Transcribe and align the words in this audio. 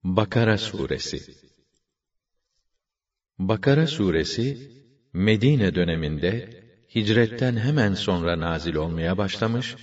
Bakara 0.04 0.58
Suresi 0.58 1.18
Bakara 3.38 3.86
Suresi, 3.86 4.70
Medine 5.12 5.74
döneminde, 5.74 6.30
hicretten 6.94 7.56
hemen 7.56 7.94
sonra 7.94 8.40
nazil 8.40 8.74
olmaya 8.74 9.18
başlamış 9.18 9.76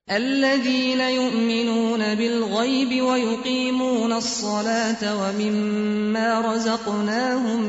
الذين 0.10 1.00
يؤمنون 1.00 2.16
بالغيب 2.16 2.92
ويقيمون 3.02 4.12
الصلاة 4.14 5.04
ومما 5.22 6.42
رزقناهم 6.42 7.62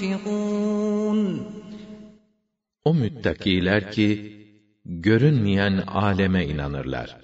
ينفقون 0.00 1.20
O 2.84 2.94
müttakiler 2.94 3.92
ki, 3.92 4.35
görünmeyen 4.85 5.77
aleme 5.87 6.45
inanırlar. 6.45 7.17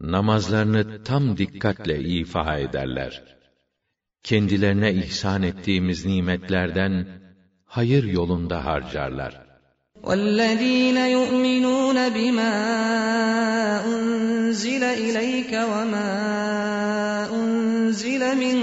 Namazlarını 0.00 1.04
tam 1.04 1.36
dikkatle 1.36 2.00
ifa 2.00 2.58
ederler. 2.58 3.22
Kendilerine 4.22 4.92
ihsan 4.94 5.42
ettiğimiz 5.42 6.06
nimetlerden 6.06 7.06
hayır 7.64 8.04
yolunda 8.04 8.64
harcarlar. 8.64 9.50
والذين 10.02 10.96
يؤمنون 10.96 12.08
بما 12.08 12.54
أنزل 13.84 14.84
إليك 14.84 15.52
وما 15.52 16.10
أنزل 17.34 18.22
من 18.36 18.56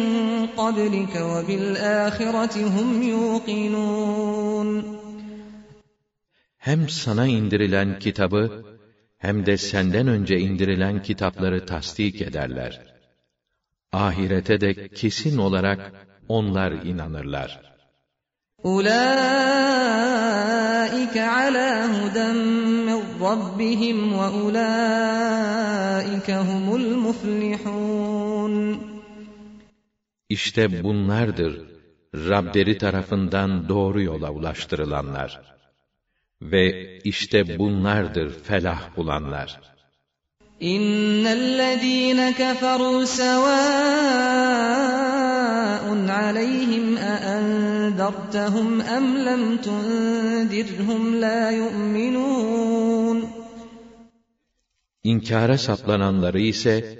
قبلك 0.47 1.15
وبالآخرة 1.15 2.67
هم 2.75 3.03
يوقنون 3.03 4.90
hem 6.68 6.88
sana 6.88 7.26
indirilen 7.26 7.98
kitabı 7.98 8.64
hem 9.18 9.46
de 9.46 9.56
senden 9.56 10.06
önce 10.08 10.38
indirilen 10.38 11.02
kitapları 11.02 11.66
tasdik 11.66 12.22
ederler. 12.22 12.72
Ahirete 13.92 14.60
de 14.60 14.88
kesin 14.88 15.38
olarak 15.38 15.92
onlar 16.28 16.72
inanırlar. 16.72 17.60
Ulaika 18.62 18.92
ala 21.32 21.88
hudan 21.94 22.36
min 22.86 23.02
rabbihim 23.20 24.12
ve 24.12 24.28
ulaika 24.44 24.76
humul 26.48 26.96
muflihun. 26.96 28.82
İşte 30.28 30.82
bunlardır 30.82 31.52
Rableri 32.14 32.78
tarafından 32.78 33.68
doğru 33.68 34.02
yola 34.02 34.30
ulaştırılanlar. 34.30 35.52
Ve 36.50 36.98
işte 37.04 37.58
bunlardır 37.58 38.42
felah 38.42 38.96
bulanlar. 38.96 39.60
İnnellezîne 40.60 42.30
keferû 42.38 43.06
sevâ'un 43.06 43.38
aleyhim 46.08 46.96
eendertehum 46.96 48.80
em 48.80 49.26
lem 49.26 49.62
tundirhum 49.62 51.22
la 51.22 51.50
yu'minûn. 51.50 53.28
İnkara 55.04 55.58
saplananları 55.58 56.40
ise 56.40 56.98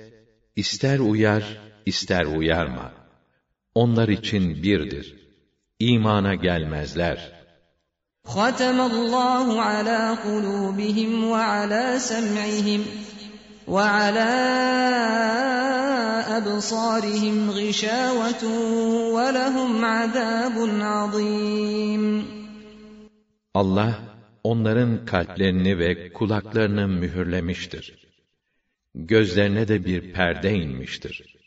ister 0.56 0.98
uyar 0.98 1.60
ister 1.86 2.24
uyarma. 2.24 2.92
Onlar 3.74 4.08
için 4.08 4.62
birdir. 4.62 5.14
İmana 5.78 6.34
gelmezler.'' 6.34 7.41
ختم 8.27 8.81
الله 8.81 9.61
على 9.61 10.17
قلوبهم 10.23 11.23
وعلى 11.23 11.99
سمعهم 11.99 12.81
وعلى 13.67 14.33
أبصارهم 16.37 17.51
غشاوة 17.51 18.43
ولهم 19.15 19.85
عذاب 19.85 20.55
عظيم 20.81 22.37
Allah 23.53 23.99
onların 24.43 25.05
kalplerini 25.05 25.79
ve 25.79 26.13
kulaklarını 26.13 26.87
mühürlemiştir. 26.87 28.07
Gözlerine 28.95 29.67
de 29.67 29.85
bir 29.85 30.13
perde 30.13 30.53
inmiştir. 30.53 31.37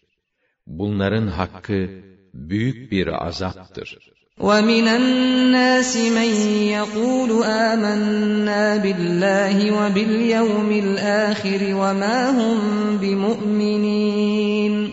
Bunların 0.66 1.26
hakkı 1.26 1.90
büyük 2.34 2.92
bir 2.92 3.26
azaptır. 3.26 3.98
وَمِنَ 4.40 4.88
النَّاسِ 4.88 5.96
مَن 5.96 6.30
يَقُولُ 6.76 7.30
آمَنَّا 7.44 8.76
بِاللَّهِ 8.84 9.56
وَبِالْيَوْمِ 9.78 10.70
الْآخِرِ 10.84 11.62
وَمَا 11.80 12.18
هُم 12.38 12.58
بِمُؤْمِنِينَ 13.02 14.90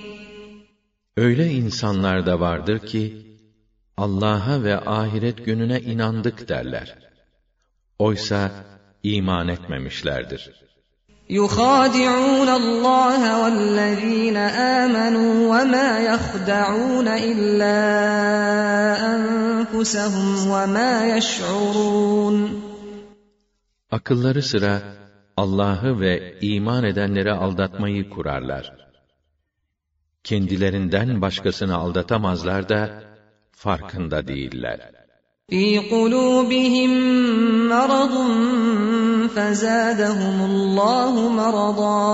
Öyle 1.17 1.51
insanlar 1.51 2.25
da 2.25 2.39
vardır 2.39 2.79
ki, 2.79 3.27
Allah'a 3.97 4.63
ve 4.63 4.79
ahiret 4.79 5.45
gününe 5.45 5.79
inandık 5.79 6.49
derler. 6.49 6.97
Oysa 7.99 8.51
iman 9.03 9.47
etmemişlerdir. 9.47 10.51
يُخَادِعُونَ 11.29 12.49
اللّٰهَ 12.49 13.21
وَالَّذ۪ينَ 13.41 14.37
آمَنُوا 14.37 15.33
وَمَا 15.51 15.89
يَخْدَعُونَ 15.99 17.07
إِلَّا 17.07 17.79
أَنفُسَهُمْ 19.13 20.47
وَمَا 20.47 21.17
يَشْعُرُونَ 21.17 22.49
Akılları 23.91 24.43
sıra 24.43 24.81
Allah'ı 25.37 25.99
ve 25.99 26.39
iman 26.41 26.83
edenleri 26.83 27.31
aldatmayı 27.31 28.09
kurarlar. 28.09 28.73
Kendilerinden 30.23 31.21
başkasını 31.21 31.75
aldatamazlar 31.75 32.69
da 32.69 33.03
farkında 33.51 34.27
değiller. 34.27 35.00
فِي 35.51 35.79
قُلُوبِهِم 35.79 36.91
مَّرَضٌ 37.73 38.13
فَزَادَهُمُ 39.35 40.37
اللّٰهُ 40.51 41.13
مَرَضًا 41.41 42.11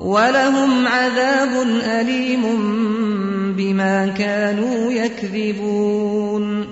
وَلَهُمْ 0.00 0.88
عَذَابٌ 0.88 1.52
أَلِيمٌ 1.98 2.44
بِمَا 3.58 3.96
كَانُوا 4.20 4.92
يَكْذِبُونَ 4.92 6.66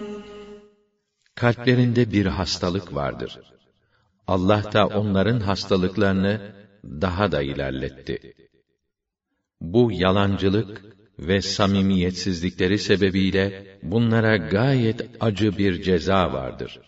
Kalplerinde 1.35 2.13
bir 2.13 2.27
hastalık 2.27 2.95
vardır. 2.95 3.39
Allah 4.27 4.63
da 4.73 4.87
onların 4.87 5.41
hastalıklarını 5.41 6.53
daha 6.85 7.33
da 7.33 7.43
ilerletti. 7.43 8.35
Bu 9.61 9.93
yalancılık 9.93 10.92
ve 11.19 11.43
samimiyetsizlikleri 11.43 12.79
sebebiyle 12.79 13.79
bunlara 13.83 14.37
gayet 14.37 15.01
acı 15.21 15.59
bir 15.59 15.83
ceza 15.83 16.33
vardır. 16.33 16.81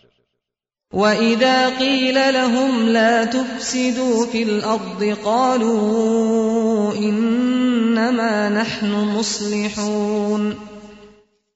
وَإِذَا 0.93 1.59
قِيلَ 1.83 2.17
لَهُمْ 2.39 2.71
لَا 2.97 3.13
تُفْسِدُوا 3.35 4.25
فِي 4.31 4.41
الْأَرْضِ 4.49 5.01
قَالُوا 5.29 6.93
إِنَّمَا 7.07 8.35
نَحْنُ 8.59 8.91
مُصْلِحُونَ 9.15 10.53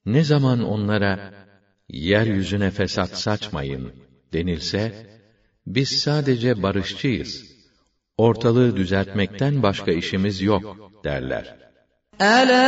Ne 0.06 0.24
zaman 0.24 0.64
onlara 0.64 1.34
yeryüzüne 1.90 2.72
fesat 2.72 3.18
saçmayın 3.18 3.92
denilse, 4.34 5.08
biz 5.68 5.90
sadece 5.90 6.64
barışçıyız. 6.64 7.56
Ortalığı 8.18 8.78
düzeltmekten 8.78 9.64
başka 9.64 9.92
işimiz 9.92 10.42
yok 10.42 10.92
derler. 11.04 11.59
ألا 12.22 12.68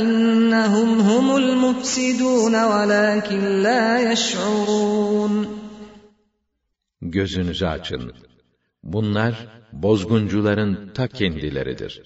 إنهم 0.00 1.00
هم 1.00 1.36
المفسدون 1.36 2.54
ولكن 2.64 3.62
لا 3.62 4.12
يشعرون 4.12 5.58
Gözünüzü 7.02 7.66
açın. 7.66 8.12
Bunlar 8.82 9.34
bozguncuların 9.72 10.90
ta 10.94 11.08
kendileridir. 11.08 12.02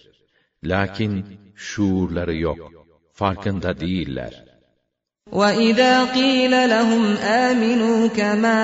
Lakin 0.65 1.25
şuurları 1.57 2.37
yok, 2.37 2.59
farkında 3.13 3.81
değiller. 3.81 4.45
وَإِذَا 5.33 5.95
قِيلَ 6.19 6.53
لَهُمْ 6.75 7.05
آمِنُوا 7.49 8.09
كَمَا 8.19 8.63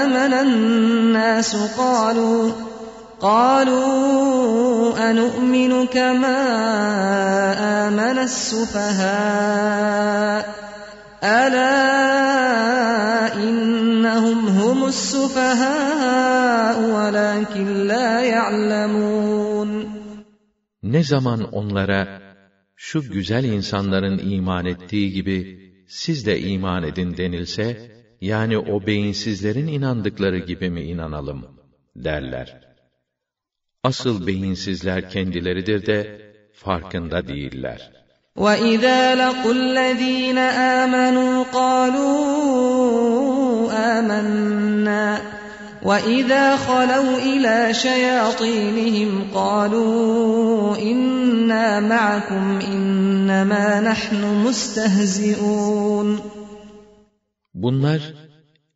آمَنَ 0.00 0.32
النَّاسُ 0.46 1.56
قَالُوا 1.78 2.65
قالوا 3.20 5.10
أنؤمن 5.10 5.86
كما 5.86 6.38
آمن 7.86 8.18
السفهاء 8.28 9.62
ألا 11.22 11.74
إنهم 13.34 14.38
هم 14.48 14.84
السفهاء 14.84 16.76
ولكن 16.96 17.86
لا 17.86 18.20
يعلمون 18.20 20.02
Ne 20.82 21.02
zaman 21.02 21.42
onlara 21.52 22.22
şu 22.76 23.02
güzel 23.02 23.44
insanların 23.44 24.18
iman 24.30 24.66
ettiği 24.66 25.12
gibi 25.12 25.58
siz 25.88 26.26
de 26.26 26.40
iman 26.40 26.82
edin 26.82 27.16
denilse, 27.16 27.90
yani 28.20 28.58
o 28.58 28.86
beyinsizlerin 28.86 29.66
inandıkları 29.66 30.38
gibi 30.38 30.70
mi 30.70 30.82
inanalım 30.82 31.46
derler. 31.96 32.65
Asıl 33.86 34.26
beyinsizler 34.26 35.10
kendileridir 35.10 35.86
de 35.86 36.20
farkında 36.52 37.28
değiller. 37.28 37.92
وَإِذَا 38.36 39.00
لَقُوا 39.22 39.54
الَّذ۪ينَ 39.54 40.38
آمَنُوا 40.78 41.44
قَالُوا 41.58 42.12
آمَنَّا 43.96 45.20
وَإِذَا 45.88 46.56
خَلَوْا 46.56 47.12
إِلَى 47.32 47.74
شَيَاطِينِهِمْ 47.74 49.10
قَالُوا 49.34 50.76
إِنَّا 50.90 51.66
مَعَكُمْ 51.92 52.44
إِنَّمَا 52.72 53.66
نَحْنُ 53.80 54.22
مُسْتَهْزِئُونَ 54.44 56.18
Bunlar, 57.54 58.14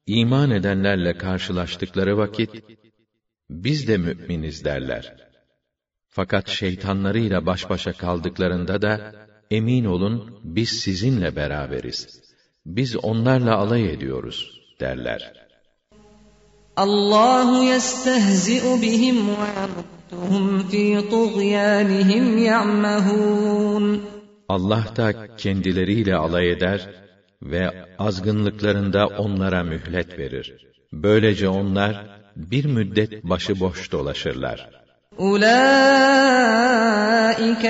iman 0.07 0.51
edenlerle 0.51 1.19
karşılaştıkları 1.19 2.19
vakit, 2.19 2.51
biz 3.52 3.88
de 3.88 3.98
müminiz 3.98 4.66
derler. 4.66 5.16
Fakat 6.10 6.50
şeytanlarıyla 6.50 7.46
baş 7.46 7.70
başa 7.70 7.94
kaldıklarında 7.94 8.82
da, 8.82 9.14
emin 9.52 9.86
olun 9.86 10.40
biz 10.44 10.70
sizinle 10.70 11.36
beraberiz. 11.36 12.22
Biz 12.66 12.96
onlarla 12.96 13.58
alay 13.58 13.94
ediyoruz 13.94 14.62
derler. 14.80 15.34
Allahu 16.76 17.64
yestehzi'u 17.64 18.82
bihim 18.82 19.28
ve 19.28 19.48
yamudduhum 19.58 20.70
fi 20.70 21.10
tuğyanihim 21.10 22.38
ya'mehun. 22.38 24.04
Allah 24.50 24.86
da 24.96 25.36
kendileriyle 25.36 26.16
alay 26.16 26.52
eder 26.52 26.90
ve 27.42 27.86
azgınlıklarında 28.00 29.08
onlara 29.08 29.64
mühlet 29.64 30.20
verir. 30.20 30.68
Böylece 30.94 31.50
onlar 31.50 32.21
bir 32.37 32.65
müddet 32.65 33.25
başıboş 33.25 33.93
dolaşırlar. 33.93 34.71
أولئك 35.19 36.57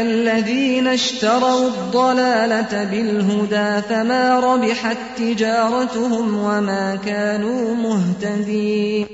الذين 0.09 0.87
اشتروا 0.99 1.69
الضلالة 1.75 2.73
بالهدى 2.91 3.71
فما 3.88 4.25
ربحت 4.49 5.00
تجارتهم 5.19 6.26
وما 6.47 6.87
كانوا 7.09 7.62
مهتدين 7.75 9.07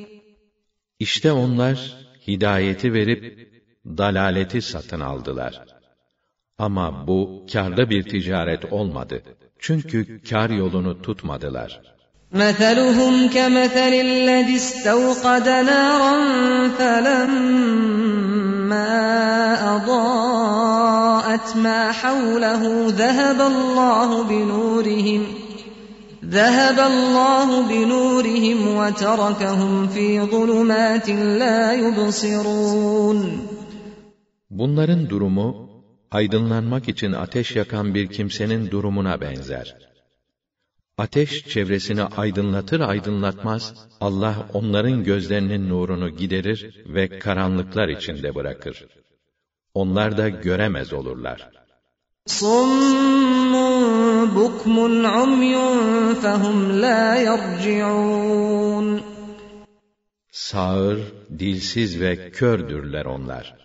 İşte 0.98 1.32
onlar 1.32 1.96
hidayeti 2.28 2.92
verip 2.92 3.22
dalaleti 3.86 4.62
satın 4.62 5.00
aldılar. 5.00 5.64
Ama 6.58 7.06
bu 7.06 7.46
karlı 7.52 7.90
bir 7.90 8.02
ticaret 8.02 8.72
olmadı. 8.72 9.22
Çünkü 9.58 10.22
kar 10.22 10.50
yolunu 10.50 11.02
tutmadılar. 11.02 11.82
مثلهم 12.32 13.28
كمثل 13.28 13.92
الذي 14.08 14.56
استوقد 14.56 15.48
نارا 15.48 16.14
فلما 16.78 18.22
أضاءت 19.76 21.56
ما 21.56 21.92
حوله 21.92 22.86
ذهب 22.88 23.40
الله 23.40 24.22
بنورهم 24.22 25.26
ذهب 26.24 26.78
الله 26.80 27.62
بنورهم 27.68 28.76
وتركهم 28.76 29.88
في 29.88 30.20
ظلمات 30.20 31.08
لا 31.10 31.72
يبصرون 31.72 33.48
Bunların 34.50 35.08
durumu 35.10 35.70
aydınlanmak 36.10 36.88
için 36.88 37.12
ateş 37.12 37.56
yakan 37.56 37.94
bir 37.94 38.06
kimsenin 38.06 38.70
durumuna 38.70 39.20
benzer. 39.20 39.92
Ateş 40.97 41.45
çevresini 41.47 42.03
aydınlatır 42.03 42.79
aydınlatmaz, 42.79 43.73
Allah 44.01 44.49
onların 44.53 45.03
gözlerinin 45.03 45.69
nurunu 45.69 46.09
giderir 46.09 46.83
ve 46.85 47.19
karanlıklar 47.19 47.87
içinde 47.87 48.35
bırakır. 48.35 48.87
Onlar 49.73 50.17
da 50.17 50.29
göremez 50.29 50.93
olurlar. 50.93 51.49
Sağır, 60.31 60.99
dilsiz 61.39 62.01
ve 62.01 62.31
kördürler 62.31 63.05
onlar. 63.05 63.55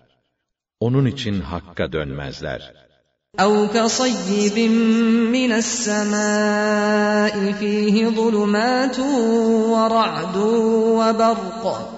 Onun 0.80 1.06
için 1.06 1.40
hakka 1.40 1.92
dönmezler.'' 1.92 2.91
أو 3.40 3.68
كصيب 3.68 4.58
من 5.32 5.52
السماء 5.52 7.52
فيه 7.52 8.08
ظلمات 8.08 8.98
ورعد 9.72 10.36
وبرق 10.36 11.88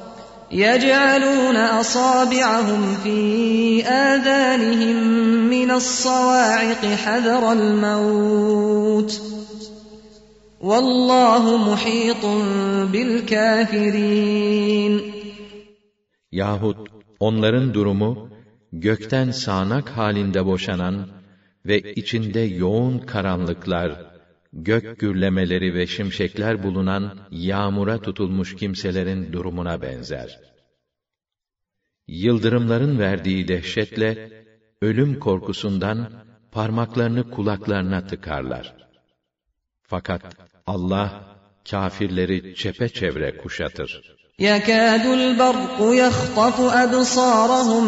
يجعلون 0.52 1.56
أصابعهم 1.56 2.94
في 3.02 3.82
آذانهم 3.84 4.96
من 5.50 5.70
الصواعق 5.70 6.84
حذر 6.84 7.52
الموت 7.52 9.20
والله 10.60 11.72
محيط 11.72 12.26
بالكافرين 12.92 14.34
Yahut 16.32 16.76
onların 17.20 17.74
durumu 17.74 18.28
gökten 18.72 19.30
sağanak 19.30 19.88
halinde 19.88 20.46
boşanan 20.46 21.23
ve 21.65 21.93
içinde 21.93 22.39
yoğun 22.39 22.99
karanlıklar, 22.99 24.05
gök 24.53 24.99
gürlemeleri 24.99 25.73
ve 25.73 25.88
şimşekler 25.88 26.63
bulunan 26.63 27.19
yağmura 27.31 28.01
tutulmuş 28.01 28.55
kimselerin 28.55 29.33
durumuna 29.33 29.81
benzer. 29.81 30.39
Yıldırımların 32.07 32.99
verdiği 32.99 33.47
dehşetle 33.47 34.31
ölüm 34.81 35.19
korkusundan 35.19 36.11
parmaklarını 36.51 37.29
kulaklarına 37.29 38.07
tıkarlar. 38.07 38.75
Fakat 39.81 40.35
Allah 40.67 41.38
kâfirleri 41.69 42.55
çepeçevre 42.55 43.38
kuşatır. 43.38 44.19
يَكَادُ 44.39 45.05
الْبَرْقُ 45.19 45.77
يَخْطَفُ 46.03 46.57
أَبْصَارَهُمْ 46.83 47.88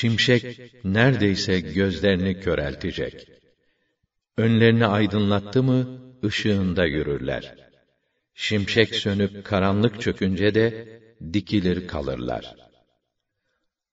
Şimşek 0.00 0.74
neredeyse 0.84 1.60
gözlerini 1.60 2.40
köreltecek. 2.40 3.28
Önlerini 4.36 4.86
aydınlattı 4.86 5.62
mı 5.62 6.00
ışığında 6.24 6.86
yürürler. 6.86 7.54
Şimşek 8.34 8.94
sönüp 8.94 9.44
karanlık 9.44 10.00
çökünce 10.00 10.54
de 10.54 11.00
dikilir 11.32 11.86
kalırlar. 11.88 12.54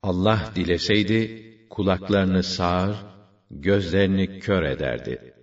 Allah 0.03 0.51
dileseydi 0.55 1.19
kulaklarını 1.69 2.43
sağır, 2.43 2.95
gözlerini 3.51 4.39
kör 4.39 4.63
ederdi. 4.63 5.33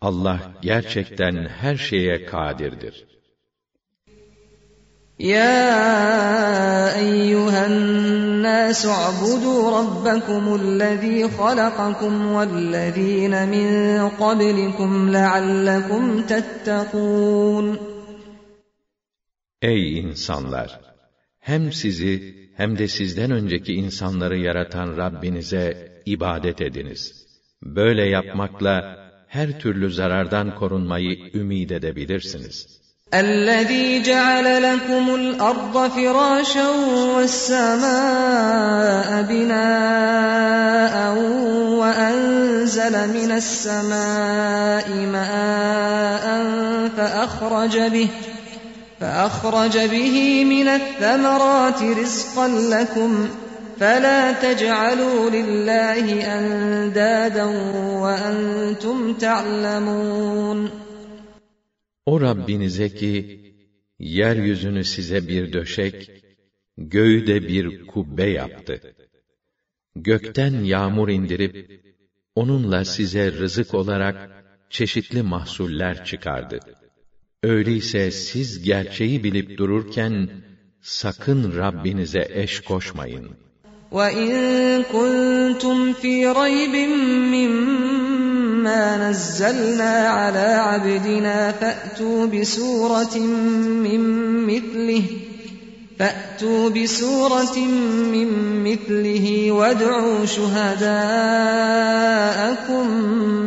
Allah 0.00 0.58
gerçekten 0.62 1.48
her 1.48 1.76
şeye 1.76 2.24
kadirdir. 2.24 3.15
يا 5.19 5.69
أيها 6.99 7.67
الناس 7.67 8.85
اعبدوا 8.85 9.79
ربكم 9.79 10.55
الذي 10.55 11.27
خلقكم 11.27 12.31
والذين 12.31 13.49
من 13.49 13.69
قبلكم 14.09 15.09
لعلكم 15.09 16.21
تتقون 16.21 17.77
Ey 19.61 19.99
insanlar! 19.99 20.81
Hem 21.39 21.71
sizi 21.71 22.35
hem 22.55 22.77
de 22.77 22.87
sizden 22.87 23.31
önceki 23.31 23.73
insanları 23.73 24.37
yaratan 24.37 24.97
Rabbinize 24.97 26.01
ibadet 26.05 26.61
ediniz. 26.61 27.27
Böyle 27.63 28.09
yapmakla 28.09 28.97
her 29.27 29.59
türlü 29.59 29.91
zarardan 29.91 30.55
korunmayı 30.55 31.31
ümid 31.33 31.69
edebilirsiniz. 31.69 32.81
الذي 33.14 34.02
جعل 34.02 34.62
لكم 34.62 35.14
الأرض 35.14 35.90
فراشا 35.90 36.68
والسماء 37.16 37.86
بناء 39.22 41.14
وأنزل 41.78 42.92
من 43.08 43.32
السماء 43.32 44.90
ماء 44.90 46.26
فأخرج 46.96 47.78
به 47.78 48.08
فأخرج 49.00 49.78
به 49.78 50.44
من 50.44 50.68
الثمرات 50.68 51.82
رزقا 51.82 52.48
لكم 52.48 53.28
فلا 53.80 54.32
تجعلوا 54.32 55.30
لله 55.30 56.36
أندادا 56.38 57.44
وأنتم 58.00 59.14
تعلمون 59.14 60.85
O 62.05 62.21
Rabbinize 62.21 62.89
ki, 62.89 63.13
yeryüzünü 63.99 64.83
size 64.83 65.27
bir 65.27 65.53
döşek, 65.53 66.11
göğü 66.77 67.27
de 67.27 67.47
bir 67.47 67.87
kubbe 67.87 68.29
yaptı. 68.29 68.95
Gökten 69.95 70.63
yağmur 70.63 71.09
indirip, 71.09 71.55
onunla 72.35 72.85
size 72.85 73.31
rızık 73.31 73.73
olarak 73.73 74.29
çeşitli 74.69 75.21
mahsuller 75.21 76.05
çıkardı. 76.05 76.59
Öyleyse 77.43 78.11
siz 78.11 78.63
gerçeği 78.63 79.23
bilip 79.23 79.57
dururken, 79.57 80.29
sakın 80.81 81.57
Rabbinize 81.57 82.27
eş 82.29 82.59
koşmayın. 82.59 83.27
وَاِنْ 83.91 84.83
كُنْتُمْ 84.83 85.93
ف۪ي 85.93 86.33
رَيْبٍ 86.41 86.75
مِّمَّا 87.33 88.34
نَزَّلْنَا 88.97 89.93
عَلَى 90.17 90.49
عَبْدِنَا 90.69 91.51
فَأْتُوا 91.51 92.25
بِسُورَةٍ 92.25 93.17
مِّن 93.85 94.01
مِّثْلِهِ 94.51 95.03
فَأْتُوا 95.99 96.69
بِسُورَةٍ 96.69 97.57
مِّن 98.15 98.29
مِّثْلِهِ 98.67 99.25
وَادْعُوا 99.51 100.25
شُهَدَاءَكُم 100.25 100.85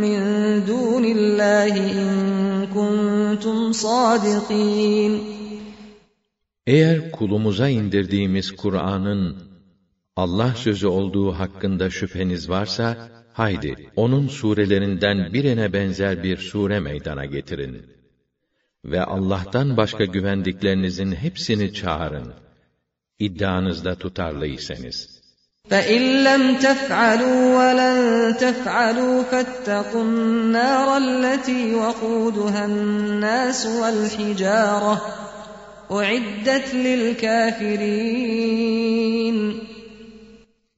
مِّن 0.04 0.20
دُونِ 0.70 1.04
اللّٰهِ 1.16 1.74
إِن 2.00 2.10
كُنتُمْ 2.74 3.72
صَادِقِينَ 3.72 5.12
Eğer 6.66 7.10
kulumuza 7.10 7.68
indirdiğimiz 7.68 8.52
Kur'an'ın 8.52 9.36
Allah 10.16 10.54
sözü 10.54 10.86
olduğu 10.86 11.32
hakkında 11.32 11.90
şüpheniz 11.90 12.50
varsa, 12.50 13.08
haydi 13.38 13.90
onun 13.96 14.28
surelerinden 14.28 15.32
birine 15.32 15.72
benzer 15.72 16.22
bir 16.22 16.36
sure 16.36 16.80
meydana 16.80 17.24
getirin. 17.24 17.86
Ve 18.84 19.04
Allah'tan 19.04 19.76
başka 19.76 20.04
güvendiklerinizin 20.04 21.12
hepsini 21.12 21.74
çağırın. 21.74 22.34
İddianızda 23.18 23.94
tutarlıysanız. 23.94 25.24
فَإِن 25.70 26.02
لَّمْ 26.26 26.42
تَفْعَلُوا 26.66 27.40
وَلَن 27.58 27.98
تَفْعَلُوا 28.44 29.16
فَاتَّقُوا 29.30 30.04
النَّارَ 30.08 30.88
الَّتِي 31.04 31.62
وَقُودُهَا 31.74 32.64
النَّاسُ 32.64 33.60
وَالْحِجَارَةُ 33.80 34.96
اُعِدَّتْ 35.90 36.66
لِلْكَافِرِينَ 36.74 37.94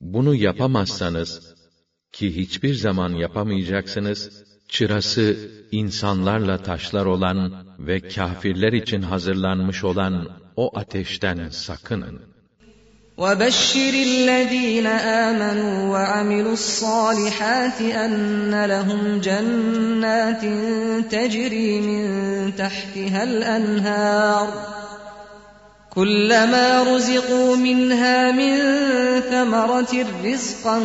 Bunu 0.00 0.34
yapamazsanız, 0.34 1.49
ki 2.20 2.36
hiçbir 2.36 2.74
zaman 2.74 3.10
yapamayacaksınız, 3.10 4.44
çırası 4.68 5.36
insanlarla 5.72 6.62
taşlar 6.62 7.06
olan 7.06 7.66
ve 7.78 8.00
kâfirler 8.00 8.72
için 8.72 9.02
hazırlanmış 9.02 9.84
olan 9.84 10.28
o 10.56 10.78
ateşten 10.78 11.48
sakının. 11.48 12.20
وَبَشِّرِ 13.18 13.94
الَّذ۪ينَ 14.10 14.86
آمَنُوا 15.26 15.76
وَعَمِلُوا 15.94 16.56
الصَّالِحَاتِ 16.60 17.78
أَنَّ 18.04 18.52
لَهُمْ 18.72 19.02
جَنَّاتٍ 19.28 20.42
تَجْرِي 21.14 21.70
مِنْ 21.88 22.06
تَحْتِهَا 22.62 23.22
الْأَنْهَارُ 23.30 24.48
كُلَّمَا 25.95 26.83
رُزِقُوا 26.83 27.55
مِنْهَا 27.55 28.31
مِنْ 28.31 28.55
ثَمَرَةٍ 29.31 29.93
رِزْقًا 30.23 30.79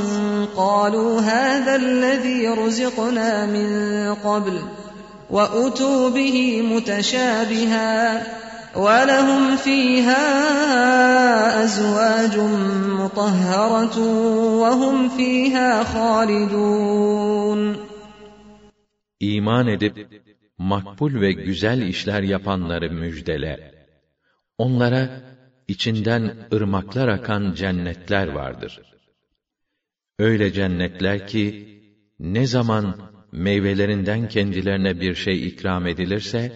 قَالُوا 0.57 1.21
هَذَا 1.21 1.77
الَّذ۪ي 1.77 2.49
رُزِقْنَا 2.49 3.47
مِنْ 3.47 3.69
قَبْلُ 4.15 4.57
وَأُتُوا 5.31 6.11
بِهِ 6.11 6.63
مُتَشَابِهًا 6.63 8.23
وَلَهُمْ 8.77 9.57
فِيهَا 9.57 10.25
أَزْوَاجٌ 11.65 12.37
مُطَهَّرَةٌ 13.01 13.99
وَهُمْ 14.63 15.09
فِيهَا 15.09 15.85
خَالِدُونَ 15.85 17.77
İman 19.21 19.67
edip, 19.67 20.09
makbul 20.59 21.21
ve 21.21 21.33
güzel 21.33 21.83
işler 21.83 22.23
yapanları 22.23 22.91
müjdele. 22.91 23.75
Onlara 24.59 25.11
içinden 25.69 26.49
ırmaklar 26.55 27.09
akan 27.09 27.53
cennetler 27.53 28.27
vardır. 28.29 28.81
Öyle 30.19 30.53
cennetler 30.53 31.27
ki 31.27 31.55
ne 32.19 32.47
zaman 32.47 32.95
meyvelerinden 33.33 34.29
kendilerine 34.29 35.01
bir 35.01 35.15
şey 35.15 35.47
ikram 35.47 35.87
edilirse 35.87 36.53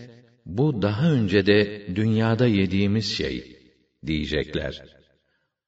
bu 0.47 0.83
daha 0.83 1.13
önce 1.13 1.47
de 1.47 1.87
dünyada 1.95 2.47
yediğimiz 2.47 3.05
şey 3.05 3.61
diyecekler. 4.07 4.83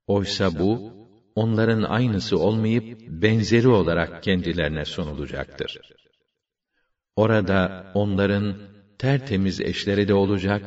Oysa 0.07 0.59
bu 0.59 0.93
onların 1.35 1.83
aynısı 1.83 2.39
olmayıp 2.39 2.85
benzeri 3.09 3.69
olarak 3.69 4.23
kendilerine 4.23 4.85
sunulacaktır. 4.85 5.79
Orada 7.17 7.93
onların 7.95 8.57
tertemiz 8.99 9.61
eşleri 9.61 10.09
de 10.09 10.15
olacak 10.15 10.63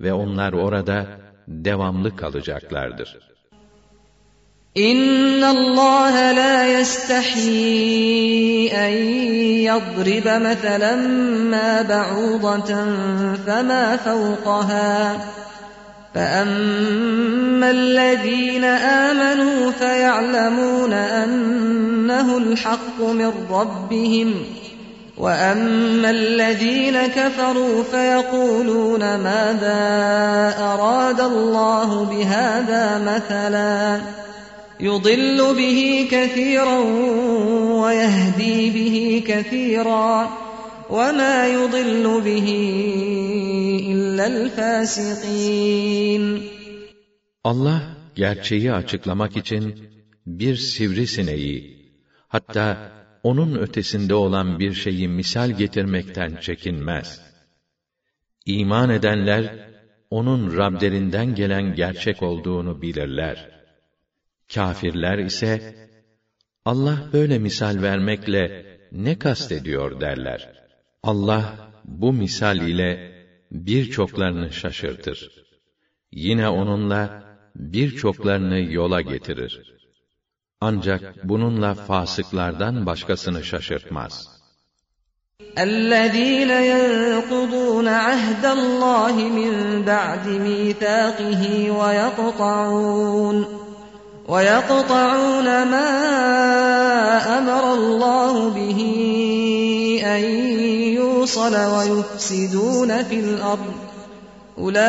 ve 0.00 0.12
onlar 0.12 0.52
orada 0.52 1.06
devamlı 1.48 2.16
kalacaklardır. 2.16 3.18
İnna 4.74 5.50
Allah 5.50 6.36
la 6.36 6.64
yestahyi 6.64 8.68
en 8.68 8.96
yadriba 9.68 10.38
meselen 10.38 11.02
ma 11.52 11.72
ba'udatan 11.88 12.90
fema 13.46 13.84
fawqaha 14.04 14.96
فأما 16.16 17.70
الذين 17.70 18.64
آمنوا 19.04 19.70
فيعلمون 19.70 20.92
أنه 20.92 22.38
الحق 22.38 23.00
من 23.00 23.32
ربهم 23.50 24.34
وأما 25.20 26.10
الذين 26.10 27.06
كفروا 27.06 27.82
فيقولون 27.82 29.00
ماذا 29.00 29.84
أراد 30.58 31.20
الله 31.20 32.04
بهذا 32.04 32.98
مثلا 32.98 34.00
يضل 34.80 35.54
به 35.54 36.08
كثيرا 36.10 36.78
ويهدي 37.82 38.70
به 38.70 39.22
كثيرا 39.26 40.30
وما 40.90 41.46
يضل 41.46 42.20
به 42.20 42.48
إلا 43.92 44.26
الفاسقين 44.26 45.76
Allah 47.44 47.82
gerçeği 48.16 48.72
açıklamak 48.72 49.36
için 49.36 49.74
bir 50.26 50.56
sivrisineği, 50.56 51.76
hatta 52.28 52.92
onun 53.23 53.55
ötesinde 53.55 54.13
olan 54.13 54.59
bir 54.59 54.73
şeyi 54.73 55.07
misal 55.07 55.51
getirmekten 55.51 56.35
çekinmez. 56.35 57.21
İman 58.45 58.89
edenler, 58.89 59.69
onun 60.09 60.57
Rablerinden 60.57 61.35
gelen 61.35 61.75
gerçek 61.75 62.23
olduğunu 62.23 62.81
bilirler. 62.81 63.49
Kafirler 64.53 65.17
ise, 65.17 65.75
Allah 66.65 67.09
böyle 67.13 67.39
misal 67.39 67.81
vermekle 67.81 68.65
ne 68.91 69.19
kastediyor 69.19 70.01
derler. 70.01 70.53
Allah 71.03 71.71
bu 71.85 72.13
misal 72.13 72.57
ile 72.67 73.11
birçoklarını 73.51 74.53
şaşırtır. 74.53 75.31
Yine 76.11 76.49
onunla 76.49 77.23
birçoklarını 77.55 78.59
yola 78.59 79.01
getirir. 79.01 79.80
Ancak 80.60 81.28
bununla 81.28 81.74
fasıklardan 81.74 82.86
başkasını 82.86 83.44
şaşırtmaz. 83.44 84.36
الذين 85.58 86.50
ينقضون 86.72 87.88
عهد 87.88 88.44
الله 88.44 89.14
من 89.38 89.82
بعد 89.92 90.28
ميثاقه 90.28 91.42
ويقطعون 91.70 93.36
ويقطعون 94.28 95.62
ما 95.72 95.88
أمر 97.38 97.74
الله 97.74 98.50
به 98.50 98.80
أن 100.04 100.22
يوصل 101.00 101.54
ويفسدون 101.56 103.02
في 103.02 103.20
الأرض 103.20 103.74
أولئك 104.58 104.86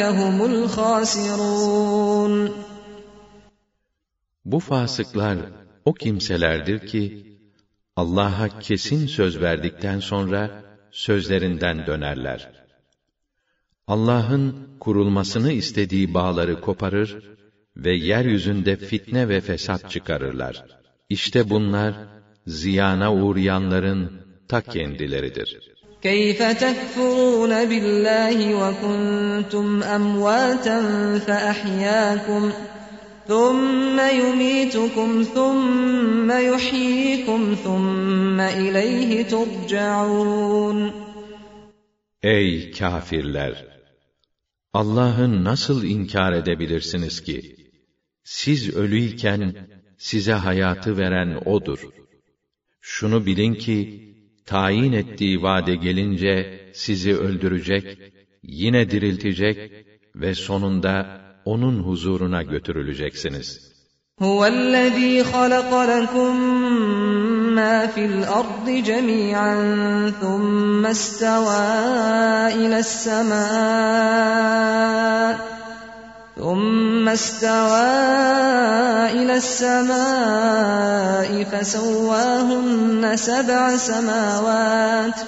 هم 0.00 0.44
الخاسرون 0.44 2.32
Bu 4.44 4.60
fasıklar 4.60 5.38
o 5.84 5.94
kimselerdir 5.94 6.86
ki 6.86 7.26
Allah'a 7.96 8.48
kesin 8.58 9.06
söz 9.06 9.40
verdikten 9.40 10.00
sonra 10.00 10.64
sözlerinden 10.90 11.86
dönerler. 11.86 12.52
Allah'ın 13.86 14.68
kurulmasını 14.80 15.52
istediği 15.52 16.14
bağları 16.14 16.60
koparır 16.60 17.10
ve 17.76 17.92
yeryüzünde 17.96 18.76
fitne 18.76 19.28
ve 19.28 19.40
fesat 19.40 19.90
çıkarırlar. 19.90 20.64
İşte 21.08 21.50
bunlar 21.50 21.94
ziyana 22.46 23.14
uğrayanların 23.14 24.20
ta 24.48 24.60
kendileridir. 24.60 25.70
كيف 26.02 26.40
تكفرون 26.42 27.52
بالله 27.70 28.38
وكنتم 28.60 29.82
أمواتا 29.82 30.78
فأحياكم 31.26 32.42
ثم 33.28 33.98
يميتكم 34.00 35.22
ثم 35.22 36.30
يحييكم 36.30 37.54
ثم 37.64 38.40
إليه 38.40 39.22
ترجعون 39.22 40.92
Ey 42.22 42.70
kafirler! 42.70 43.64
Allah'ı 44.72 45.44
nasıl 45.44 45.84
inkar 45.84 46.32
edebilirsiniz 46.32 47.22
ki? 47.22 47.56
Siz 48.24 48.76
ölüyken 48.76 49.68
size 49.98 50.32
hayatı 50.32 50.98
veren 50.98 51.42
O'dur. 51.44 51.80
Şunu 52.80 53.26
bilin 53.26 53.54
ki, 53.54 53.80
tayin 54.46 54.92
ettiği 54.92 55.42
vade 55.42 55.74
gelince 55.74 56.60
sizi 56.74 57.16
öldürecek, 57.16 57.98
yine 58.42 58.90
diriltecek 58.90 59.86
ve 60.14 60.34
sonunda 60.34 61.20
onun 61.45 61.83
huzuruna 61.87 62.41
götürüleceksiniz. 62.43 63.75
هو 64.21 64.45
الذي 64.45 65.23
خلق 65.23 65.81
لكم 65.83 66.35
ما 67.55 67.87
في 67.87 68.05
الأرض 68.05 68.69
جميعا 68.69 69.55
ثم 70.21 70.85
استوى 70.85 71.67
إلى 72.47 72.79
السماء 72.79 73.35
ثم 76.37 77.09
استوى 77.09 77.91
إلى 79.19 79.35
السماء 79.35 81.29
فسواهن 81.43 83.11
سبع 83.15 83.77
سماوات 83.77 85.19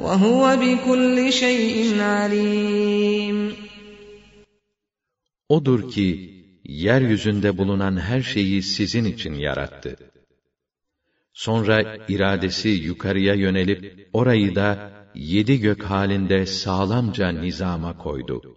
وهو 0.00 0.56
بكل 0.56 1.32
شيء 1.32 2.02
عليم 2.02 3.67
O'dur 5.49 5.89
ki, 5.89 6.07
yeryüzünde 6.63 7.57
bulunan 7.57 7.97
her 7.97 8.21
şeyi 8.21 8.63
sizin 8.63 9.05
için 9.05 9.33
yarattı. 9.33 9.97
Sonra 11.33 11.97
iradesi 12.07 12.69
yukarıya 12.69 13.33
yönelip, 13.33 14.09
orayı 14.13 14.55
da 14.55 14.91
yedi 15.15 15.59
gök 15.59 15.83
halinde 15.83 16.45
sağlamca 16.45 17.29
nizama 17.29 17.97
koydu. 17.97 18.55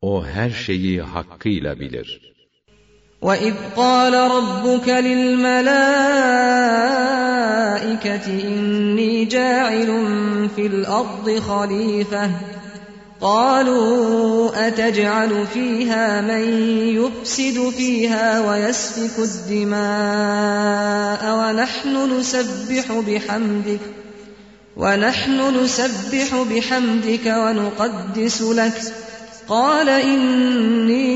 O 0.00 0.26
her 0.26 0.50
şeyi 0.50 1.02
hakkıyla 1.02 1.80
bilir. 1.80 2.32
وَإِذْ 3.22 3.54
قَالَ 3.76 4.14
رَبُّكَ 4.36 4.88
لِلْمَلَائِكَةِ 5.08 5.86
إِنِّي 8.48 9.12
جَاعِلٌ 9.34 9.90
فِي 10.54 10.64
الْأَرْضِ 10.72 11.26
خَلِيفَةً 11.48 12.30
قالوا 13.21 14.67
أتجعل 14.67 15.47
فيها 15.53 16.21
من 16.21 16.43
يفسد 16.95 17.69
فيها 17.69 18.49
ويسفك 18.49 19.19
الدماء 19.19 19.77
ونحن 21.39 22.19
نسبح 22.19 22.91
بحمدك 23.07 23.79
ونحن 24.77 25.63
نسبح 25.63 26.43
بحمدك 26.51 27.25
ونقدس 27.25 28.41
لك. 28.41 28.81
قال 29.47 29.89
إني 29.89 31.07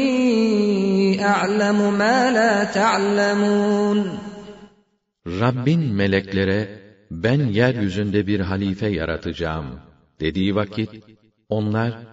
أعلم 1.25 1.97
ما 1.97 2.31
لا 2.31 2.63
تعلمون. 2.63 4.17
Rabbin 5.27 5.79
meleklere 5.79 6.67
ben 7.11 7.39
yeryüzünde 7.39 8.27
bir 8.27 8.39
halife 8.39 8.87
yaratacağım 8.87 9.65
dediği 10.19 10.55
vakit 10.55 10.89
onlar, 11.50 12.06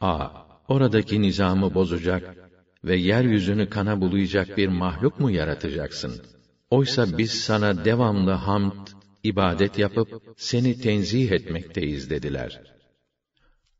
a 0.00 0.28
oradaki 0.68 1.22
nizamı 1.22 1.74
bozacak 1.74 2.36
ve 2.84 2.96
yeryüzünü 2.96 3.68
kana 3.68 4.00
bulayacak 4.00 4.56
bir 4.56 4.68
mahluk 4.68 5.20
mu 5.20 5.30
yaratacaksın? 5.30 6.22
Oysa 6.70 7.18
biz 7.18 7.30
sana 7.30 7.84
devamlı 7.84 8.30
hamd, 8.30 8.86
ibadet 9.22 9.78
yapıp 9.78 10.08
seni 10.36 10.78
tenzih 10.80 11.30
etmekteyiz 11.30 12.10
dediler. 12.10 12.60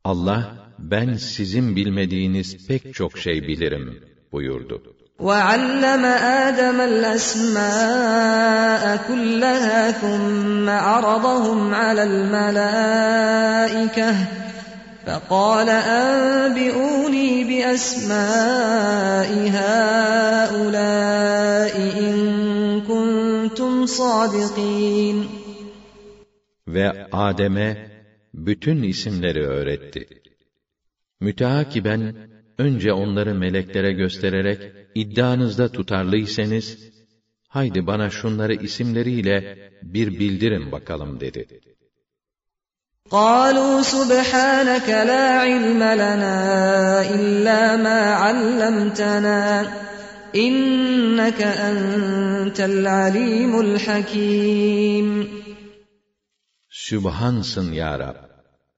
Allah, 0.03 0.71
ben 0.79 1.13
sizin 1.13 1.75
bilmediğiniz 1.75 2.67
pek 2.67 2.93
çok 2.93 3.17
şey 3.17 3.47
bilirim 3.47 4.03
buyurdu. 4.31 4.97
وعلم 5.19 6.03
آدم 6.45 6.81
الأسماء 6.91 8.83
كلها 9.07 9.91
ثم 9.91 10.69
عرضهم 10.69 11.73
على 11.73 12.03
الملائكة 12.03 13.27
فقال 15.07 15.69
أنبئوني 15.69 17.43
بأسماء 17.49 19.29
هؤلاء 19.59 20.93
إن 22.03 22.15
كنتم 22.81 23.85
صادقين 23.85 25.27
Ve 26.67 27.07
Adem'e 27.11 27.91
bütün 28.33 28.83
isimleri 28.83 29.47
öğretti. 29.47 30.07
Müteakiben 31.19 32.15
önce 32.57 32.93
onları 32.93 33.35
meleklere 33.35 33.91
göstererek 33.91 34.59
iddianızda 34.95 35.71
tutarlıysanız 35.71 36.77
haydi 37.47 37.87
bana 37.87 38.09
şunları 38.09 38.53
isimleriyle 38.53 39.57
bir 39.83 40.19
bildirin 40.19 40.71
bakalım 40.71 41.19
dedi. 41.19 41.47
قالوا 43.11 43.81
سبحانك 43.81 44.89
لا 44.89 45.39
علم 45.39 45.83
لنا 45.83 46.35
إلا 47.15 47.77
ما 47.77 48.01
علمتنا 48.23 49.41
إنك 50.35 51.41
أنت 51.41 52.59
العليم 52.59 53.59
الحكيم 53.59 55.27
Sübhansın 56.69 57.73
ya 57.73 57.99
Rab. 57.99 58.15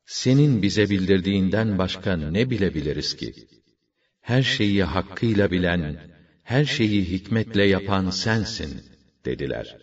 Senin 0.06 0.62
bize 0.62 0.90
bildirdiğinden 0.90 1.78
başka 1.78 2.18
ne 2.18 2.50
bilebiliriz 2.50 3.16
ki? 3.16 3.34
Her 4.22 4.44
şeyi 4.44 4.84
hakkıyla 4.84 5.52
bilen, 5.52 5.98
her 6.44 6.66
şeyi 6.66 7.12
hikmetle 7.12 7.64
yapan 7.64 8.10
sensin, 8.10 8.84
dediler. 9.26 9.83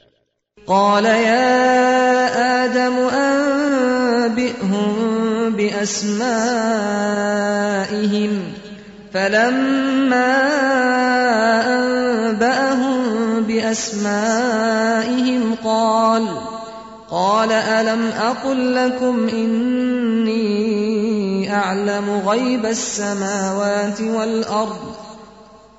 قال 0.72 1.06
يا 1.06 2.64
آدم 2.64 2.96
أنبئهم 3.12 4.94
بأسمائهم 5.50 6.32
فلما 9.14 10.32
أنبأهم 11.76 13.04
بأسمائهم 13.44 14.36
قال 15.64 16.28
قال 17.10 17.52
ألم 17.52 18.08
أقل 18.08 18.76
لكم 18.76 19.28
إني 19.30 20.42
أعلم 21.56 22.22
غيب 22.28 22.66
السماوات 22.66 24.02
والأرض 24.02 25.01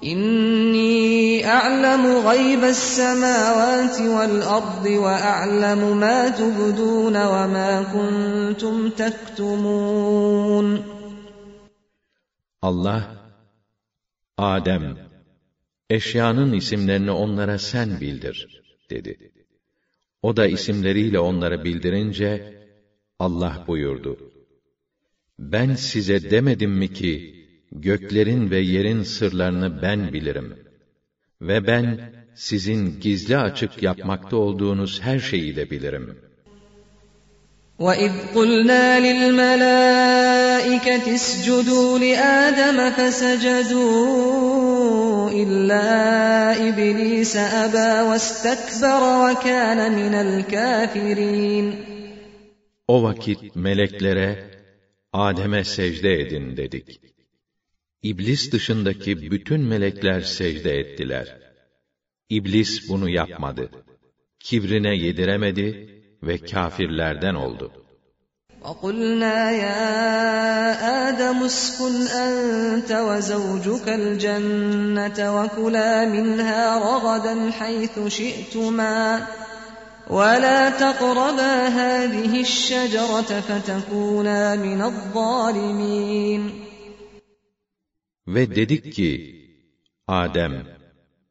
İnni 0.02 1.46
a'lemu 1.46 2.22
gaybes 2.22 2.78
semavati 2.78 4.02
vel 4.02 4.48
ardi 4.56 5.02
ve 5.02 5.16
a'lemu 5.34 5.94
ma 5.94 6.36
tubdun 6.36 7.14
ve 7.14 7.46
ma 7.54 7.92
kuntum 7.92 8.90
tektumun. 8.90 10.82
Allah, 12.62 13.02
Adem, 14.38 14.98
eşyanın 15.90 16.52
isimlerini 16.52 17.10
onlara 17.10 17.58
sen 17.58 18.00
bildir, 18.00 18.62
dedi. 18.90 19.32
O 20.22 20.36
da 20.36 20.46
isimleriyle 20.46 21.18
onlara 21.18 21.64
bildirince, 21.64 22.62
Allah 23.18 23.64
buyurdu. 23.66 24.32
Ben 25.38 25.74
size 25.74 26.30
demedim 26.30 26.70
mi 26.70 26.92
ki, 26.92 27.41
göklerin 27.71 28.51
ve 28.51 28.59
yerin 28.59 29.03
sırlarını 29.03 29.81
ben 29.81 30.13
bilirim. 30.13 30.55
Ve 31.41 31.67
ben, 31.67 31.99
sizin 32.35 32.99
gizli 32.99 33.37
açık 33.37 33.83
yapmakta 33.83 34.37
olduğunuz 34.37 35.01
her 35.01 35.19
şeyi 35.19 35.55
de 35.55 35.71
bilirim. 35.71 36.17
وَإِذْ 37.79 38.13
قُلْنَا 38.35 38.85
لِلْمَلَائِكَةِ 39.07 40.25
اسْجُدُوا 41.19 41.99
لِآدَمَ 41.99 42.77
فَسَجَدُوا 42.97 43.87
إِلَّا 45.41 45.87
إِبْلِيسَ 46.69 47.35
أَبَى 47.35 47.91
وَاسْتَكْبَرَ 48.09 49.01
وَكَانَ 49.23 49.79
مِنَ 49.99 50.13
الْكَافِرِينَ 50.27 51.65
O 52.87 53.03
vakit 53.03 53.55
meleklere, 53.55 54.29
Adem'e 55.13 55.63
secde 55.63 56.13
edin 56.21 56.57
dedik. 56.57 57.10
İblis 58.03 58.51
dışındaki 58.51 59.31
bütün 59.31 59.61
melekler 59.61 60.21
secde 60.21 60.71
ettiler. 60.71 61.37
İblis 62.29 62.89
bunu 62.89 63.09
yapmadı. 63.09 63.69
Kibrine 64.39 64.95
yediremedi 64.95 66.01
ve 66.23 66.37
kâfirlerden 66.37 67.35
oldu. 67.35 67.71
وَقُلْنَا 68.63 69.51
يَا 69.51 69.81
آدَمُ 71.07 71.39
اسْكُنْ 71.51 71.95
أَنْتَ 72.25 72.91
وَزَوْجُكَ 73.07 73.85
الْجَنَّةَ 74.01 75.19
وَكُلَا 75.37 75.91
مِنْهَا 76.15 76.63
رَغَدًا 76.89 77.35
حَيْثُ 77.59 77.95
شِئْتُمَا 78.19 79.27
وَلَا 80.09 80.69
تَقْرَبَا 80.69 81.55
هَذِهِ 81.67 82.41
الشَّجَرَةَ 82.41 83.31
فَتَكُونَا 83.47 84.55
مِنَ 84.55 84.81
الظَّالِمِينَ 84.81 86.67
Ve 88.31 88.55
dedik 88.55 88.93
ki, 88.93 89.11
Adem, 90.07 90.67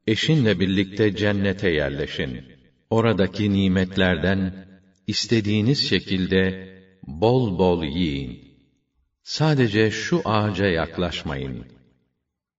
eşinle 0.07 0.61
birlikte 0.61 1.17
cennete 1.17 1.71
yerleşin. 1.71 2.45
Oradaki 2.91 3.53
nimetlerden 3.53 4.67
istediğiniz 5.07 5.89
şekilde 5.89 6.69
bol 7.03 7.59
bol 7.59 7.85
yiyin. 7.85 8.57
Sadece 9.23 9.91
şu 9.91 10.23
ağaca 10.25 10.67
yaklaşmayın. 10.67 11.65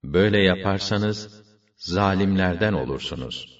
Böyle 0.03 0.39
yaparsanız 0.39 1.43
zalimlerden 1.77 2.73
olursunuz. 2.73 3.57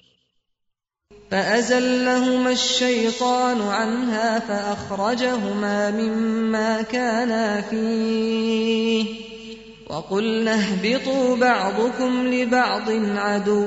فأزلهما 1.30 2.50
الشيطان 2.60 3.60
عنها 3.78 4.30
فأخرجهما 4.48 5.78
مما 5.90 6.82
كانا 6.82 7.60
فيه 7.60 9.04
وقلنا 9.92 10.54
اهبطوا 10.54 11.36
بعضكم 11.36 12.26
لبعض 12.26 12.90
عدو 13.16 13.66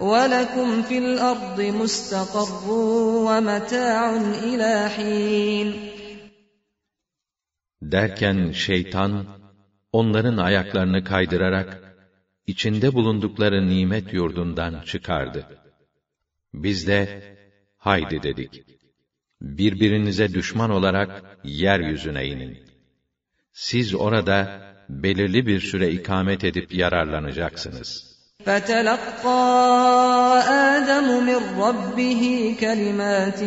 وَلَكُمْ 0.00 0.82
فِي 0.82 0.98
الْأَرْضِ 0.98 1.58
مُسْتَقَرٌّ 1.60 2.64
وَمَتَاعٌ 3.26 4.00
إِلَى 4.50 4.88
حِينٍ 4.88 5.74
Derken 7.82 8.50
şeytan, 8.52 9.26
onların 9.92 10.36
ayaklarını 10.36 11.04
kaydırarak, 11.04 11.96
içinde 12.46 12.94
bulundukları 12.94 13.68
nimet 13.68 14.12
yurdundan 14.12 14.80
çıkardı. 14.80 15.46
Biz 16.54 16.86
de, 16.86 17.22
haydi 17.76 18.22
dedik, 18.22 18.64
birbirinize 19.40 20.34
düşman 20.34 20.70
olarak 20.70 21.38
yeryüzüne 21.44 22.26
inin. 22.26 22.58
Siz 23.52 23.94
orada 23.94 24.62
belirli 24.88 25.46
bir 25.46 25.60
süre 25.60 25.90
ikamet 25.90 26.44
edip 26.44 26.74
yararlanacaksınız.'' 26.74 28.14
فَتَلَقَّى 28.46 29.44
آدَمُ 30.74 31.06
مِنْ 31.28 31.40
رَبِّهِ 31.64 32.22
كَلِمَاتٍ 32.62 33.40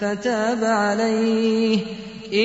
فَتَابَ 0.00 0.62
عَلَيْهِ 0.84 1.78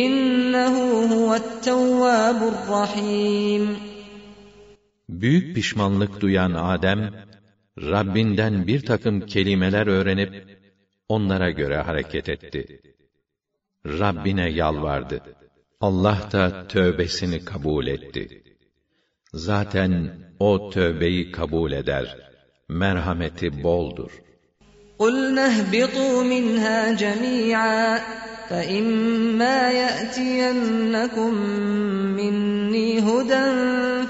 إِنَّهُ 0.02 0.76
هُوَ 1.14 1.30
التَّوَّابُ 1.44 2.40
الرَّحِيمُ 2.54 3.76
Büyük 5.10 5.56
pişmanlık 5.56 6.22
duyan 6.22 6.54
Adem, 6.54 7.14
Rabbinden 7.78 8.68
bir 8.68 8.86
takım 8.86 9.26
kelimeler 9.26 9.88
öğrenip, 9.88 10.60
onlara 11.10 11.50
göre 11.50 11.78
hareket 11.78 12.30
etti. 12.30 12.82
Rabbine 13.86 14.50
yalvardı. 14.50 15.22
Allah 15.84 16.20
da 16.32 16.68
tövbesini 16.68 17.46
kabul 17.46 17.88
etti. 17.88 18.44
Zaten 19.34 19.94
o 20.40 20.70
tövbeyi 20.70 21.32
kabul 21.32 21.72
eder. 21.72 22.08
Merhameti 22.70 23.64
boldur. 23.64 24.12
قُلْنَا 25.00 25.46
اهْبِطُوا 25.46 26.24
مِنْهَا 26.24 26.94
جَمِيعًا 26.94 28.00
فَإِمَّا 28.50 29.72
يَأْتِيَنَّكُم 29.72 31.34
مِّنِّي 32.20 33.00
هُدًى 33.00 33.46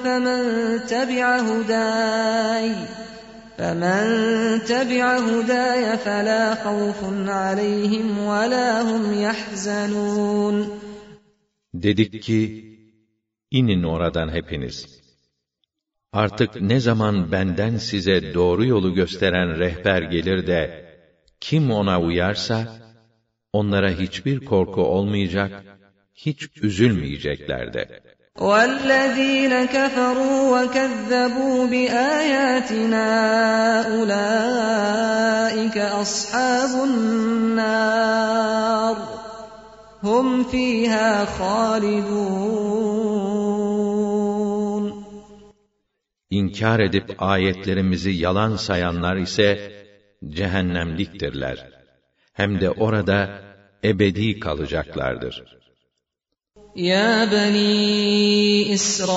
فَمَن 0.04 0.42
تَبِعَ 0.88 1.38
هُدَايَ 1.40 2.72
فَمَنْ 3.58 4.04
تَبِعَ 4.66 5.18
هُدَايَ 5.18 5.98
فَلَا 5.98 6.56
خَوْفٌ 6.56 7.00
عَلَيْهِمْ 7.28 8.20
وَلَا 8.20 8.82
هُمْ 8.82 9.22
يَحْزَنُونَ 9.22 10.80
Dedik 11.84 12.24
ki, 12.24 12.42
inin 13.52 13.84
oradan 13.84 14.30
hepiniz. 14.30 15.00
Artık 16.14 16.62
ne 16.62 16.80
zaman 16.80 17.32
benden 17.32 17.78
size 17.78 18.34
doğru 18.34 18.66
yolu 18.66 18.94
gösteren 18.94 19.60
rehber 19.60 20.02
gelir 20.02 20.48
de, 20.48 20.90
kim 21.40 21.72
ona 21.72 22.02
uyarsa, 22.02 22.68
onlara 23.54 23.90
hiçbir 23.90 24.46
korku 24.46 24.82
olmayacak, 24.82 25.64
hiç 26.16 26.50
üzülmeyecekler 26.62 27.74
de. 27.74 28.00
وَالَّذ۪ينَ 28.36 29.54
كَفَرُوا 29.76 30.42
وَكَذَّبُوا 30.56 31.60
بِآيَاتِنَا 31.72 33.08
أُولَٰئِكَ 33.96 35.78
أَصْحَابُ 35.78 36.72
النَّارِ 36.90 38.00
Hum 40.05 40.45
fiha 40.45 41.27
halidun. 41.39 42.65
İnkar 46.31 46.81
edip 46.81 47.23
ayetlerimizi 47.23 48.11
yalan 48.11 48.57
sayanlar 48.57 49.17
ise 49.17 49.49
cehennemliktirler. 50.29 51.59
Hem 52.33 52.61
de 52.61 52.71
orada 52.71 53.19
ebedi 53.85 54.41
kalacaklardır.'' 54.41 55.64
يا 56.80 57.26
بني 57.26 58.74
إسرائيل 58.74 59.16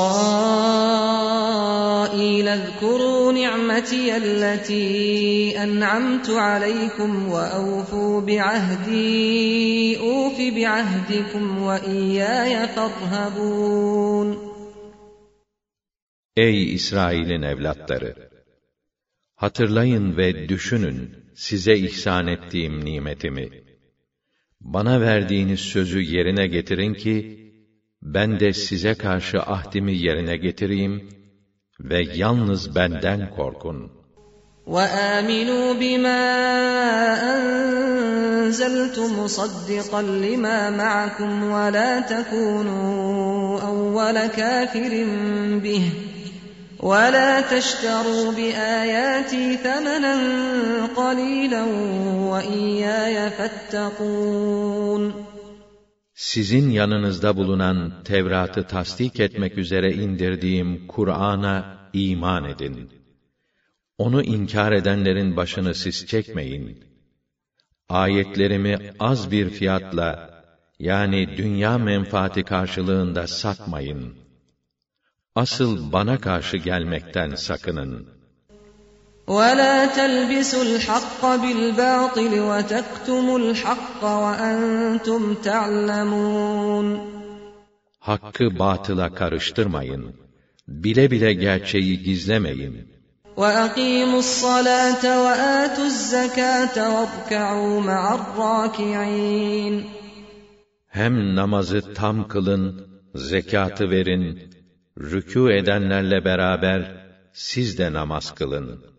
اذكروا 2.48 3.32
نعمتي 3.32 4.16
التي 4.16 5.62
أنعمت 5.62 6.30
عليكم 6.30 7.28
وأوفوا 7.28 8.20
بعهدي 8.20 9.98
أوف 9.98 10.40
بعهدكم 10.56 11.62
وإياي 11.62 12.68
فارهبون 12.68 14.52
Ey 16.36 16.74
İsrail'in 16.74 17.42
evlatları! 17.42 18.14
Hatırlayın 19.34 20.16
ve 20.16 20.48
düşünün 20.48 21.10
size 21.34 21.76
ihsan 21.76 22.26
ettiğim 22.26 22.84
nimetimi. 22.84 23.48
Bana 24.60 25.00
verdiğiniz 25.00 25.60
sözü 25.60 26.00
yerine 26.00 26.46
getirin 26.46 26.94
ki, 26.94 27.42
ben 28.06 28.40
de 28.40 28.52
size 28.52 28.94
karşı 28.94 29.40
ahdimi 29.40 29.92
yerine 29.92 30.36
getireyim 30.36 31.08
ve 31.80 32.02
yalnız 32.14 32.74
benden 32.74 33.30
korkun. 33.30 33.90
وَآمِنُوا 34.66 35.72
بِمَا 35.80 36.22
أَنزَلْتُ 37.32 38.98
مُصَدِّقًا 38.98 40.02
لِمَا 40.02 40.70
مَعَكُمْ 40.70 41.50
وَلَا 41.50 42.00
تَكُونُوا 42.00 43.60
أَوَّلَ 43.60 44.26
كَافِرٍ 44.26 44.92
بِهِ 45.64 45.82
وَلَا 46.82 47.40
تَشْتَرُوا 47.40 48.32
بِآيَاتِي 48.32 49.56
ثَمَنًا 49.56 50.16
قَلِيلًا 50.96 51.64
وَإِيَّايَ 52.30 53.30
فَاتَّقُونَ 53.30 55.25
sizin 56.17 56.69
yanınızda 56.69 57.37
bulunan 57.37 58.03
Tevrat'ı 58.03 58.67
tasdik 58.67 59.19
etmek 59.19 59.57
üzere 59.57 59.93
indirdiğim 59.93 60.87
Kur'an'a 60.87 61.89
iman 61.93 62.43
edin. 62.43 62.89
Onu 63.97 64.23
inkar 64.23 64.71
edenlerin 64.71 65.35
başını 65.35 65.75
siz 65.75 66.05
çekmeyin. 66.07 66.83
Ayetlerimi 67.89 68.93
az 68.99 69.31
bir 69.31 69.49
fiyatla, 69.49 70.43
yani 70.79 71.37
dünya 71.37 71.77
menfaati 71.77 72.43
karşılığında 72.43 73.27
satmayın. 73.27 74.15
Asıl 75.35 75.91
bana 75.91 76.17
karşı 76.17 76.57
gelmekten 76.57 77.35
sakının.'' 77.35 78.16
وَلَا 79.26 79.86
تَلْبِسُوا 79.86 80.62
الْحَقَّ 80.62 81.22
بِالْبَاطِلِ 81.42 82.32
وَتَكْتُمُوا 82.50 83.38
الْحَقَّ 83.38 84.02
وَأَنْتُمْ 84.04 85.34
تَعْلَمُونَ 85.44 86.98
Hakkı 87.98 88.58
batıla 88.58 89.14
karıştırmayın. 89.14 90.14
Bile 90.68 91.10
bile 91.10 91.32
gerçeği 91.32 92.02
gizlemeyin. 92.02 92.92
وَأَقِيمُوا 93.36 94.22
الصَّلَاةَ 94.26 95.04
وَآتُوا 95.24 95.86
الزَّكَاةَ 95.86 96.76
وَارْكَعُوا 96.94 97.80
مَعَ 97.80 98.18
الرَّاكِعِينَ 98.18 99.84
Hem 100.88 101.36
namazı 101.36 101.94
tam 101.94 102.28
kılın, 102.28 102.86
zekatı 103.14 103.90
verin, 103.90 104.50
rükû 104.98 105.52
edenlerle 105.52 106.24
beraber 106.24 107.06
siz 107.32 107.78
de 107.78 107.92
namaz 107.92 108.34
kılın. 108.34 108.92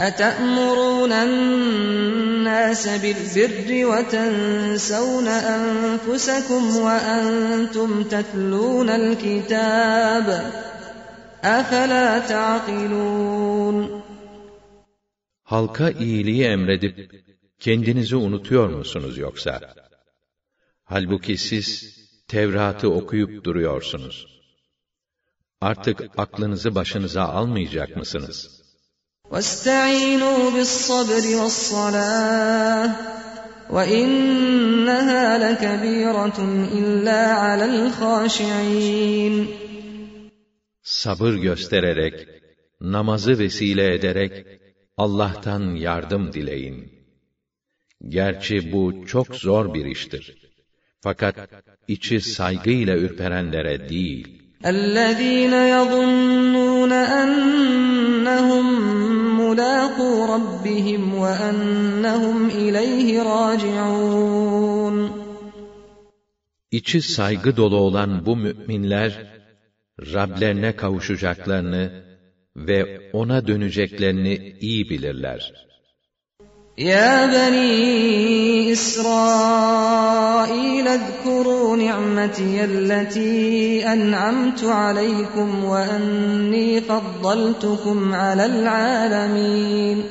أتأمرون 0.00 1.12
الناس 1.12 2.88
بالبر 2.88 3.86
وتنسون 3.86 5.28
أنفسكم 5.28 6.76
وأنتم 6.76 8.02
تتلون 8.02 8.88
الكتاب 8.90 10.52
أفلا 11.44 12.18
تعقلون 12.18 14.02
Halka 15.46 15.90
iyiliği 15.90 16.44
emredip 16.44 17.24
kendinizi 17.58 18.16
unutuyor 18.16 18.68
musunuz 18.68 19.18
yoksa? 19.18 19.60
Halbuki 20.84 21.36
siz 21.36 21.96
Tevrat'ı 22.28 22.90
okuyup 22.90 23.44
duruyorsunuz. 23.44 24.26
Artık 25.60 26.18
aklınızı 26.18 26.74
başınıza 26.74 27.24
almayacak 27.24 27.96
mısınız?' 27.96 28.59
وَاسْتَعِينُوا 29.32 30.50
بِالصَّبْرِ 30.54 31.24
وَالصَّلَاةِ 31.40 32.90
وَإِنَّهَا 33.70 35.24
لَكَبِيرَةٌ 35.44 36.38
إِلَّا 36.78 37.22
عَلَى 37.44 37.64
الْخَاشِعِينَ 37.64 39.46
Sabır 40.82 41.34
göstererek, 41.34 42.28
namazı 42.80 43.38
vesile 43.38 43.94
ederek, 43.94 44.46
Allah'tan 44.96 45.74
yardım 45.74 46.32
dileyin. 46.32 46.92
Gerçi 48.08 48.72
bu 48.72 49.06
çok 49.06 49.34
zor 49.34 49.74
bir 49.74 49.84
iştir. 49.84 50.36
Fakat 51.00 51.36
içi 51.88 52.20
saygıyla 52.20 52.96
ürperenlere 52.96 53.88
değil. 53.88 54.42
اَلَّذ۪ينَ 54.64 55.54
يَظُنُّونَ 55.74 56.92
أَنَّهُمْ 57.22 58.66
مُلَاقُوا 59.50 60.26
رَبِّهِمْ 60.34 61.14
وَأَنَّهُمْ 61.14 62.50
إِلَيْهِ 62.50 63.22
رَاجِعُونَ 63.22 65.08
İçi 66.70 67.02
saygı 67.02 67.56
dolu 67.56 67.76
olan 67.76 68.26
bu 68.26 68.36
müminler, 68.36 69.26
Rablerine 70.00 70.76
kavuşacaklarını 70.76 72.04
ve 72.56 73.10
ona 73.12 73.46
döneceklerini 73.46 74.56
iyi 74.60 74.90
bilirler. 74.90 75.52
يا 76.78 77.26
بني 77.26 78.72
إسرائيل 78.72 80.08
اذكروا 80.88 81.76
نعمتي 81.76 82.64
التي 82.64 83.84
أنعمت 83.86 84.64
عليكم 84.64 85.64
وأني 85.64 86.80
فضلتكم 86.80 88.14
على 88.14 88.46
العالمين 88.46 90.02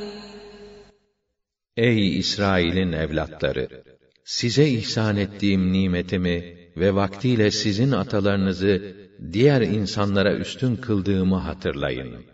Ey 1.78 2.20
İsrail'in 2.20 2.91
evlatları! 2.91 3.84
Size 4.24 4.68
ihsan 4.68 5.18
ettiğim 5.18 5.74
nimetimi 5.74 6.58
ve 6.78 6.96
vaktiyle 6.96 7.52
sizin 7.52 7.91
atalarınızı 7.91 8.96
diğer 9.34 9.62
insanlara 9.62 10.34
üstün 10.36 10.76
kıldığımı 10.76 11.36
hatırlayın. 11.36 12.26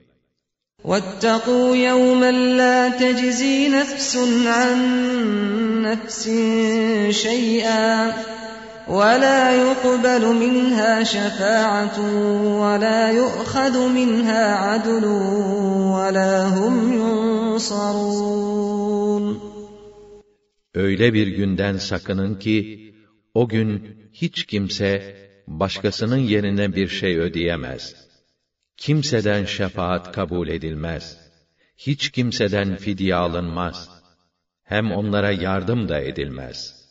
واتقوا 0.84 1.76
يوما 1.76 2.32
لا 2.32 2.90
تجزي 2.90 3.70
نفس 3.70 4.18
عن 4.46 4.78
نفس 5.82 6.30
شيئا 7.10 8.14
ولا 8.88 9.52
يقبل 9.56 10.26
منها 10.36 11.04
شفاعة 11.04 12.00
ولا 12.62 13.12
يؤخذ 13.12 13.88
منها 13.88 14.56
عدل 14.56 15.06
ولا 15.96 16.48
هم 16.48 16.94
ينصرون 16.94 18.32
Öyle 20.76 21.14
bir 21.14 21.28
günden 21.28 21.78
sakının 21.78 22.36
ki, 22.36 22.94
o 23.34 23.48
gün 23.48 23.98
hiç 24.14 24.46
kimse 24.46 25.16
başkasının 25.48 26.18
yerine 26.18 26.76
bir 26.76 26.88
şey 26.88 27.18
ödeyemez 27.18 28.05
kimseden 28.78 29.46
şefaat 29.46 30.12
kabul 30.12 30.48
edilmez. 30.48 31.22
hiç 31.88 32.12
kimseden 32.12 32.76
fidye 32.76 33.16
alınmaz. 33.16 33.90
Hem 34.64 34.92
onlara 34.92 35.32
yardım 35.32 35.90
da 35.90 36.00
edilmez. 36.00 36.82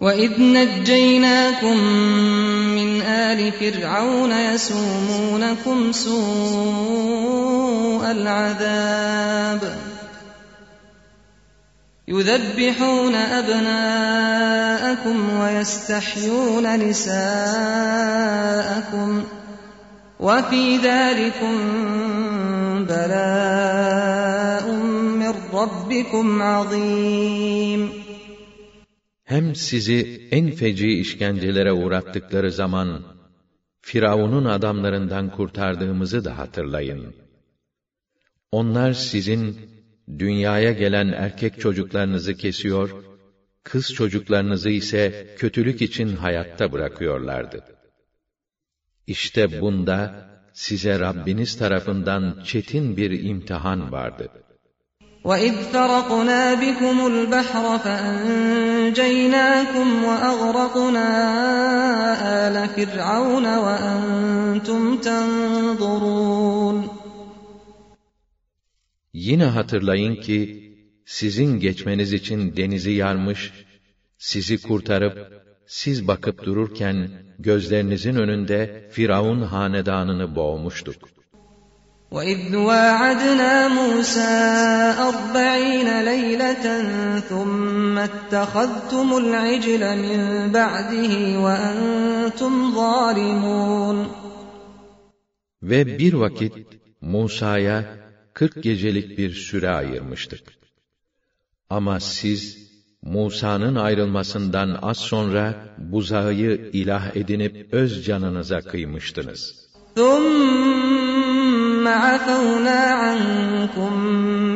وَإِذْ 0.00 0.32
نَجَّيْنَاكُمْ 0.58 1.78
مِنْ 2.78 2.90
آلِ 3.28 3.40
فِرْعَوْنَ 3.58 4.32
يَسُومُونَكُمْ 4.50 5.78
سُوءَ 6.04 8.02
الْعَذَابِ 8.16 9.62
يُذَبِّحُونَ 12.08 13.14
أَبْنَاءَكُمْ 13.40 15.16
وَيَسْتَحْيُونَ 15.40 16.66
نِسَاءَكُمْ 16.84 17.36
وَفِي 20.20 20.78
ذَلِكُمْ 20.88 21.54
بَلَاءٌ 22.92 24.64
مِّن 25.20 25.34
رَّبِّكُمْ 25.52 26.42
عَظِيمٌ 26.42 27.88
Hem 29.24 29.54
sizi 29.54 30.28
en 30.30 30.50
feci 30.50 30.88
işkencelere 30.88 31.72
uğrattıkları 31.72 32.52
zaman, 32.52 33.02
Firavun'un 33.80 34.44
adamlarından 34.44 35.30
kurtardığımızı 35.30 36.24
da 36.24 36.38
hatırlayın. 36.38 37.14
Onlar 38.52 38.92
sizin, 38.92 39.56
dünyaya 40.18 40.72
gelen 40.72 41.08
erkek 41.08 41.60
çocuklarınızı 41.60 42.34
kesiyor, 42.34 42.90
kız 43.62 43.94
çocuklarınızı 43.94 44.70
ise 44.70 45.34
kötülük 45.38 45.82
için 45.82 46.16
hayatta 46.16 46.72
bırakıyorlardı. 46.72 47.64
İşte 49.10 49.60
bunda, 49.60 50.26
size 50.52 51.00
Rabbiniz 51.00 51.58
tarafından 51.58 52.42
çetin 52.44 52.96
bir 52.96 53.24
imtihan 53.24 53.92
vardı. 53.92 54.30
وَإِذْ 55.28 55.54
فَرَقْنَا 55.72 56.42
بِكُمُ 56.62 56.96
الْبَحْرَ 57.12 57.64
فَأَنْجَيْنَاكُمْ 57.84 59.24
وَأَغْرَقْنَا 60.08 61.08
آلَ 62.44 62.56
فِرْعَوْنَ 62.74 63.46
وَأَنْتُمْ 63.64 64.82
تَنْظُرُونَ 65.06 66.78
Yine 69.12 69.44
hatırlayın 69.44 70.16
ki, 70.16 70.66
sizin 71.06 71.60
geçmeniz 71.60 72.12
için 72.12 72.56
denizi 72.56 72.90
yarmış, 72.90 73.52
sizi 74.18 74.62
kurtarıp, 74.62 75.46
siz 75.79 76.07
bakıp 76.07 76.43
dururken 76.45 76.97
gözlerinizin 77.39 78.15
önünde 78.15 78.89
Firavun 78.91 79.41
hanedanını 79.41 80.35
boğmuştuk. 80.35 80.99
وَإِذْ 82.15 82.41
وَاعَدْنَا 82.69 83.53
مُوسَى 83.77 84.33
أَرْبَعِينَ 85.09 85.89
لَيْلَةً 86.09 86.65
ثُمَّ 87.29 87.95
اتَّخَذْتُمُ 88.09 89.09
الْعِجْلَ 89.23 89.83
مِنْ 90.05 90.21
بَعْدِهِ 90.57 91.13
وَأَنْتُمْ 91.45 92.53
ظَالِمُونَ 92.75 94.05
Ve 95.63 95.99
bir 95.99 96.13
vakit 96.13 96.53
Musa'ya 97.01 97.97
kırk 98.33 98.63
gecelik 98.63 99.17
bir 99.17 99.33
süre 99.33 99.69
ayırmıştık. 99.69 100.43
Ama 101.69 101.99
siz 101.99 102.70
Musa'nın 103.02 103.74
ayrılmasından 103.74 104.78
az 104.82 104.98
sonra 104.98 105.54
buzağı 105.78 106.32
ilah 106.72 107.16
edinip 107.16 107.74
öz 107.74 108.06
canınıza 108.06 108.60
kıymıştınız. 108.60 109.66
ثُمَّ 109.96 111.84
عَفَوْنَا 111.88 112.80
عَنْكُمْ 113.02 113.92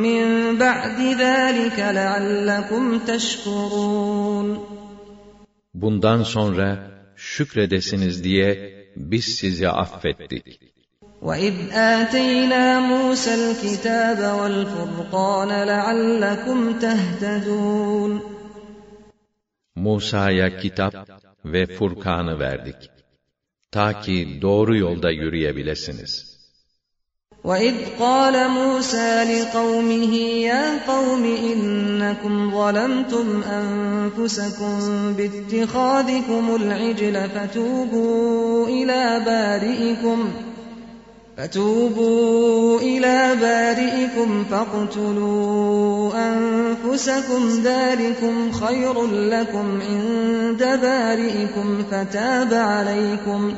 مِنْ 0.05 0.23
بَعْدِ 0.59 0.99
ذَٰلِكَ 1.23 1.79
لَعَلَّكُمْ 1.99 2.99
تَشْكُرُونَ 3.07 4.57
Bundan 5.73 6.23
sonra 6.23 6.91
şükredesiniz 7.15 8.23
diye 8.23 8.49
biz 8.95 9.25
sizi 9.25 9.69
affettik. 9.69 10.71
وَإِذْ 11.21 11.55
آتَيْنَا 11.73 12.65
مُوسَى 12.91 13.33
الْكِتَابَ 13.41 14.19
وَالْفُرْقَانَ 14.39 15.51
لَعَلَّكُمْ 15.71 16.79
تَهْتَدُونَ 16.79 18.34
Musa'ya 19.75 20.57
kitap 20.57 20.93
ve 21.45 21.65
Furkan'ı 21.65 22.39
verdik. 22.39 22.89
Ta 23.71 23.99
ki 23.99 24.39
doğru 24.41 24.77
yolda 24.77 25.11
yürüyebilesiniz. 25.11 26.31
وَإِذْ 27.43 27.75
قَالَ 27.99 28.35
مُوسَى 28.57 29.11
لِقَوْمِهِ 29.31 30.13
يَا 30.49 30.65
قَوْمِ 30.91 31.23
إِنَّكُمْ 31.51 32.51
ظَلَمْتُمْ 32.51 33.43
أَنفُسَكُمْ 33.43 34.73
بِاتِّخَاذِكُمُ 35.17 36.45
الْعِجْلَ 36.55 37.29
فَتُوبُوا 37.29 38.67
إِلَى 38.67 39.03
بَارِئِكُمْ 39.25 40.44
فَتُوبُوا 41.37 42.79
إِلَى 42.79 43.35
بَارِئِكُمْ 43.41 44.43
فَاقْتُلُوا 44.43 46.13
أَنفُسَكُمْ 46.29 47.43
ذَلِكُمْ 47.63 48.51
خَيْرٌ 48.51 49.05
لَكُمْ 49.07 49.81
عِندَ 49.81 50.63
بَارِئِكُمْ 50.81 51.83
فَتَابَ 51.83 52.53
عَلَيْكُمْ 52.53 53.53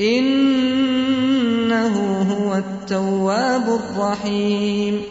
إِنَّهُ 0.00 1.94
هُوَ 2.32 2.54
التَّوَّابُ 2.54 3.66
الرَّحِيمُ 3.80 5.02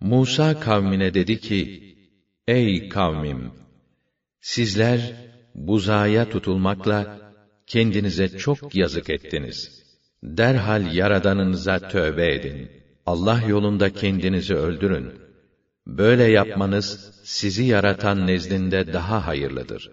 Musa 0.00 0.60
kavmine 0.60 1.14
dedi 1.14 1.40
ki, 1.40 1.60
Ey 2.48 2.88
kavmim! 2.88 3.50
Sizler 4.40 5.00
buzaya 5.54 6.24
tutulmakla 6.30 6.98
kendinize 7.67 8.37
çok 8.37 8.75
yazık 8.75 9.09
ettiniz. 9.09 9.83
Derhal 10.23 10.95
Yaradanınıza 10.95 11.79
tövbe 11.79 12.33
edin. 12.35 12.71
Allah 13.05 13.41
yolunda 13.47 13.93
kendinizi 13.93 14.55
öldürün. 14.55 15.11
Böyle 15.87 16.23
yapmanız 16.23 17.11
sizi 17.23 17.63
yaratan 17.63 18.27
nezdinde 18.27 18.93
daha 18.93 19.27
hayırlıdır. 19.27 19.91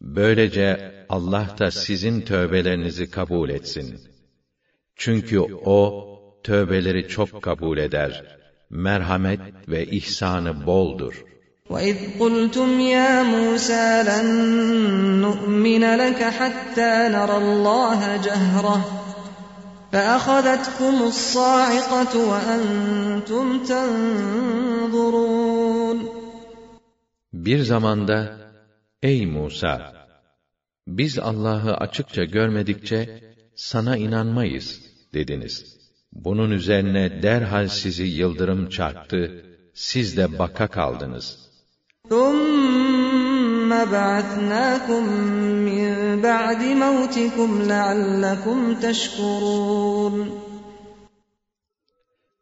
Böylece 0.00 0.94
Allah 1.08 1.56
da 1.58 1.70
sizin 1.70 2.20
tövbelerinizi 2.20 3.10
kabul 3.10 3.50
etsin. 3.50 4.00
Çünkü 4.96 5.38
O 5.64 6.06
tövbeleri 6.44 7.08
çok 7.08 7.42
kabul 7.42 7.78
eder. 7.78 8.38
Merhamet 8.70 9.40
ve 9.68 9.86
ihsanı 9.86 10.66
boldur. 10.66 11.24
وَإِذْ 11.69 11.97
قُلْتُمْ 12.19 12.79
يَا 12.79 13.23
مُوسَى 13.23 14.03
لَن 14.09 14.25
نُّؤْمِنَ 15.25 15.83
لَكَ 16.01 16.21
حَتَّى 16.23 16.93
نَرَى 17.15 17.37
اللَّهَ 17.43 17.99
جَهْرَةً 18.27 18.77
فَأَخَذَتْكُمُ 19.91 20.95
الصَّاعِقَةُ 21.13 22.13
وَأَنْتُمْ 22.31 23.45
تَنْظُرُونَ 23.71 25.25
Bir 27.33 27.59
zamanda, 27.59 28.37
Ey 29.03 29.25
Musa! 29.25 29.93
Biz 30.87 31.19
Allah'ı 31.19 31.77
açıkça 31.77 32.23
görmedikçe, 32.23 33.23
sana 33.55 33.97
inanmayız, 33.97 34.81
dediniz. 35.13 35.77
Bunun 36.13 36.51
üzerine 36.51 37.23
derhal 37.23 37.67
sizi 37.67 38.03
yıldırım 38.03 38.69
çarptı, 38.69 39.45
siz 39.73 40.17
de 40.17 40.39
baka 40.39 40.67
kaldınız. 40.67 41.45
ثُمَّ 42.09 43.69
بَعَثْنَاكُمْ 43.69 45.03
مِنْ 45.69 46.21
بَعْدِ 46.21 46.61
مَوْتِكُمْ 46.63 47.61
لَعَلَّكُمْ 47.61 48.59
تَشْكُرُونَ 48.81 50.29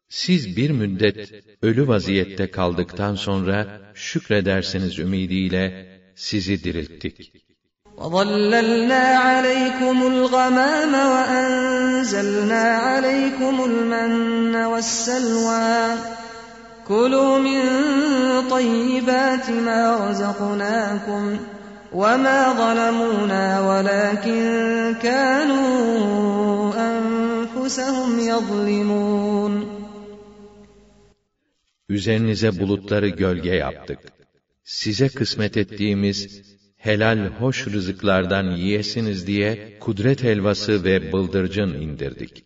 Siz 0.09 0.57
bir 0.57 0.69
müddet 0.69 1.31
ölü 1.61 1.87
vaziyette 1.87 2.51
kaldıktan 2.51 3.15
sonra 3.15 3.81
şükredersiniz 3.93 4.99
ümidiyle 4.99 5.65
sizi 6.15 6.63
dirilttik. 6.63 7.33
وَظَلَّلْنَا 7.97 9.03
عَلَيْكُمُ 9.27 9.97
الْغَمَامَ 10.13 10.93
وَأَنزَلْنَا 11.13 12.65
عَلَيْكُمُ 12.87 13.55
الْمَنَّ 13.69 14.55
وَالسَّلْوَىٰ 14.71 16.16
كُلُوا 16.87 17.39
مِن 17.47 17.61
طَيِّبَاتِ 18.49 19.49
مَا 19.49 19.81
رَزَقْنَاكُمْ 20.05 21.37
وَمَا 21.93 22.39
ظَلَمُونَا 22.61 23.45
وَلَٰكِن 23.69 24.41
كَانُوا 25.05 25.63
أَنفُسَهُمْ 26.89 28.19
يَظْلِمُونَ 28.19 29.53
Üzerinize 31.89 32.59
bulutları 32.59 33.07
gölge 33.07 33.55
yaptık. 33.55 33.99
Size 34.63 35.09
kısmet 35.09 35.57
ettiğimiz 35.57 36.41
helal 36.77 37.27
hoş 37.27 37.67
rızıklardan 37.67 38.51
yiyesiniz 38.51 39.27
diye 39.27 39.77
kudret 39.79 40.23
helvası 40.23 40.83
ve 40.83 41.11
bıldırcın 41.11 41.73
indirdik. 41.73 42.45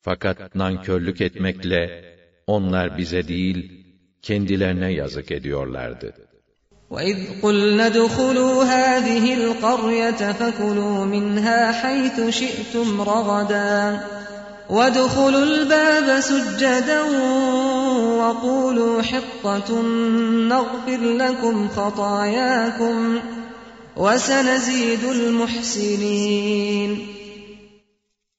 Fakat 0.00 0.54
nankörlük 0.54 1.20
etmekle 1.20 2.10
onlar 2.46 2.98
bize 2.98 3.28
değil, 3.28 3.84
kendilerine 4.22 4.92
yazık 4.92 5.30
ediyorlardı. 5.30 6.14
وَإِذْ 6.94 7.18
قُلْنَا 7.42 7.86
ادْخُلُوا 7.92 8.56
هَٰذِهِ 8.72 9.24
الْقَرْيَةَ 9.40 10.22
فَكُلُوا 10.40 10.98
مِنْهَا 11.14 11.60
حَيْثُ 11.80 12.16
شِئْتُمْ 12.40 12.88
رَغَدًا 13.12 13.74
وَادْخُلُوا 14.76 15.44
الْبَابَ 15.50 16.20
سُجَّدًا 16.30 17.00
وَقُولُوا 18.20 19.02
حِطَّةٌ 19.10 19.70
نَغْفِرْ 20.52 21.00
لَكُمْ 21.22 21.68
خَطَايَاكُمْ 21.76 22.96
وَسَنَزِيدُ 23.96 25.04
الْمُحْسِنِينَ 25.16 26.92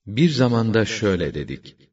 Bir 0.08 0.30
zamanda 0.30 0.86
şöyle 0.86 1.34
dedik. 1.34 1.85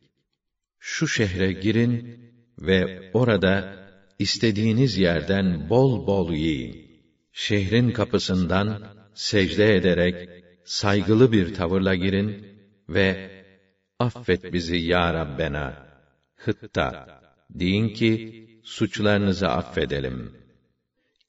şu 0.85 1.07
şehre 1.07 1.51
girin 1.51 2.19
ve 2.59 3.09
orada 3.13 3.75
istediğiniz 4.19 4.97
yerden 4.97 5.69
bol 5.69 6.07
bol 6.07 6.33
yiyin. 6.33 7.01
Şehrin 7.31 7.91
kapısından 7.91 8.83
secde 9.13 9.75
ederek 9.75 10.43
saygılı 10.65 11.31
bir 11.31 11.53
tavırla 11.53 11.95
girin 11.95 12.45
ve 12.89 13.31
affet 13.99 14.53
bizi 14.53 14.77
ya 14.77 15.13
Rabbena. 15.13 15.87
Hıtta 16.35 17.21
deyin 17.49 17.89
ki 17.89 18.11
suçlarınızı 18.63 19.47
affedelim. 19.47 20.31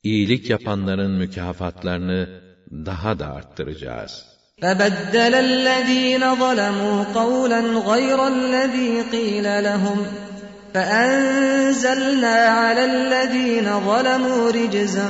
İyilik 0.02 0.50
yapanların 0.50 1.12
mükafatlarını 1.12 2.42
daha 2.70 3.18
da 3.18 3.34
arttıracağız.'' 3.34 4.33
فبدل 4.61 5.33
الذين 5.35 6.35
ظلموا 6.35 7.03
قولا 7.03 7.59
غير 7.91 8.27
الذي 8.27 9.01
قيل 9.11 9.63
لهم 9.63 10.05
فأنزلنا 10.73 12.37
على 12.61 12.85
الذين 12.85 13.79
ظلموا 13.79 14.51
رجزا 14.51 15.09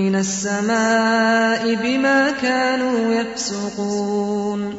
من 0.00 0.14
السماء 0.14 1.74
بما 1.74 2.30
كانوا 2.30 3.14
يفسقون 3.14 4.74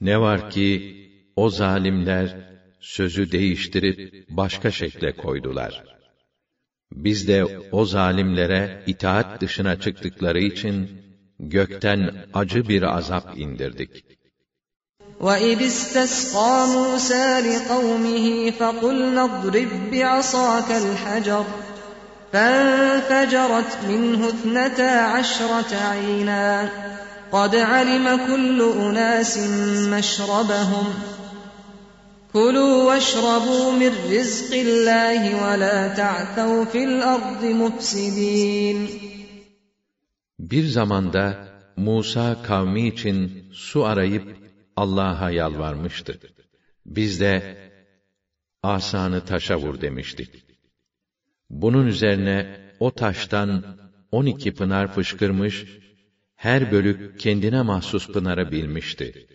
Ne 0.00 0.20
var 0.20 0.50
ki 0.50 0.96
o 1.36 1.50
zalimler 1.50 2.36
sözü 2.80 3.32
değiştirip 3.32 4.28
başka 4.28 4.70
şekle 4.70 5.12
koydular. 5.16 5.82
Biz 6.92 7.28
de 7.28 7.44
o 7.72 7.84
zalimlere 7.84 8.82
itaat 8.86 9.40
dışına 9.40 9.80
çıktıkları 9.80 10.40
için 10.40 10.90
gökten 11.39 12.15
acı 12.33 12.69
bir 12.69 12.97
azap 12.97 13.37
indirdik. 13.37 14.05
وَإِذِ 15.19 15.59
اسْتَسْقَى 15.71 16.55
مُوسَى 16.75 17.27
لِقَوْمِهِ 17.49 18.51
فَقُلْنَا 18.59 19.23
اضْرِب 19.23 19.71
بِّعَصَاكَ 19.91 20.69
الْحَجَرَ 20.71 21.45
فَانفَجَرَتْ 22.33 23.71
مِنْهُ 23.89 24.27
اثْنَتَا 24.27 24.91
عَشْرَةَ 25.15 25.75
عَيْنًا 25.91 26.69
قَدْ 27.31 27.55
عَلِمَ 27.55 28.19
كُلُّ 28.27 28.59
أُنَاسٍ 28.87 29.37
مَّشْرَبَهُمْ 29.93 30.87
كُلُوا 32.33 32.83
وَاشْرَبُوا 32.83 33.71
مِن 33.71 33.91
رِّزْقِ 34.11 34.51
اللَّهِ 34.53 35.21
وَلَا 35.43 35.87
تَعْثَوْا 35.87 36.65
فِي 36.65 36.83
الْأَرْضِ 36.83 37.43
مُفْسِدِينَ 37.43 39.14
Bir 40.51 40.63
zamanda 40.63 41.47
Musa 41.77 42.43
kavmi 42.43 42.87
için 42.87 43.49
su 43.51 43.85
arayıp 43.85 44.37
Allah'a 44.75 45.31
yalvarmıştı. 45.31 46.19
Biz 46.85 47.19
de 47.19 47.57
asanı 48.63 49.25
taşa 49.25 49.57
vur 49.57 49.81
demiştik. 49.81 50.29
Bunun 51.49 51.87
üzerine 51.87 52.59
o 52.79 52.91
taştan 52.91 53.77
on 54.11 54.25
iki 54.25 54.53
pınar 54.53 54.93
fışkırmış, 54.93 55.65
her 56.35 56.71
bölük 56.71 57.19
kendine 57.19 57.61
mahsus 57.61 58.11
pınarı 58.11 58.51
bilmişti. 58.51 59.27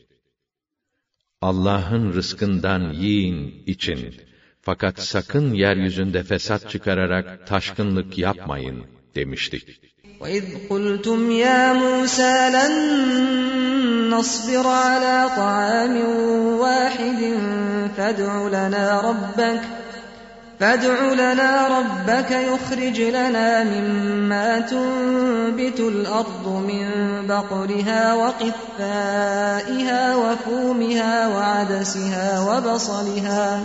Allah'ın 1.40 2.12
rızkından 2.12 2.92
yiyin, 2.92 3.62
için. 3.66 4.14
Fakat 4.60 5.00
sakın 5.00 5.54
yeryüzünde 5.54 6.22
fesat 6.22 6.70
çıkararak 6.70 7.46
taşkınlık 7.46 8.18
yapmayın 8.18 8.99
demiştik. 9.14 9.80
وَإِذْ 10.20 10.44
قُلْتُمْ 10.70 11.30
يَا 11.30 11.72
مُوسَى 11.72 12.36
لَن 12.56 12.74
نَّصْبِرَ 14.14 14.66
عَلَىٰ 14.66 15.18
طَعَامٍ 15.36 15.94
وَاحِدٍ 16.62 17.20
فَادْعُ 17.96 18.48
لَنَا 18.48 18.86
رَبَّكَ 19.08 19.62
فادع 20.60 21.12
لنا 21.12 21.78
ربك 21.78 22.30
يخرج 22.30 23.00
لنا 23.00 23.64
مما 23.64 24.60
تنبت 24.60 25.80
الأرض 25.80 26.64
من 26.68 26.86
بقرها 27.26 28.14
وقثائها 28.14 30.16
وفومها 30.16 31.28
وعدسها 31.28 32.40
وبصلها 32.40 33.64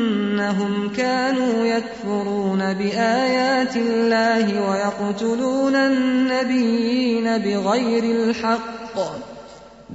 بأنهم 0.40 0.92
كانوا 0.92 1.66
يكفرون 1.66 2.58
بآيات 2.74 3.76
الله 3.76 4.46
ويقتلون 4.68 5.74
النبيين 5.74 7.38
بغير 7.38 8.04
الحق 8.04 8.96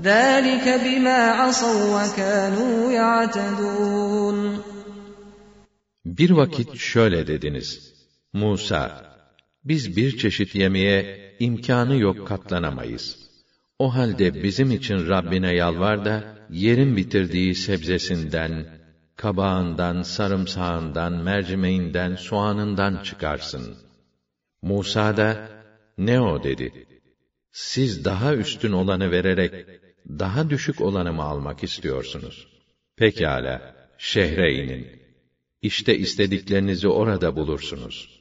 ذلك 0.02 0.66
بما 0.86 1.20
عصوا 1.40 1.84
وكانوا 1.96 2.92
يعتدون 2.92 4.62
Bir 6.06 6.30
vakit 6.30 6.76
şöyle 6.78 7.28
dediniz. 7.28 7.94
Musa, 8.34 9.16
biz 9.66 9.98
bir 9.98 10.18
çeşit 10.18 10.56
yemeğe 10.56 11.36
imkanı 11.40 11.96
yok 12.00 12.28
katlanamayız. 12.28 13.18
O 13.80 13.96
halde 13.96 14.44
bizim 14.44 14.72
için 14.72 15.10
Rabbine 15.10 15.56
yalvar 15.56 16.06
da, 16.06 16.24
yerin 16.50 16.98
bitirdiği 16.98 17.56
sebzesinden, 17.56 18.75
kabağından, 19.17 20.03
sarımsağından, 20.03 21.13
mercimeğinden, 21.13 22.17
soğanından 22.17 23.03
çıkarsın. 23.03 23.77
Musa 24.63 25.17
da, 25.17 25.49
ne 25.99 26.21
o 26.21 26.43
dedi. 26.43 26.87
Siz 27.53 28.05
daha 28.05 28.35
üstün 28.35 28.73
olanı 28.73 29.11
vererek, 29.11 29.67
daha 30.09 30.51
düşük 30.51 30.81
olanı 30.81 31.13
mı 31.13 31.23
almak 31.23 31.65
istiyorsunuz? 31.65 32.49
Pekala, 32.97 33.75
şehre 33.99 34.55
inin. 34.55 35.03
İşte 35.63 35.99
istediklerinizi 35.99 36.89
orada 36.89 37.37
bulursunuz. 37.37 38.21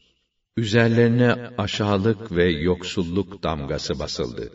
Üzerlerine 0.57 1.49
aşağılık 1.57 2.31
ve 2.31 2.49
yoksulluk 2.49 3.43
damgası 3.43 3.99
basıldı. 3.99 4.49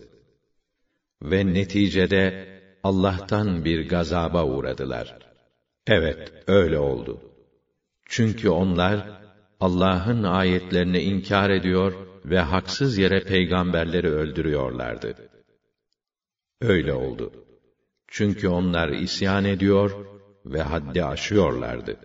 Ve 1.23 1.47
neticede 1.47 2.49
Allah'tan 2.83 3.65
bir 3.65 3.89
gazaba 3.89 4.45
uğradılar. 4.45 5.30
Evet, 5.88 6.34
öyle 6.48 6.80
oldu. 6.80 7.20
Çünkü 8.06 8.50
onlar 8.50 9.10
Allah'ın 9.60 10.24
ayetlerini 10.24 11.00
inkar 11.00 11.50
ediyor 11.50 11.94
ve 12.26 12.40
haksız 12.40 12.98
yere 12.98 13.24
peygamberleri 13.24 14.10
öldürüyorlardı. 14.10 15.16
Öyle 16.62 16.94
oldu. 16.94 17.32
Çünkü 18.08 18.48
onlar 18.48 18.90
isyan 18.90 19.46
ediyor 19.46 19.92
ve 20.46 20.62
haddi 20.62 21.04
aşıyorlardı. 21.04 21.98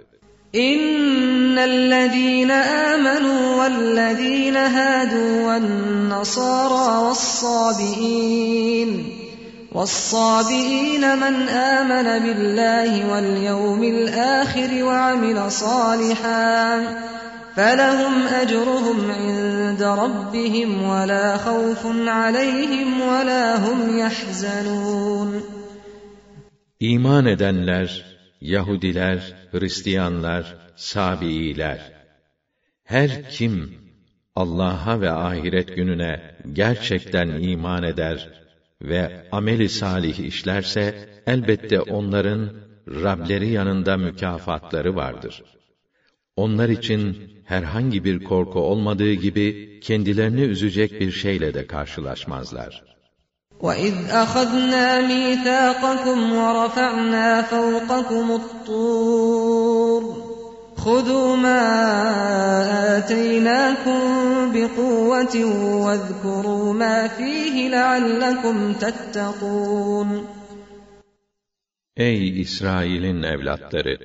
إن 0.54 1.58
الذين 1.58 2.50
آمنوا 2.90 3.56
والذين 3.60 4.56
هادوا 4.56 5.32
والنصارى 5.46 6.88
والصابئين 7.06 8.90
والصابئين 9.74 11.00
من 11.00 11.48
آمن 11.48 12.24
بالله 12.24 13.12
واليوم 13.12 13.82
الآخر 13.82 14.84
وعمل 14.84 15.52
صالحا 15.52 16.80
فلهم 17.56 18.26
أجرهم 18.26 19.10
عند 19.10 19.82
ربهم 19.82 20.82
ولا 20.82 21.36
خوف 21.36 21.86
عليهم 22.06 23.00
ولا 23.00 23.56
هم 23.56 23.98
يحزنون 23.98 25.42
İman 26.80 27.26
edenler, 27.26 28.04
Yahudiler, 28.40 29.34
Hristiyanlar, 29.52 30.56
Sabiiler 30.76 31.92
Her 32.84 33.30
kim 33.30 33.74
Allah'a 34.36 35.00
ve 35.00 35.10
ahiret 35.10 35.76
gününe 35.76 36.20
gerçekten 36.52 37.28
iman 37.28 37.82
eder 37.82 38.28
ve 38.84 39.28
ameli 39.32 39.68
salih 39.68 40.18
işlerse 40.18 41.08
elbette 41.26 41.80
onların 41.80 42.50
Rableri 42.88 43.50
yanında 43.50 43.96
mükafatları 43.96 44.96
vardır. 44.96 45.42
Onlar 46.36 46.68
için 46.68 47.30
herhangi 47.44 48.04
bir 48.04 48.24
korku 48.24 48.60
olmadığı 48.60 49.12
gibi 49.12 49.80
kendilerini 49.80 50.40
üzecek 50.40 51.00
bir 51.00 51.12
şeyle 51.12 51.54
de 51.54 51.66
karşılaşmazlar. 51.66 52.90
وَإِذْ 53.60 53.96
أَخَذْنَا 54.22 54.86
مِيثَاقَكُمْ 55.10 56.18
وَرَفَعْنَا 56.40 57.28
فَوْقَكُمُ 57.50 58.26
الطُّورَ 58.40 59.53
خُذُوا 60.84 61.36
مَا 61.36 61.62
آتَيْنَاكُمْ 62.98 64.00
بِقُوَّةٍ 64.54 65.36
وَاذْكُرُوا 65.84 66.66
مَا 66.82 66.96
فِيهِ 67.16 67.68
لَعَلَّكُمْ 67.68 68.74
تَتَّقُونَ 68.82 70.24
Ey 71.96 72.40
İsrail'in 72.40 73.22
evlatları! 73.22 73.98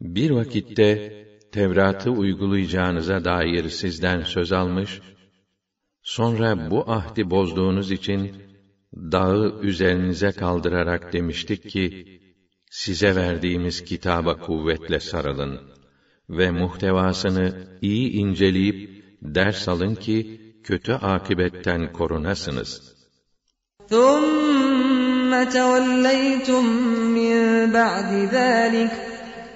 Bir 0.00 0.30
vakitte 0.30 1.24
Tevrat'ı 1.52 2.10
uygulayacağınıza 2.10 3.24
dair 3.24 3.68
sizden 3.68 4.20
söz 4.22 4.52
almış, 4.52 5.00
sonra 6.02 6.70
bu 6.70 6.90
ahdi 6.90 7.30
bozduğunuz 7.30 7.90
için 7.90 8.34
dağı 8.94 9.60
üzerinize 9.62 10.32
kaldırarak 10.32 11.12
demiştik 11.12 11.70
ki, 11.70 12.18
size 12.70 13.16
verdiğimiz 13.16 13.84
kitaba 13.84 14.36
kuvvetle 14.38 15.00
sarılın 15.00 15.69
ve 16.30 16.50
muhtevasını 16.50 17.54
iyi 17.82 18.12
inceleyip 18.12 19.04
ders 19.22 19.68
alın 19.68 19.94
ki 19.94 20.40
kötü 20.64 20.92
akibetten 20.92 21.92
korunasınız. 21.92 22.96
ثُمَّ 23.90 25.32
تَوَلَّيْتُم 25.56 26.64
مِّن 27.16 27.36
بَعْدِ 27.76 28.10
ذَٰلِكَ 28.36 28.92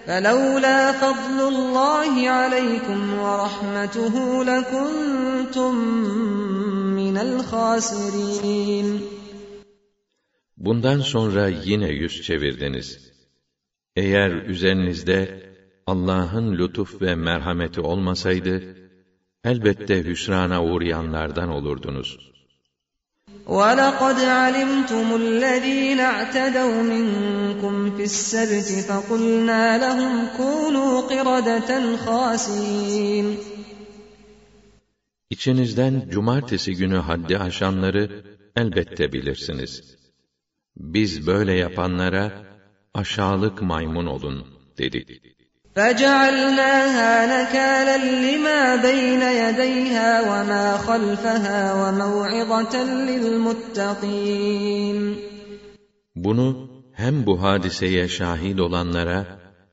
فَلَوْلَا 0.06 0.80
فَضْلُ 1.02 1.38
اللّٰهِ 1.52 2.12
عَلَيْكُمْ 2.38 3.00
وَرَحْمَتُهُ 3.22 4.14
لَكُنتُم 4.50 5.74
مِّنَ 7.00 7.16
الْخَاسِرِينَ 7.28 9.00
Bundan 10.56 11.00
sonra 11.00 11.48
yine 11.48 11.88
yüz 11.88 12.22
çevirdiniz. 12.22 13.12
Eğer 13.96 14.30
üzerinizde 14.30 15.43
Allah'ın 15.86 16.58
lütuf 16.58 17.02
ve 17.02 17.14
merhameti 17.14 17.80
olmasaydı, 17.80 18.76
elbette 19.44 20.04
hüsrana 20.04 20.64
uğrayanlardan 20.64 21.48
olurdunuz. 21.48 22.30
وَلَقَدْ 23.46 24.18
عَلِمْتُمُ 24.40 25.08
الَّذ۪ينَ 25.22 26.00
اعْتَدَوْا 26.12 26.76
مِنْكُمْ 26.92 27.74
فِي 27.96 28.04
السَّبْتِ 28.12 28.70
فَقُلْنَا 28.88 29.62
لَهُمْ 29.84 30.14
كُونُوا 30.38 30.94
قِرَدَةً 31.10 31.70
خَاسِئِينَ 32.04 33.26
İçinizden 35.30 36.08
cumartesi 36.10 36.72
günü 36.72 36.96
haddi 36.96 37.38
aşanları 37.38 38.24
elbette 38.56 39.12
bilirsiniz. 39.12 39.96
Biz 40.76 41.26
böyle 41.26 41.52
yapanlara 41.52 42.32
aşağılık 42.94 43.62
maymun 43.62 44.06
olun 44.06 44.46
dedik. 44.78 45.33
فَجَعَلْنَاهَا 45.76 47.12
نَكَالًا 47.34 47.98
لِمَا 48.26 48.60
بَيْنَ 48.88 49.22
يَدَيْهَا 49.42 50.10
وَمَا 50.30 50.66
خَلْفَهَا 50.76 51.60
وَمَوْعِظَةً 51.80 52.74
لِلْمُتَّقِينَ 53.08 54.98
Bunu 56.14 56.70
hem 56.92 57.26
bu 57.26 57.42
hadiseye 57.42 58.08
şahit 58.08 58.60
olanlara 58.60 59.26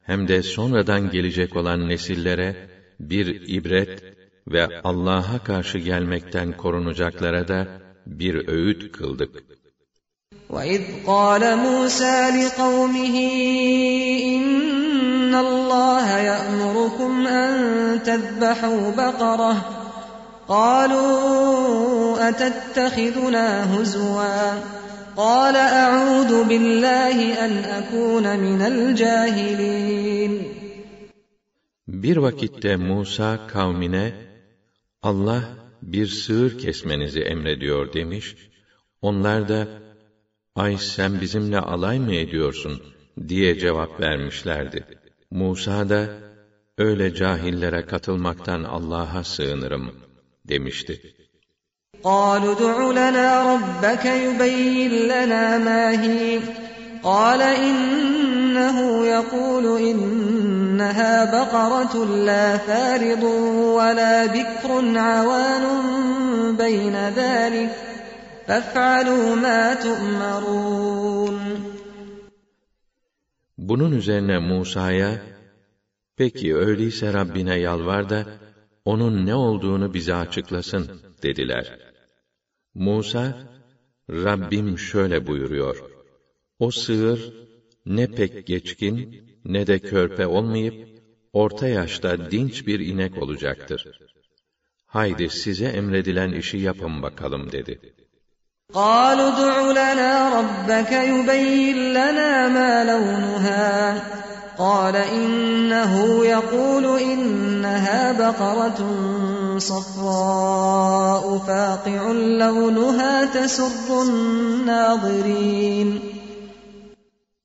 hem 0.04 0.28
de 0.28 0.44
sonradan 0.44 1.10
gelecek 1.10 1.56
olan 1.56 1.90
nesillere 1.90 2.70
bir 3.00 3.44
ibret 3.48 4.04
ve 4.48 4.82
Allah'a 4.84 5.40
karşı 5.44 5.78
gelmekten 5.78 6.58
korunacaklara 6.58 7.48
da 7.48 7.68
bir 8.06 8.48
öğüt 8.48 8.92
kıldık. 8.92 9.51
وَإِذْ 10.52 10.82
قَالَ 11.06 11.58
مُوسَى 11.58 12.18
لِقَوْمِهِ 12.36 13.16
إِنَّ 14.36 15.36
اللَّهَ 15.36 16.18
يَأْمُرُكُمْ 16.20 17.28
أَن 17.28 17.52
تَذْبَحُوا 18.04 18.92
بَقَرَةً 18.92 19.56
قَالُوا 20.48 22.30
أَتَتَّخِذُنَا 22.30 23.48
هُزُوًا 23.74 24.64
قَالَ 25.18 25.56
أَعُوذُ 25.56 26.44
بِاللَّهِ 26.44 27.18
أَنْ 27.46 27.54
أَكُونَ 27.80 28.26
مِنَ 28.40 28.62
الْجَاهِلِينَ 28.62 30.34
Bir 31.88 32.18
vakitte 32.18 32.76
Musa 32.76 33.48
kavmine 33.48 34.14
Allah 35.04 35.44
bir 35.82 36.08
sığır 36.08 36.58
kesmenizi 36.58 37.20
emrediyor 37.20 37.94
demiş. 37.94 38.36
Onlar 39.02 39.50
da 39.50 39.81
ay 40.56 40.78
sen 40.78 41.22
bizimle 41.22 41.60
alay 41.60 42.00
mı 42.00 42.14
ediyorsun 42.16 42.82
diye 43.28 43.60
cevap 43.60 44.00
vermişlerdi. 44.00 44.86
Musa 45.32 45.90
da 45.90 46.10
öyle 46.78 47.14
cahillere 47.16 47.86
katılmaktan 47.86 48.64
Allah'a 48.64 49.24
sığınırım 49.24 49.86
demişti. 50.50 51.18
قالوا 52.04 52.54
ادع 52.56 52.78
لنا 53.02 53.30
ربك 53.54 54.06
يبين 54.06 54.92
لنا 55.14 55.58
ما 55.68 55.84
هي 56.04 56.40
قال 57.04 57.42
إنه 57.42 59.06
يقول 59.06 59.66
إنها 59.82 61.26
بقرة 61.26 62.06
لا 62.06 62.58
فارض 62.58 63.24
ولا 63.78 64.26
بكر 64.26 64.98
عوان 64.98 65.66
بين 66.56 66.96
ذلك 67.10 67.70
فافعلوا 68.52 69.36
ما 69.36 69.74
تؤمرون 69.74 71.38
Bunun 73.58 73.92
üzerine 73.92 74.40
Musa'ya, 74.40 75.22
peki 76.18 76.56
öyleyse 76.56 77.14
Rabbine 77.14 77.60
yalvar 77.60 78.10
da, 78.10 78.26
onun 78.86 79.26
ne 79.26 79.36
olduğunu 79.36 79.94
bize 79.94 80.16
açıklasın, 80.16 81.02
dediler. 81.24 81.80
Musa, 82.74 83.38
Rabbim 84.10 84.80
şöyle 84.80 85.28
buyuruyor, 85.28 85.84
o 86.60 86.72
sığır, 86.72 87.34
ne 87.86 88.08
pek 88.08 88.48
geçkin, 88.48 88.98
ne 89.46 89.68
de 89.68 89.80
körpe 89.80 90.28
olmayıp, 90.28 90.88
orta 91.34 91.68
yaşta 91.68 92.32
dinç 92.32 92.68
bir 92.68 92.80
inek 92.80 93.18
olacaktır. 93.24 94.00
Haydi 94.86 95.30
size 95.30 95.66
emredilen 95.66 96.32
işi 96.32 96.58
yapın 96.58 97.02
bakalım 97.02 97.52
dedi. 97.52 97.80
قالوا 98.74 99.28
ادع 99.28 99.72
لنا 99.72 100.40
ربك 100.40 100.92
يبين 100.92 101.78
لنا 101.94 102.48
ما 102.48 102.84
لونها 102.84 104.04
قال 104.58 104.96
إنه 104.96 106.26
يقول 106.26 107.00
إنها 107.00 108.12
بقرة 108.12 108.80
صفراء 109.58 111.38
فاقع 111.38 112.12
لونها 112.12 113.26
تسر 113.26 114.02
الناظرين 114.02 116.00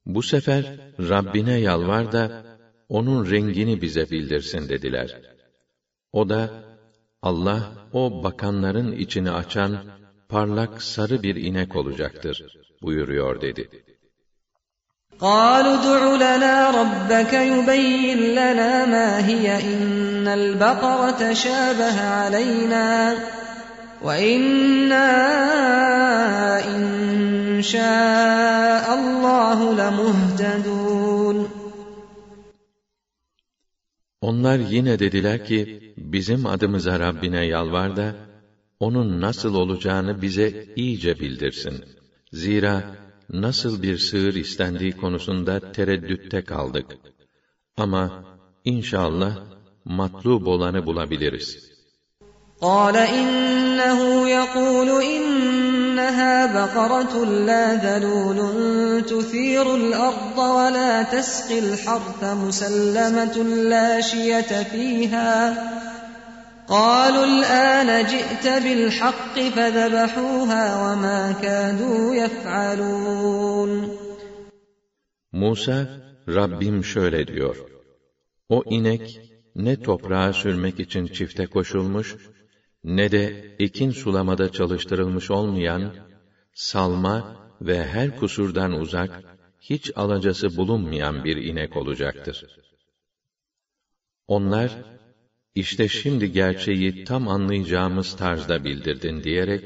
Bu 0.07 0.23
sefer 0.23 0.65
Rabbine 0.99 1.55
yalvar 1.61 2.13
da 2.13 2.43
onun 2.89 3.31
rengini 3.31 3.83
bize 3.83 4.11
bildirsin 4.11 4.69
dediler. 4.69 5.21
O 6.13 6.29
da 6.29 6.51
Allah 7.23 7.61
o 7.93 8.25
bakanların 8.25 8.93
içini 8.93 9.31
açan 9.31 9.79
parlak 10.29 10.83
sarı 10.83 11.23
bir 11.23 11.37
inek 11.37 11.77
olacaktır 11.77 12.37
buyuruyor 12.83 13.41
dedi. 13.41 13.69
قالوا 15.21 15.75
ادع 15.81 16.03
لنا 16.25 16.57
ربك 16.81 17.33
يبين 17.53 18.19
لنا 18.41 18.73
ما 18.95 19.09
هي 19.29 19.47
إن 19.73 20.27
البقرة 20.41 21.33
شابه 21.33 21.97
علينا 22.01 23.15
وإنا 24.03 25.09
إن 26.75 26.83
شاء 27.63 28.85
الله 28.99 29.59
لمهتدون 29.81 31.49
Onlar 34.21 34.59
yine 34.59 34.99
dediler 34.99 35.45
ki, 35.45 35.95
bizim 35.97 36.47
adımıza 36.47 37.01
Rabbine 37.01 37.45
yalvar 37.47 37.97
da, 37.97 38.15
onun 38.81 39.21
nasıl 39.21 39.55
olacağını 39.55 40.23
bize 40.23 40.67
iyice 40.77 41.21
bildirsin. 41.21 41.85
Zira 42.33 42.83
nasıl 43.31 43.83
bir 43.83 43.99
sığır 43.99 44.35
istendiği 44.35 44.93
konusunda 44.93 45.73
tereddütte 45.73 46.45
kaldık. 46.45 46.87
Ama 47.77 48.25
inşallah 48.65 49.37
matlub 49.85 50.47
olanı 50.47 50.87
bulabiliriz. 50.87 51.73
قال 52.63 52.97
إنه 52.97 54.29
يقول 54.39 54.91
إنها 55.03 56.35
بقرة 56.59 57.15
لا 57.25 57.65
ذلول 57.87 58.39
تثير 59.13 59.67
الأرض 59.75 60.39
ولا 60.39 61.03
تسقي 61.03 61.59
الحرث 61.59 62.23
مسلمة 62.45 63.37
لا 63.73 64.01
شية 64.01 64.53
فيها 64.73 65.33
قالوا 66.69 67.25
الآن 67.25 68.07
جئت 68.07 68.47
بالحق 68.65 69.37
فذبحوها 69.57 70.65
وما 70.83 71.33
كادوا 71.43 72.15
يفعلون 72.15 73.73
Musa, 75.33 75.79
Rabbim 76.29 76.85
şöyle 76.85 77.27
diyor. 77.27 77.57
O 78.49 78.63
inek 78.71 79.21
ne 79.55 79.83
toprağa 79.83 80.33
sürmek 80.33 80.81
için 80.81 81.07
çifte 81.07 81.47
koşulmuş, 81.47 82.17
ne 82.85 83.13
de 83.13 83.55
ekin 83.59 83.91
sulamada 83.91 84.53
çalıştırılmış 84.53 85.31
olmayan, 85.31 85.95
salma 86.55 87.37
ve 87.61 87.87
her 87.87 88.17
kusurdan 88.17 88.73
uzak, 88.73 89.23
hiç 89.61 89.93
alacası 89.97 90.57
bulunmayan 90.57 91.25
bir 91.25 91.37
inek 91.37 91.77
olacaktır. 91.77 92.45
Onlar, 94.27 94.71
işte 95.57 95.89
şimdi 95.89 96.33
gerçeği 96.33 97.05
tam 97.05 97.29
anlayacağımız 97.29 98.17
tarzda 98.17 98.65
bildirdin 98.65 99.23
diyerek, 99.25 99.65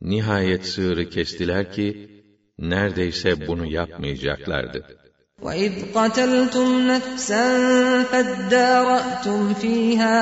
nihayet 0.00 0.66
sığırı 0.66 1.10
kestiler 1.10 1.72
ki, 1.72 2.10
neredeyse 2.58 3.46
bunu 3.46 3.66
yapmayacaklardı. 3.72 5.00
وَإِذْ 5.46 5.74
قَتَلْتُمْ 5.96 6.68
نَفْسًا 6.92 7.46
فَادَّارَأْتُمْ 8.10 9.40
فِيهَا 9.62 10.20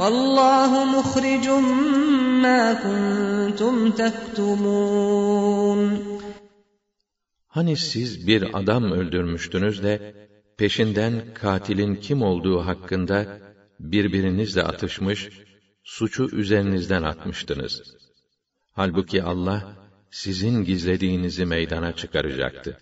وَاللّٰهُ 0.00 0.72
مُخْرِجٌ 0.96 1.46
مَا 2.44 2.62
كُنْتُمْ 2.84 3.76
تَكْتُمُونَ 4.00 5.80
Hani 7.46 7.76
siz 7.76 8.26
bir 8.26 8.58
adam 8.58 8.92
öldürmüştünüz 8.92 9.82
de, 9.82 10.14
peşinden 10.56 11.12
katilin 11.34 11.96
kim 11.96 12.22
olduğu 12.22 12.66
hakkında 12.66 13.26
birbirinizle 13.80 14.62
atışmış, 14.62 15.28
suçu 15.84 16.28
üzerinizden 16.32 17.02
atmıştınız. 17.02 17.82
Halbuki 18.72 19.22
Allah, 19.22 19.76
sizin 20.10 20.64
gizlediğinizi 20.64 21.44
meydana 21.44 21.92
çıkaracaktı. 21.96 22.78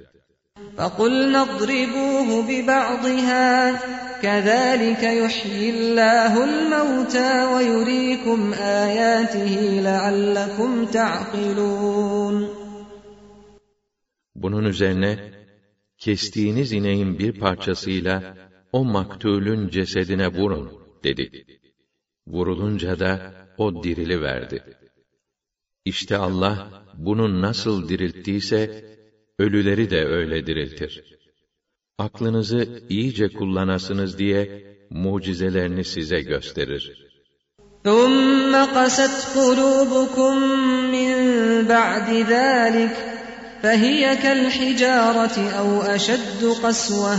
فَقُلْنَا 0.77 1.41
اضْرِبُوهُ 1.49 2.29
بِبَعْضِهَا 2.49 3.49
كَذَٰلِكَ 4.25 5.03
يُحْيِي 5.23 5.69
اللّٰهُ 5.77 6.33
الْمَوْتَىٰ 6.51 7.33
وَيُرِيكُمْ 7.55 8.41
آيَاتِهِ 8.85 9.55
لَعَلَّكُمْ 9.89 10.87
تَعْقِلُونَ 10.97 12.37
Bunun 14.35 14.65
üzerine, 14.65 15.33
kestiğiniz 15.99 16.73
ineğin 16.73 17.19
bir 17.19 17.33
parçasıyla 17.41 18.37
o 18.73 18.85
maktulün 18.85 19.69
cesedine 19.69 20.29
vurun, 20.29 20.73
dedi. 21.05 21.45
Vurulunca 22.27 23.01
da 23.01 23.35
o 23.59 23.85
dirili 23.85 24.23
verdi. 24.23 24.63
İşte 25.85 26.17
Allah, 26.17 26.85
bunu 26.95 27.43
nasıl 27.43 27.89
dirilttiyse, 27.89 28.85
ölüleri 29.39 29.91
de 29.91 30.05
öyle 30.05 30.47
diriltir. 30.47 31.19
Aklınızı 31.99 32.83
iyice 32.89 33.29
kullanasınız 33.29 34.19
diye 34.19 34.65
mucizelerini 34.91 35.85
size 35.85 36.21
gösterir. 36.21 37.13
ثُمَّ 37.85 38.53
قَسَتْ 38.77 39.17
قُلُوبُكُم 39.37 40.35
مِّن 40.95 41.13
بَعْدِ 41.73 42.09
ذَٰلِكَ 42.33 42.97
فَهِيَ 43.63 44.03
كَالْحِجَارَةِ 44.25 45.37
أَوْ 45.61 45.69
أَشَدُّ 45.97 46.43
قَسْوَةً 46.65 47.19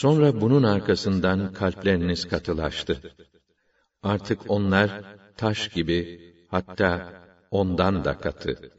Sonra 0.00 0.40
bunun 0.40 0.62
arkasından 0.62 1.52
kalpleriniz 1.52 2.24
katılaştı. 2.24 3.00
Artık 4.02 4.50
onlar 4.50 4.90
taş 5.36 5.68
gibi, 5.68 5.98
hatta 6.50 6.90
ondan 7.50 8.04
da 8.04 8.14
katı. 8.18 8.72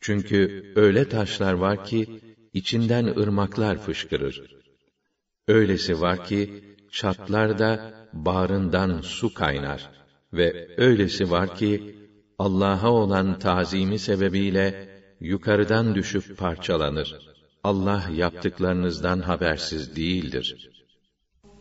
Çünkü 0.00 0.72
öyle 0.76 1.08
taşlar 1.08 1.52
var 1.52 1.84
ki, 1.84 2.20
içinden 2.52 3.06
ırmaklar 3.06 3.78
fışkırır. 3.78 4.56
Öylesi 5.48 6.00
var 6.00 6.24
ki, 6.24 6.64
çatlar 6.90 7.58
da 7.58 7.92
bağrından 8.12 9.00
su 9.00 9.34
kaynar. 9.34 9.90
Ve 10.32 10.74
öylesi 10.76 11.30
var 11.30 11.54
ki, 11.54 11.94
Allah'a 12.38 12.90
olan 12.92 13.38
tazimi 13.38 13.98
sebebiyle, 13.98 14.88
yukarıdan 15.20 15.94
düşüp 15.94 16.38
parçalanır. 16.38 17.29
Allah 17.64 18.02
yaptıklarınızdan 18.10 19.20
habersiz 19.20 19.96
değildir. 19.96 20.70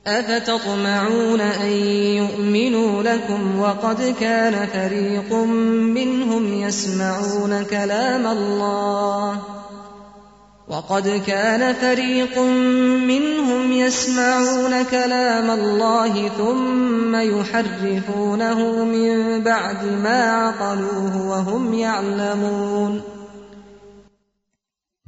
أَفَتَطْمَعُونَ 0.07 1.41
أَن 1.41 1.73
يُؤْمِنُوا 2.21 3.03
لَكُمْ 3.03 3.59
وَقَدْ 3.59 4.15
كَانَ 4.19 4.67
فَرِيقٌ 4.67 5.33
مِّنْهُمْ 5.97 6.43
يَسْمَعُونَ 6.65 7.63
كَلَامَ 7.63 8.27
اللَّهِ 8.27 9.41
وَقَدْ 10.67 11.21
كَانَ 11.27 11.73
فَرِيقٌ 11.73 12.39
مِّنْهُمْ 13.11 13.71
يَسْمَعُونَ 13.71 14.83
كَلَامَ 14.83 15.51
اللَّهِ 15.51 16.29
ثُمَّ 16.29 17.15
يُحَرِّفُونَهُ 17.15 18.85
مِن 18.85 19.43
بَعْدِ 19.43 19.85
مَا 19.85 20.21
عَقَلُوهُ 20.41 21.13
وَهُمْ 21.31 21.73
يَعْلَمُونَ 21.73 23.18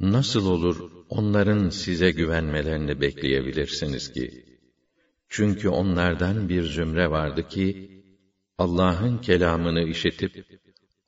Nasıl 0.01 0.45
olur 0.45 0.91
onların 1.09 1.69
size 1.69 2.11
güvenmelerini 2.11 3.01
bekleyebilirsiniz 3.01 4.13
ki? 4.13 4.45
Çünkü 5.29 5.69
onlardan 5.69 6.49
bir 6.49 6.63
zümre 6.63 7.11
vardı 7.11 7.47
ki, 7.47 7.91
Allah'ın 8.57 9.17
kelamını 9.17 9.83
işitip, 9.83 10.45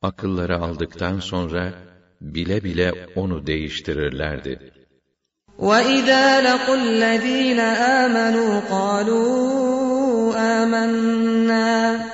akılları 0.02 0.56
aldıktan 0.58 1.20
sonra, 1.20 1.74
bile 2.20 2.64
bile 2.64 3.06
onu 3.16 3.46
değiştirirlerdi. 3.46 4.72
وَإِذَا 5.58 6.26
لَقُوا 6.46 6.78
الَّذ۪ينَ 6.84 7.60
آمَنُوا 8.00 8.60
قَالُوا 8.70 10.34
آمَنَّا 10.58 12.13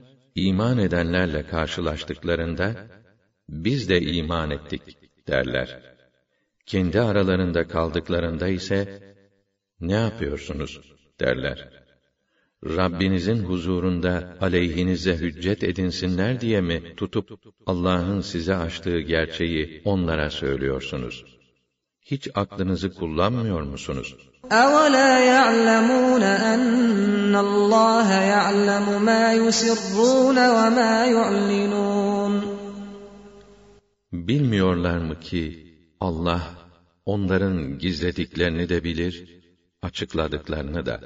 iman 0.35 0.77
edenlerle 0.77 1.47
karşılaştıklarında 1.47 2.87
biz 3.49 3.89
de 3.89 4.01
iman 4.01 4.51
ettik 4.51 4.81
derler. 5.27 5.81
Kendi 6.65 7.01
aralarında 7.01 7.67
kaldıklarında 7.67 8.47
ise 8.47 9.03
ne 9.79 9.93
yapıyorsunuz 9.93 10.81
derler. 11.19 11.69
Rabbinizin 12.65 13.43
huzurunda 13.43 14.37
aleyhinize 14.41 15.17
hüccet 15.17 15.63
edinsinler 15.63 16.41
diye 16.41 16.61
mi 16.61 16.95
tutup 16.97 17.29
Allah'ın 17.65 18.21
size 18.21 18.55
açtığı 18.55 18.99
gerçeği 18.99 19.81
onlara 19.85 20.29
söylüyorsunuz? 20.29 21.25
Hiç 22.01 22.27
aklınızı 22.35 22.93
kullanmıyor 22.93 23.61
musunuz? 23.61 24.30
أَوَلَا 24.52 25.18
يَعْلَمُونَ 25.18 26.22
أَنَّ 26.22 27.34
اللّٰهَ 27.36 28.08
يَعْلَمُ 28.34 28.86
مَا 29.02 29.32
يُسِرُّونَ 29.32 30.38
وَمَا 30.56 31.06
يُعْلِنُونَ 31.06 32.56
Bilmiyorlar 34.12 34.98
mı 34.98 35.20
ki 35.20 35.66
Allah 36.00 36.42
onların 37.06 37.78
gizlediklerini 37.78 38.68
de 38.68 38.84
bilir, 38.84 39.40
açıkladıklarını 39.82 40.86
da. 40.86 41.00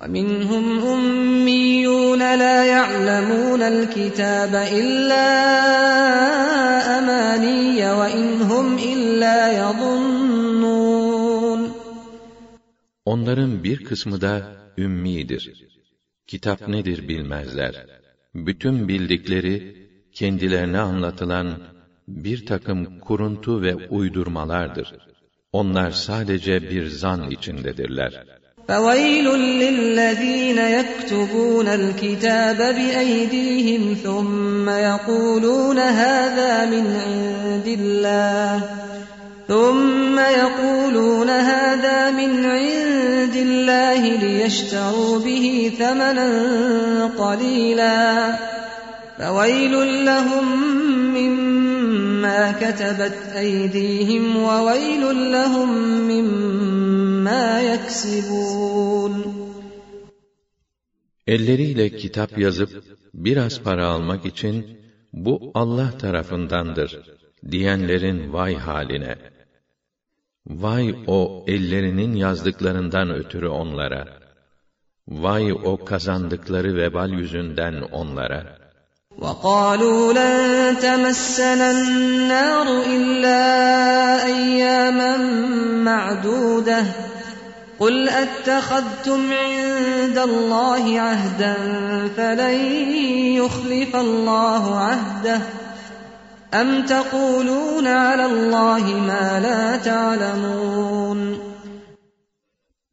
وَمِنْهُمْ 0.00 0.66
أُمِّيُّونَ 0.94 2.22
لَا 2.42 2.56
يَعْلَمُونَ 2.76 3.62
الْكِتَابَ 3.74 4.54
إِلَّا 4.80 5.26
أَمَانِيَّ 6.98 7.80
وَإِنْ 8.00 8.26
هُمْ 8.50 8.66
إِلَّا 8.78 9.38
يَظُنُّونَ 9.62 10.19
Onların 13.10 13.64
bir 13.64 13.84
kısmı 13.84 14.20
da 14.20 14.56
ümmidir. 14.78 15.66
Kitap 16.26 16.68
nedir 16.68 17.08
bilmezler. 17.08 17.86
Bütün 18.34 18.88
bildikleri, 18.88 19.88
kendilerine 20.12 20.78
anlatılan 20.78 21.62
bir 22.08 22.46
takım 22.46 23.00
kuruntu 23.00 23.62
ve 23.62 23.74
uydurmalardır. 23.74 24.94
Onlar 25.52 25.90
sadece 25.90 26.70
bir 26.70 26.86
zan 26.86 27.30
içindedirler. 27.30 28.12
فَوَيْلٌ 28.68 29.26
لِلَّذ۪ينَ 29.62 30.58
يَكْتُبُونَ 30.78 31.68
الْكِتَابَ 31.80 32.58
بِأَيْدِيهِمْ 32.78 33.82
ثُمَّ 34.04 34.66
يَقُولُونَ 34.90 35.78
هَذَا 36.02 36.52
مِنْ 36.72 36.86
عِنْدِ 37.04 37.66
اللّٰهِ 37.78 38.58
ثُمَّ 39.50 40.18
يَقُولُونَ 40.18 41.30
هَذَا 41.30 42.10
مِنْ 42.10 42.44
عِنْدِ 42.44 43.36
اللّٰهِ 43.36 44.02
لِيَشْتَرُوا 44.24 45.18
بِهِ 45.18 45.72
ثَمَنًا 45.78 46.28
قَلِيلًا 47.06 47.98
فَوَيْلٌ 49.18 50.04
لَهُمْ 50.04 50.46
مِمَّا 51.18 52.52
كَتَبَتْ 52.52 53.18
أَيْدِيهِمْ 53.36 54.36
وَوَيْلٌ 54.36 55.32
لَهُمْ 55.32 55.70
مِمَّا 56.10 57.60
يَكْسِبُونَ 57.72 59.36
Elleriyle 61.26 61.96
kitap 61.96 62.38
yazıp 62.38 62.84
biraz 63.14 63.60
para 63.62 63.86
almak 63.86 64.26
için 64.26 64.66
bu 65.12 65.50
Allah 65.54 65.98
tarafındandır 65.98 67.00
diyenlerin 67.50 68.32
vay 68.32 68.54
haline. 68.54 69.16
Vay 70.46 70.94
o 71.06 71.44
ellerinin 71.46 72.14
yazdıklarından 72.14 73.10
ötürü 73.10 73.48
onlara. 73.48 74.04
Vay 75.08 75.52
o 75.52 75.84
kazandıkları 75.84 76.76
vebal 76.76 77.10
yüzünden 77.10 77.74
onlara. 77.92 78.66
وَقَالُوا 79.18 80.14
لَن 80.14 80.34
تَمَسَّنَا 80.86 81.66
النَّارُ 81.76 82.66
إِلَّا 82.96 83.42
أَيَّامًا 84.26 85.16
مَّعْدُودَةً 85.88 86.80
قُلْ 87.78 88.08
أَتَّخَذْتُمْ 88.08 89.20
عِندَ 89.32 90.18
اللَّهِ 90.18 91.00
عَهْدًا 91.00 91.54
فَلَن 92.16 92.56
يُخْلِفَ 93.40 93.96
اللَّهُ 93.96 94.64
عَهْدَهُ 94.78 95.40
أَمْ 96.60 96.86
تَقُولُونَ 96.86 97.86
عَلَى 97.86 98.26
اللَّهِ 98.32 98.84
مَا 99.10 99.26
لَا 99.46 99.62
تَعْلَمُونَ 99.88 101.36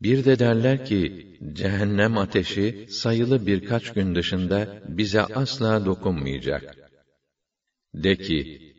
Bir 0.02 0.26
de 0.26 0.40
derler 0.40 0.86
ki, 0.86 1.28
cehennem 1.54 2.18
ateşi 2.18 2.88
sayılı 2.90 3.48
birkaç 3.48 3.94
gün 3.94 4.16
dışında 4.16 4.68
bize 4.88 5.22
asla 5.22 5.86
dokunmayacak. 5.86 6.76
De 7.94 8.16
ki, 8.16 8.74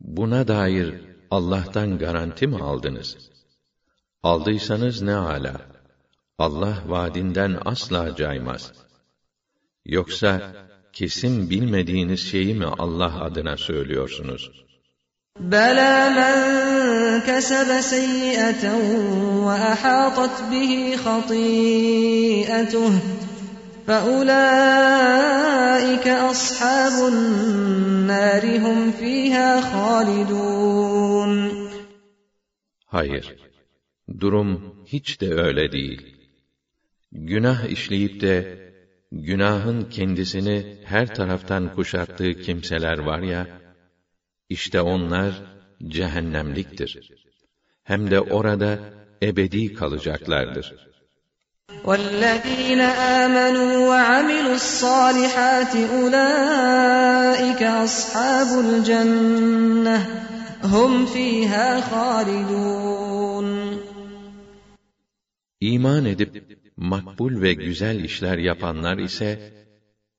buna 0.00 0.48
dair 0.48 0.94
Allah'tan 1.30 1.98
garanti 1.98 2.46
mi 2.46 2.56
aldınız? 2.56 3.16
Aldıysanız 4.22 5.02
ne 5.02 5.14
ala. 5.14 5.60
Allah 6.38 6.82
vaadinden 6.86 7.58
asla 7.64 8.16
caymaz. 8.16 8.72
Yoksa 9.84 10.52
kesin 10.92 11.50
bilmediğiniz 11.50 12.20
şeyi 12.20 12.54
mi 12.54 12.66
Allah 12.66 13.20
adına 13.20 13.56
söylüyorsunuz? 13.56 14.50
بَلَى 15.40 15.96
مَنْ 16.20 16.36
كَسَبَ 17.28 17.80
سَيِّئَةً 17.80 18.64
وَأَحَاطَتْ 19.46 20.36
بِهِ 20.50 20.72
خَطِيئَتُهُ 21.04 22.92
فَأُولَٰئِكَ 23.86 25.26
أَصْحَابُ 26.30 26.96
النَّارِ 27.12 28.44
هُمْ 28.64 28.78
فِيهَا 29.00 29.60
خَالِدُونَ 29.70 31.32
Hayır, 32.86 33.36
durum 34.20 34.74
hiç 34.86 35.20
de 35.20 35.34
öyle 35.34 35.72
değil. 35.72 36.16
Günah 37.12 37.64
işleyip 37.64 38.20
de, 38.20 38.66
günahın 39.12 39.84
kendisini 39.84 40.76
her 40.84 41.14
taraftan 41.14 41.74
kuşattığı 41.74 42.34
kimseler 42.34 42.98
var 42.98 43.18
ya, 43.18 43.46
işte 44.48 44.80
onlar 44.80 45.32
cehennemliktir. 45.88 47.10
Hem 47.84 48.10
de 48.10 48.20
orada 48.20 48.78
ebedi 49.22 49.74
kalacaklardır. 49.74 50.86
وَالَّذ۪ينَ 51.84 52.80
آمَنُوا 53.22 53.72
وَعَمِلُوا 53.90 54.56
الصَّالِحَاتِ 54.62 55.74
أُولَٰئِكَ 55.96 57.62
أَصْحَابُ 57.86 58.50
الْجَنَّةِ 58.66 59.98
هُمْ 60.62 61.06
ف۪يهَا 61.06 61.80
خَالِدُونَ 61.90 63.76
İman 65.60 66.04
edip 66.04 66.49
makbul 66.80 67.42
ve 67.42 67.52
güzel 67.52 68.04
işler 68.04 68.38
yapanlar 68.38 68.98
ise 68.98 69.52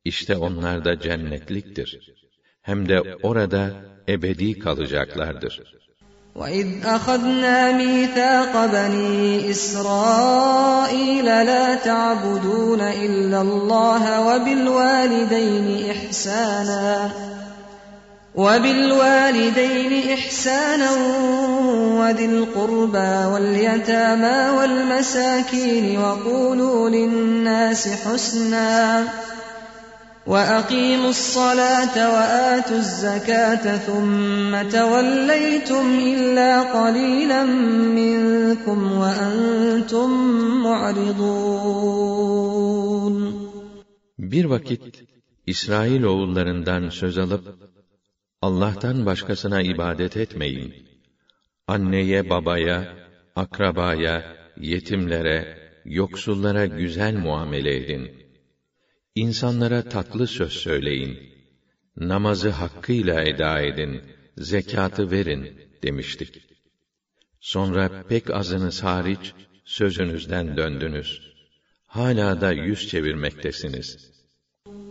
işte 0.06 0.36
onlar 0.36 0.86
da 0.86 1.00
cennetliktir. 1.00 1.90
Hem 2.62 2.90
de 2.90 3.16
orada 3.24 3.72
ebedi 4.10 4.60
kalacaklardır. 4.60 5.78
وَإِذْ 6.40 6.70
أَخَذْنَا 6.98 7.60
مِيثَاقَ 7.82 8.54
بَنِي 8.76 9.50
إِسْرَائِيلَ 9.54 11.28
لَا 11.52 11.66
تَعْبُدُونَ 11.90 12.82
إِلَّا 13.06 13.40
اللَّهَ 13.48 14.04
وَبِالْوَالِدَيْنِ 14.28 15.68
إِحْسَانًا 15.94 17.12
وَبِالْوَالِدَيْنِ 18.35 19.93
إِحْسَانًا 20.17 20.91
وَذِي 22.01 22.27
الْقُرْبَى 22.27 23.13
وَالْيَتَامَى 23.33 24.39
وَالْمَسَاكِينِ 24.57 25.99
وَقُولُوا 25.99 26.91
لِلنَّاسِ 26.91 27.89
حُسْنًا 27.89 29.05
وَأَقِيمُوا 30.27 31.11
الصَّلَاةَ 31.11 31.97
وَآتُوا 32.15 32.77
الزَّكَاةَ 32.77 33.65
ثُمَّ 33.87 34.53
تَوَلَّيْتُمْ 34.71 35.87
إِلَّا 36.13 36.53
قَلِيلًا 36.63 37.43
مِّنكُمْ 37.99 38.79
وَأَنتُم 39.03 40.11
مُّعْرِضُونَ. 40.65 41.73
Bir 44.19 44.45
vakit 44.45 44.83
İsrail 45.47 46.03
oğullarından 46.03 46.89
söz 46.89 47.19
alıp 47.19 47.62
Allah'tan 48.43 49.07
başkasına 49.07 49.63
ibadet 49.63 50.17
etmeyin. 50.17 50.75
Anneye, 51.67 52.31
babaya, 52.31 52.97
akrabaya, 53.37 54.37
yetimlere, 54.57 55.59
yoksullara 55.85 56.67
güzel 56.67 57.15
muamele 57.15 57.77
edin. 57.77 58.11
İnsanlara 59.15 59.83
tatlı 59.83 60.27
söz 60.27 60.53
söyleyin. 60.53 61.19
Namazı 61.97 62.51
hakkıyla 62.51 63.23
eda 63.23 63.61
edin, 63.61 64.03
zekatı 64.37 65.11
verin 65.11 65.59
demiştik. 65.83 66.43
Sonra 67.41 68.05
pek 68.09 68.31
azınız 68.31 68.83
hariç 68.83 69.33
sözünüzden 69.65 70.57
döndünüz. 70.57 71.33
Hala 71.87 72.41
da 72.41 72.53
yüz 72.53 72.89
çevirmektesiniz.'' 72.89 74.12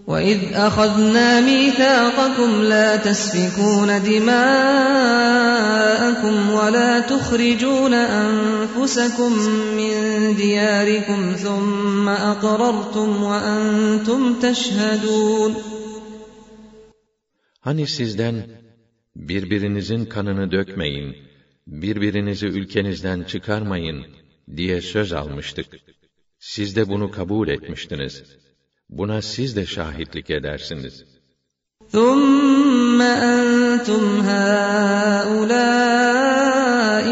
وَإِذْ 0.06 0.40
أَخَذْنَا 0.54 1.40
مِيثَاقَكُمْ 1.40 2.62
لَا 2.62 2.96
تَسْفِكُونَ 2.96 4.02
دِمَاءَكُمْ 4.10 5.14
وَلَا 6.50 7.00
تُخْرِجُونَ 7.00 7.94
أَنفُسَكُم 7.94 9.32
مِّن 9.78 9.94
دِيَارِكُمْ 10.36 11.20
ثُمَّ 11.44 12.08
أَقْرَرْتُمْ 12.08 13.22
وَأَنتُمْ 13.22 14.40
تَشْهَدُونَ 14.40 15.54
Hani 17.60 17.86
sizden 17.86 18.36
birbirinizin 19.16 20.04
kanını 20.04 20.50
dökmeyin, 20.50 21.16
birbirinizi 21.66 22.46
ülkenizden 22.46 23.22
çıkarmayın 23.22 24.06
diye 24.56 24.80
söz 24.80 25.12
almıştık. 25.12 25.66
Siz 26.38 26.76
de 26.76 26.88
bunu 26.88 27.10
kabul 27.10 27.48
etmiştiniz. 27.48 28.22
Buna 28.91 29.21
siz 29.21 29.55
de 29.55 29.65
şahitlik 29.65 30.29
edersiniz. 30.29 31.03
ثُمَّ 31.91 33.01
أَنْتُمْ 33.01 34.03
هَؤُلَاءِ 34.29 35.71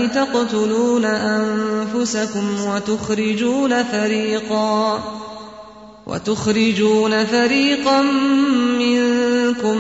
تَقْتُلُونَ 0.08 1.06
أَنفُسَكُمْ 1.06 2.46
وَتُخْرِجُونَ 2.70 3.84
فَرِيقًا 3.84 5.04
وَتُخْرِجُونَ 6.08 7.26
فَرِيقًا 7.26 8.02
مِنْكُمْ 8.82 9.78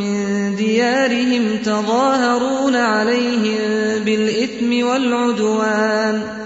مِنْ 0.00 0.16
دِيَارِهِمْ 0.56 1.44
تَظَاهَرُونَ 1.64 2.76
عَلَيْهِمْ 2.76 3.60
بِالْإِثْمِ 4.04 4.86
وَالْعُدْوَانِ 4.86 6.45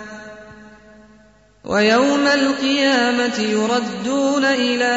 وَيَوْمَ 1.72 2.26
الْقِيَامَةِ 2.40 3.38
يُرَدُّونَ 3.56 4.44
إِلَى 4.44 4.94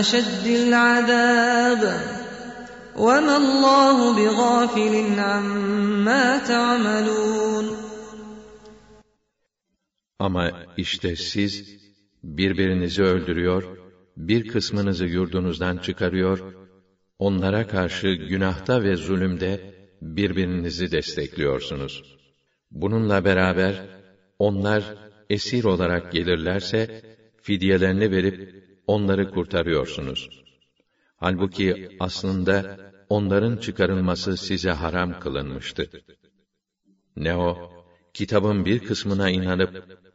أَشَدِّ 0.00 0.46
الْعَذَابِ 0.62 1.82
وَمَا 2.96 3.36
اللّٰهُ 3.42 3.98
بِغَافِلٍ 4.18 4.94
عَمَّا 5.18 6.38
تَعْمَلُونَ 6.50 7.66
Ama 10.18 10.50
işte 10.76 11.16
siz 11.16 11.76
birbirinizi 12.24 13.02
öldürüyor, 13.02 13.62
bir 14.16 14.48
kısmınızı 14.48 15.06
yurdunuzdan 15.06 15.76
çıkarıyor, 15.76 16.54
onlara 17.18 17.66
karşı 17.66 18.08
günahta 18.08 18.82
ve 18.82 18.96
zulümde 18.96 19.74
birbirinizi 20.02 20.92
destekliyorsunuz. 20.92 22.16
Bununla 22.70 23.24
beraber 23.24 23.97
onlar 24.39 24.83
esir 25.29 25.63
olarak 25.63 26.11
gelirlerse 26.11 26.89
fidyelerini 27.41 28.11
verip 28.11 28.35
onları 28.87 29.29
kurtarıyorsunuz. 29.29 30.29
Halbuki 31.17 31.75
aslında 31.99 32.65
onların 33.09 33.57
çıkarılması 33.57 34.37
size 34.37 34.71
haram 34.71 35.13
kılınmıştı. 35.13 35.89
Ne 37.15 37.35
o? 37.35 37.57
Kitabın 38.13 38.65
bir 38.65 38.79
kısmına 38.79 39.29
inanıp 39.29 39.69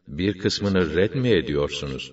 bir 0.07 0.33
kısmını 0.33 0.95
red 0.95 1.13
mi 1.15 1.29
ediyorsunuz? 1.29 2.11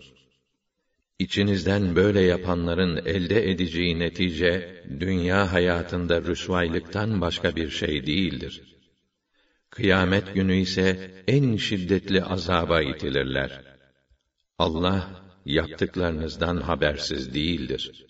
İçinizden 1.19 1.97
böyle 1.97 2.21
yapanların 2.21 3.01
elde 3.05 3.51
edeceği 3.51 3.99
netice 3.99 4.63
dünya 5.01 5.53
hayatında 5.53 6.23
rüsvaylıktan 6.23 7.21
başka 7.21 7.57
bir 7.57 7.71
şey 7.71 8.07
değildir. 8.07 8.72
Kıyamet 9.72 10.34
günü 10.34 10.56
ise 10.56 11.12
en 11.28 11.56
şiddetli 11.56 12.24
azaba 12.24 12.82
itilirler. 12.82 13.62
Allah 14.60 15.10
yaptıklarınızdan 15.46 16.58
habersiz 16.58 17.34
değildir. 17.34 18.06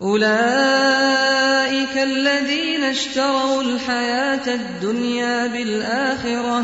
أُولَٰئِكَ 0.00 1.94
الَّذ۪ينَ 2.12 2.82
اشْتَرَوُا 2.94 3.58
الْحَيَاةَ 3.68 4.46
الدُّنْيَا 4.60 5.36
بِالْآخِرَةِ 5.54 6.60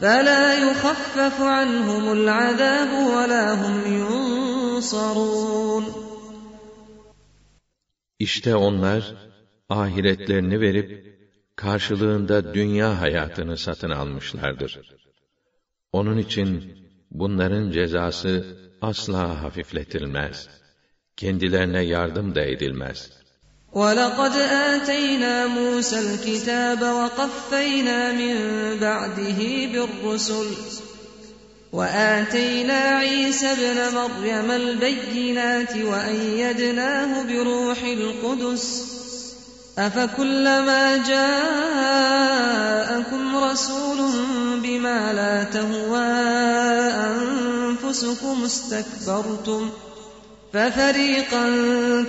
فَلَا 0.00 0.44
يُخَفَّفُ 0.64 1.36
عَنْهُمُ 1.40 2.04
الْعَذَابُ 2.18 2.90
وَلَا 3.14 3.46
هُمْ 3.62 3.76
يُنصَرُونَ 4.02 5.84
İşte 8.18 8.56
onlar 8.56 9.14
ahiretlerini 9.68 10.60
verip 10.60 11.09
karşılığında 11.56 12.54
dünya 12.54 13.00
hayatını 13.00 13.56
satın 13.56 13.90
almışlardır. 13.90 14.80
Onun 15.92 16.18
için 16.18 16.78
bunların 17.10 17.70
cezası 17.70 18.56
asla 18.82 19.42
hafifletilmez. 19.42 20.48
Kendilerine 21.16 21.82
yardım 21.82 22.34
da 22.34 22.42
edilmez. 22.42 23.10
وَلَقَدْ 23.72 24.34
آتَيْنَا 24.72 25.34
مُوسَى 25.56 25.98
الْكِتَابَ 26.06 26.80
وَقَفَّيْنَا 27.00 27.98
مِنْ 28.20 28.36
بَعْدِهِ 28.80 29.40
بِالرُّسُلِ 29.72 30.48
وَآتَيْنَا 31.72 32.80
عِيسَى 33.02 33.46
ابْنَ 33.56 33.78
مَرْيَمَ 33.98 34.50
الْبَيِّنَاتِ 34.50 35.72
وَأَيَّدْنَاهُ 35.90 37.10
بِرُوحِ 37.28 37.80
الْقُدُسِ 37.98 38.66
أَفَكُلَّمَا 39.78 40.96
جَاءَكُمْ 41.12 42.56
رَسُولٌ 43.36 43.98
بِمَا 44.64 45.12
لَا 45.12 45.44
تَهْوَى 45.44 46.12
أَنفُسُكُمُ 47.10 48.36
اسْتَكْبَرْتُمْ 48.44 49.70
فَفَرِيقًا 50.52 51.44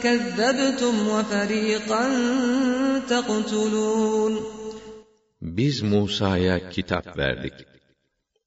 كَذَّبْتُمْ 0.04 0.96
وَفَرِيقًا 1.08 2.04
تَقْتُلُونَ 3.10 4.34
Biz 5.42 5.82
Musa'ya 5.82 6.70
kitap 6.70 7.18
verdik. 7.18 7.54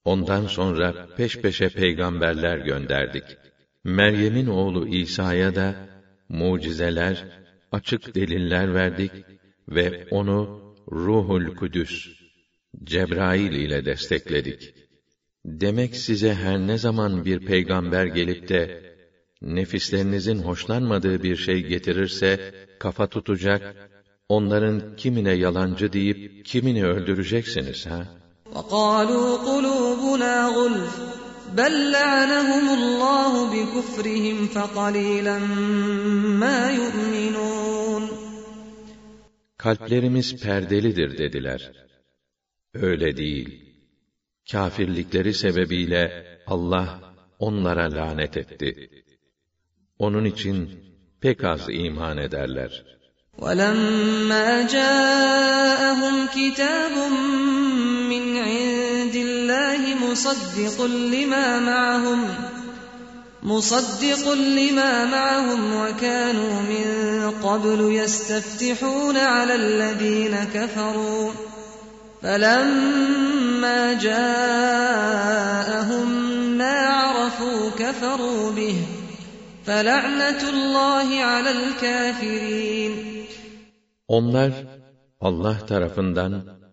Ondan 0.04 0.46
sonra 0.46 1.06
peş 1.16 1.36
peşe 1.36 1.68
peygamberler 1.68 2.58
gönderdik. 2.58 3.24
Meryem'in 3.84 4.46
oğlu 4.46 4.88
İsa'ya 4.88 5.54
da 5.54 5.74
mucizeler, 6.28 7.24
açık 7.72 8.14
deliller 8.14 8.74
verdik 8.74 9.12
ve 9.68 10.06
onu 10.10 10.60
Ruhul 10.92 11.54
Kudüs, 11.54 12.08
Cebrail 12.84 13.52
ile 13.52 13.84
destekledik. 13.84 14.74
Demek 15.44 15.96
size 15.96 16.34
her 16.34 16.58
ne 16.58 16.78
zaman 16.78 17.24
bir 17.24 17.46
peygamber 17.46 18.06
gelip 18.06 18.48
de 18.48 18.82
nefislerinizin 19.42 20.38
hoşlanmadığı 20.38 21.22
bir 21.22 21.36
şey 21.36 21.62
getirirse 21.62 22.54
kafa 22.78 23.06
tutacak, 23.06 23.76
onların 24.28 24.96
kimine 24.96 25.32
yalancı 25.32 25.92
deyip 25.92 26.46
kimini 26.46 26.86
öldüreceksiniz 26.86 27.86
ha? 27.86 28.20
وَقَالُوا 28.54 29.30
قُلُوبُنَا 29.48 30.34
غُلْفٌ 30.56 31.23
بَلْ 31.56 31.92
لَعَنَهُمُ 31.92 32.66
اللّٰهُ 32.78 33.32
بِكُفْرِهِمْ 33.54 34.46
فَقَلِيلًا 34.46 35.38
مَا 36.42 36.70
يُؤْمِنُونَ 36.70 38.04
Kalplerimiz 39.58 40.42
perdelidir 40.42 41.18
dediler. 41.18 41.72
Öyle 42.74 43.16
değil. 43.16 43.48
Kafirlikleri 44.52 45.34
sebebiyle 45.34 46.26
Allah 46.46 47.00
onlara 47.38 47.92
lanet 47.92 48.36
etti. 48.36 48.90
Onun 49.98 50.24
için 50.24 50.84
pek 51.20 51.44
az 51.44 51.68
iman 51.70 52.18
ederler. 52.18 52.84
وَلَمَّا 53.38 54.48
جَاءَهُمْ 54.62 56.26
كِتَابٌ 56.26 56.94
مِّنْ 57.10 57.10
عِندِ 57.10 57.43
اللَّهِ 57.43 57.43
مُصَدِّقٌ 60.15 60.81
لِمَا 60.81 61.59
مَعَهُمْ 61.59 62.27
مُصَدِّقٌ 63.43 64.33
لِمَا 64.33 65.05
مَعَهُمْ 65.05 65.75
وَكَانُوا 65.75 66.61
مِن 66.61 66.87
قَبْلُ 67.43 67.79
يَسْتَفْتِحُونَ 67.91 69.17
عَلَى 69.17 69.55
الَّذِينَ 69.55 70.43
كَفَرُوا. 70.53 71.31
فَلَمَّا 72.23 73.93
جَاءَهُم 73.93 75.27
مَّا 76.57 76.77
عَرَفُوا 76.79 77.69
كَفَرُوا 77.79 78.51
بِهِ 78.51 78.75
فَلَعْنَةُ 79.65 80.49
اللّٰهِ 80.49 81.23
عَلَى 81.23 81.51
الْكَافِرِينَ. 81.51 82.93
Onlar 84.07 84.51
Allah 85.21 85.65
tarafından 85.65 86.64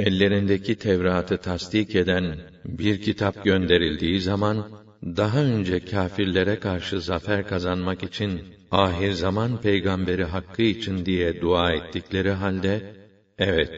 ellerindeki 0.00 0.74
Tevrat'ı 0.74 1.38
tasdik 1.38 1.94
eden 1.94 2.42
bir 2.64 2.98
kitap 2.98 3.44
gönderildiği 3.44 4.20
zaman 4.20 4.66
daha 5.04 5.44
önce 5.44 5.80
kâfirlere 5.80 6.56
karşı 6.56 7.00
zafer 7.00 7.46
kazanmak 7.46 8.02
için 8.02 8.46
ahir 8.70 9.12
zaman 9.12 9.58
peygamberi 9.58 10.24
hakkı 10.24 10.62
için 10.62 11.04
diye 11.06 11.40
dua 11.40 11.72
ettikleri 11.72 12.30
halde 12.30 12.82
evet 13.38 13.70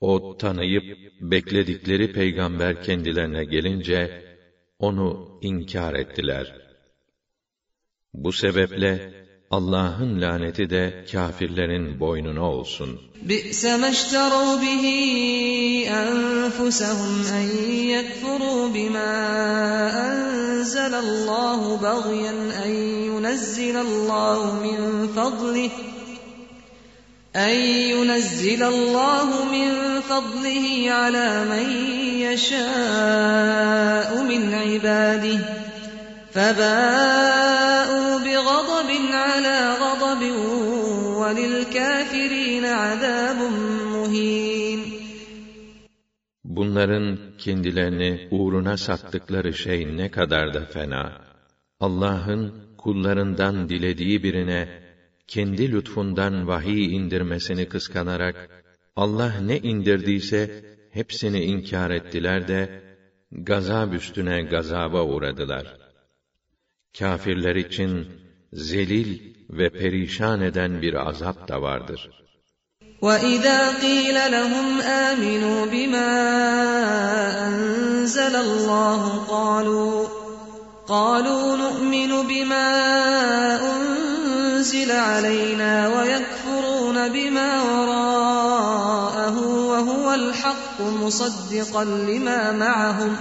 o 0.00 0.36
tanıyıp 0.38 0.84
bekledikleri 1.20 2.08
peygamber 2.08 2.76
kendilerine 2.80 3.44
gelince 3.44 4.10
onu 4.78 5.18
inkar 5.40 5.94
ettiler. 5.94 6.54
Bu 8.14 8.32
sebeple 8.32 9.00
Allah'ın 9.51 10.21
laneti 10.21 10.69
de 10.69 11.05
kâfirlerin 11.11 11.99
boynuna 11.99 12.51
olsun. 12.51 12.89
بِئْسَ 13.29 13.63
مَا 13.81 13.89
اشْتَرَوْا 13.95 14.53
بِهِ 14.63 14.85
أَنفُسَهُمْ 16.01 17.13
أَن 17.37 17.47
يَكْفُرُوا 17.95 18.63
بِمَا 18.75 19.13
أَنزَلَ 20.07 20.93
اللَّهُ 21.05 21.61
بَغْيًا 21.87 22.35
أَن 22.65 22.71
يُنَزِّلَ 23.11 23.75
اللَّهُ 23.87 24.39
مِن 24.65 24.79
فَضْلِهِ 25.17 25.71
أن 27.35 27.55
ينزل 27.95 28.63
الله 28.63 29.45
من 29.45 30.01
فضله 30.01 30.91
على 30.91 31.45
من 31.45 31.71
يشاء 32.19 32.63
من 34.23 34.53
عباده 34.53 35.39
فباءوا 36.35 38.11
بغضب 38.25 38.89
على 39.13 39.59
غضب 39.83 40.21
وللكافرين 41.21 42.65
عذاب 42.65 43.39
مهين 43.93 44.81
Bunların 46.43 47.17
kendilerini 47.37 48.27
uğruna 48.31 48.77
sattıkları 48.77 49.53
şey 49.53 49.97
ne 49.97 50.11
kadar 50.11 50.53
da 50.53 50.65
fena. 50.65 51.21
Allah'ın 51.79 52.53
kullarından 52.77 53.69
dilediği 53.69 54.23
birine 54.23 54.69
kendi 55.27 55.71
lütfundan 55.71 56.47
vahiy 56.47 56.95
indirmesini 56.95 57.65
kıskanarak 57.67 58.63
Allah 58.95 59.33
ne 59.41 59.57
indirdiyse 59.57 60.65
hepsini 60.91 61.43
inkar 61.43 61.91
ettiler 61.91 62.47
de 62.47 62.81
gazab 63.31 63.93
üstüne 63.93 64.41
gazaba 64.41 65.03
uğradılar. 65.03 65.84
Kafirler 66.98 67.56
için 67.56 68.06
zelil 68.52 69.18
ve 69.50 69.70
perişan 69.70 70.40
eden 70.40 70.82
bir 70.82 71.08
azap 71.08 71.48
da 71.48 71.62
vardır. 71.62 72.10
وَإِذَا 73.02 73.60
قِيلَ 73.84 74.16
لَهُمْ 74.36 74.68
آمِنُوا 75.08 75.60
بِمَا 75.74 76.10
أَنزَلَ 77.48 78.34
اللَّهُ 78.46 79.02
قَالُوا 79.34 79.96
قَالُوا 80.88 81.46
نُؤْمِنُ 81.64 82.12
بِمَا 82.30 82.70
أُنزِلَ 83.72 84.90
عَلَيْنَا 84.90 85.72
وَيَكْفُرُونَ 85.96 87.08
بِمَا 87.08 87.50
وَرَاءَهُ 87.70 89.36
وَهُوَ 89.70 90.14
الْحَقُّ 90.14 90.78
مُصَدِّقًا 90.80 91.84
لِمَا 91.84 92.52
مَعَهُمْ 92.52 93.12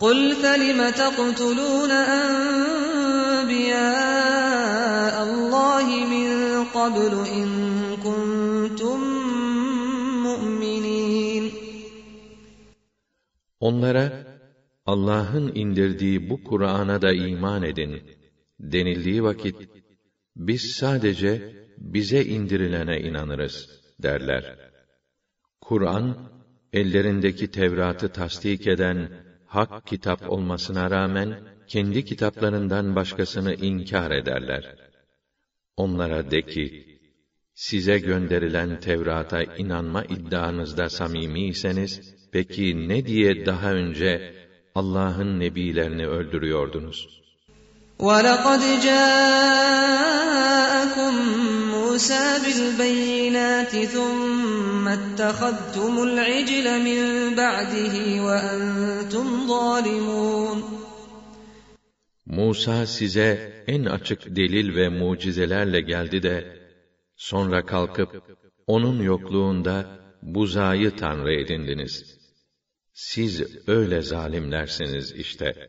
قُلْ 0.00 0.18
فَلِمَ 0.42 0.80
تَقْتُلُونَ 0.90 1.90
أَنبِيَاءَ 2.20 3.54
اللَّهِ 5.28 5.86
مِن 6.14 6.28
قَبْلُ 6.78 7.12
إِن 7.38 7.48
كُنتُم 8.04 8.98
مُّؤْمِنِينَ 10.26 11.44
Onlara 13.60 14.26
Allah'ın 14.86 15.52
indirdiği 15.54 16.30
bu 16.30 16.44
Kur'an'a 16.44 17.02
da 17.02 17.12
iman 17.12 17.62
edin 17.62 18.02
denildiği 18.60 19.22
vakit 19.22 19.56
biz 20.36 20.62
sadece 20.62 21.54
bize 21.78 22.24
indirilene 22.24 23.00
inanırız 23.00 23.68
derler. 24.02 24.58
Kur'an 25.60 26.30
ellerindeki 26.72 27.50
Tevrat'ı 27.50 28.08
tasdik 28.08 28.66
eden 28.66 29.23
hak 29.54 29.86
kitap 29.86 30.30
olmasına 30.30 30.90
rağmen 30.90 31.30
kendi 31.68 32.04
kitaplarından 32.04 32.96
başkasını 32.96 33.54
inkar 33.54 34.10
ederler. 34.10 34.64
Onlara 35.76 36.30
de 36.30 36.42
ki, 36.42 36.64
size 37.54 37.98
gönderilen 37.98 38.80
Tevrat'a 38.80 39.42
inanma 39.42 40.04
iddianızda 40.04 40.88
samimiyseniz, 40.88 42.00
peki 42.32 42.88
ne 42.88 43.06
diye 43.06 43.46
daha 43.46 43.72
önce 43.72 44.34
Allah'ın 44.74 45.40
nebilerini 45.40 46.06
öldürüyordunuz? 46.06 47.20
وَلَقَدْ 47.98 48.62
جَاءَكُم 48.88 49.94
مُّوسَىٰ 51.74 52.28
بِالْبَيِّنَاتِ 52.44 53.72
ثُمَّ 53.94 54.43
اتَّخَذْتُمُ 54.96 55.94
الْعِجْلَ 56.08 56.66
مِن 56.86 57.00
بَعْدِهِ 57.40 57.94
وَأَنتُمْ 58.26 59.26
ظَالِمُونَ 59.48 60.58
Musa 62.26 62.86
size 62.86 63.62
en 63.66 63.84
açık 63.84 64.36
delil 64.36 64.76
ve 64.76 64.88
mucizelerle 64.88 65.80
geldi 65.80 66.22
de, 66.22 66.56
sonra 67.16 67.66
kalkıp, 67.66 68.22
onun 68.66 69.02
yokluğunda 69.02 70.00
buzayı 70.22 70.96
tanrı 70.96 71.32
edindiniz. 71.32 72.20
Siz 72.92 73.42
öyle 73.66 74.02
zalimlersiniz 74.02 75.12
işte. 75.12 75.68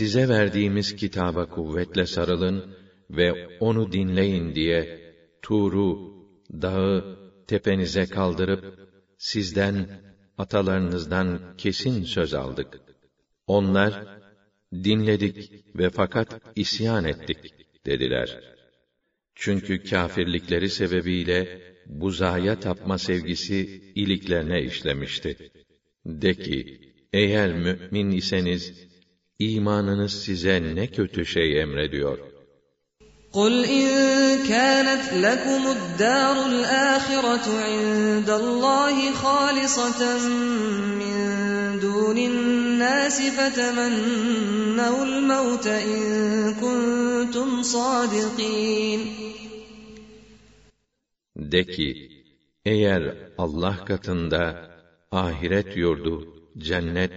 Size 0.00 0.28
verdiğimiz 0.28 0.92
kitaba 0.92 1.46
kuvvetle 1.46 2.06
sarılın 2.06 2.64
ve 3.10 3.32
onu 3.60 3.92
dinleyin 3.92 4.54
diye 4.54 4.88
Tur'u, 5.42 5.98
dağı 6.52 7.18
tepenize 7.46 8.06
kaldırıp 8.06 8.60
sizden, 9.18 9.88
atalarınızdan 10.38 11.40
kesin 11.58 12.04
söz 12.04 12.34
aldık. 12.34 12.80
Onlar, 13.46 13.92
dinledik 14.72 15.36
ve 15.76 15.90
fakat 15.90 16.28
isyan 16.56 17.04
ettik 17.04 17.38
dediler. 17.86 18.38
Çünkü 19.34 19.82
kâfirlikleri 19.82 20.70
sebebiyle 20.70 21.48
buzaya 21.86 22.60
tapma 22.60 22.98
sevgisi 22.98 23.68
iliklerine 23.94 24.62
işlemişti. 24.62 25.36
De 26.06 26.34
ki, 26.34 26.80
eğer 27.12 27.52
mü'min 27.52 28.10
iseniz, 28.10 28.89
imanınız 29.39 30.13
size 30.23 30.75
ne 30.75 30.87
kötü 30.87 31.25
şey 31.25 31.61
emrediyor. 31.61 32.17
قُلْ 33.39 33.55
إِن 33.79 33.87
كَانَتْ 34.51 35.05
لَكُمُ 35.25 35.63
الدَّارُ 35.77 36.35
الْآخِرَةُ 36.51 37.47
عِندَ 37.67 38.29
اللَّهِ 38.41 38.97
خَالِصَةً 39.23 40.01
مِّن 41.01 41.17
دُونِ 41.85 42.17
النَّاسِ 42.31 43.17
فَتَمَنَّوُا 43.37 45.03
الْمَوْتَ 45.11 45.67
إِن 45.67 46.03
كُنتُمْ 46.61 47.49
صَادِقِينَ 47.63 48.99
De 51.35 51.63
ki, 51.63 52.09
eğer 52.65 53.17
Allah 53.37 53.85
katında 53.85 54.69
ahiret 55.11 55.77
yurdu, 55.77 56.15
cennet, 56.57 57.11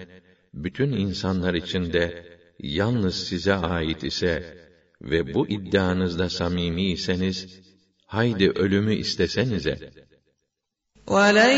bütün 0.54 0.92
insanlar 0.92 1.54
içinde 1.54 2.26
yalnız 2.58 3.26
size 3.28 3.54
ait 3.54 4.04
ise 4.04 4.56
ve 5.00 5.34
bu 5.34 5.48
iddianızda 5.48 6.30
samimiyseniz, 6.30 7.60
haydi 8.06 8.50
ölümü 8.50 8.94
istesenize. 8.94 9.78
وَلَنْ 11.06 11.56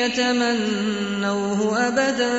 يَتَمَنَّوْهُ 0.00 1.60
أَبَدًا 1.88 2.32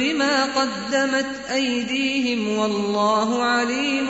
بِمَا 0.00 0.36
قَدَّمَتْ 0.58 1.30
أَيْدِيهِمْ 1.58 2.40
وَاللّٰهُ 2.58 3.28
عَلِيمٌ 3.54 4.08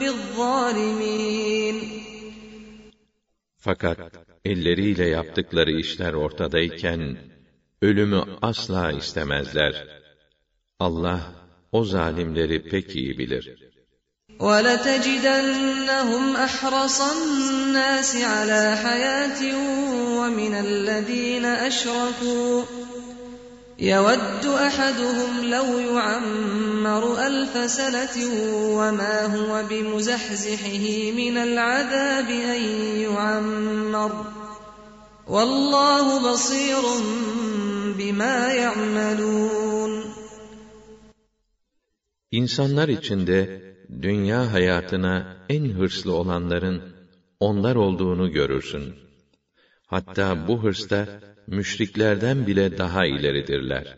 بِالظَّالِمِينَ 0.00 1.76
Fakat 3.56 3.98
elleriyle 4.44 5.08
yaptıkları 5.08 5.70
işler 5.70 6.12
ortadayken, 6.12 7.18
ölümü 7.82 8.22
asla 8.42 8.92
istemezler. 8.92 9.93
Allah, 10.79 11.21
o 11.71 11.85
zalimleri 11.85 12.69
pek 12.69 12.95
iyi 12.95 13.17
bilir. 13.17 13.75
وَلَتَجِدَنَّهُمْ 14.39 16.35
أَحْرَصَ 16.35 17.01
النَّاسِ 17.01 18.15
عَلَى 18.15 18.75
حَيَاةٍ 18.83 19.55
وَمِنَ 20.19 20.53
الَّذِينَ 20.53 21.45
أَشْرَكُوا. 21.45 22.63
يود 23.79 24.45
أحدهم 24.45 25.45
لو 25.45 25.79
يعمر 25.79 27.27
ألف 27.27 27.71
سنة 27.71 28.29
وما 28.55 29.25
هو 29.25 29.63
بمزحزحه 29.69 31.11
من 31.11 31.37
العذاب 31.37 32.29
أن 32.29 32.61
يعمر. 33.01 34.25
والله 35.27 36.33
بصير 36.33 36.81
بما 37.97 38.53
يعملون. 38.53 39.74
İnsanlar 42.39 42.87
içinde 42.87 43.47
dünya 44.01 44.53
hayatına 44.53 45.25
en 45.49 45.69
hırslı 45.69 46.13
olanların 46.13 46.81
onlar 47.39 47.75
olduğunu 47.75 48.31
görürsün. 48.31 48.95
Hatta 49.87 50.47
bu 50.47 50.63
hırsta 50.63 51.07
müşriklerden 51.47 52.47
bile 52.47 52.77
daha 52.77 53.05
ileridirler. 53.05 53.97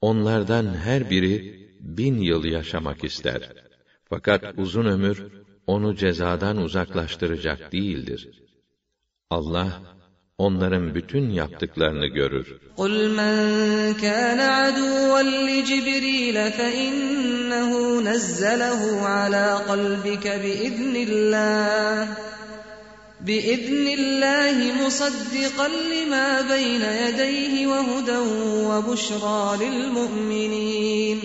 Onlardan 0.00 0.74
her 0.74 1.10
biri 1.10 1.42
bin 1.80 2.18
yıl 2.18 2.44
yaşamak 2.44 3.04
ister. 3.04 3.40
Fakat 4.04 4.42
uzun 4.56 4.84
ömür 4.84 5.24
onu 5.66 5.96
cezadan 5.96 6.56
uzaklaştıracak 6.56 7.72
değildir. 7.72 8.28
Allah 9.30 9.97
onların 10.37 10.95
bütün 10.95 11.29
yaptıklarını 11.29 12.07
görür. 12.07 12.47
قُلْ 12.77 12.95
مَنْ 13.19 13.35
كَانَ 14.05 14.39
عَدُوًّا 14.57 15.21
لِجِبْرِيلَ 15.49 16.37
فَإِنَّهُ 16.57 17.71
نَزَّلَهُ 18.09 18.81
عَلَى 19.15 19.47
قَلْبِكَ 19.69 20.25
بِإِذْنِ 20.43 20.95
اللَّهِ 21.07 22.07
بِإِذْنِ 23.27 23.85
اللَّهِ 23.99 24.57
مُصَدِّقًا 24.81 25.67
لِمَا 25.93 26.27
بَيْنَ 26.53 26.83
يَدَيْهِ 27.03 27.53
وَهُدًى 27.71 28.19
وَبُشْرَى 28.69 29.41
لِلْمُؤْمِنِينَ 29.63 31.19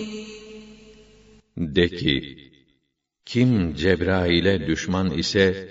De 1.57 1.89
ki, 1.89 2.37
kim 3.25 3.73
Cebrail'e 3.75 4.67
düşman 4.67 5.11
ise, 5.11 5.69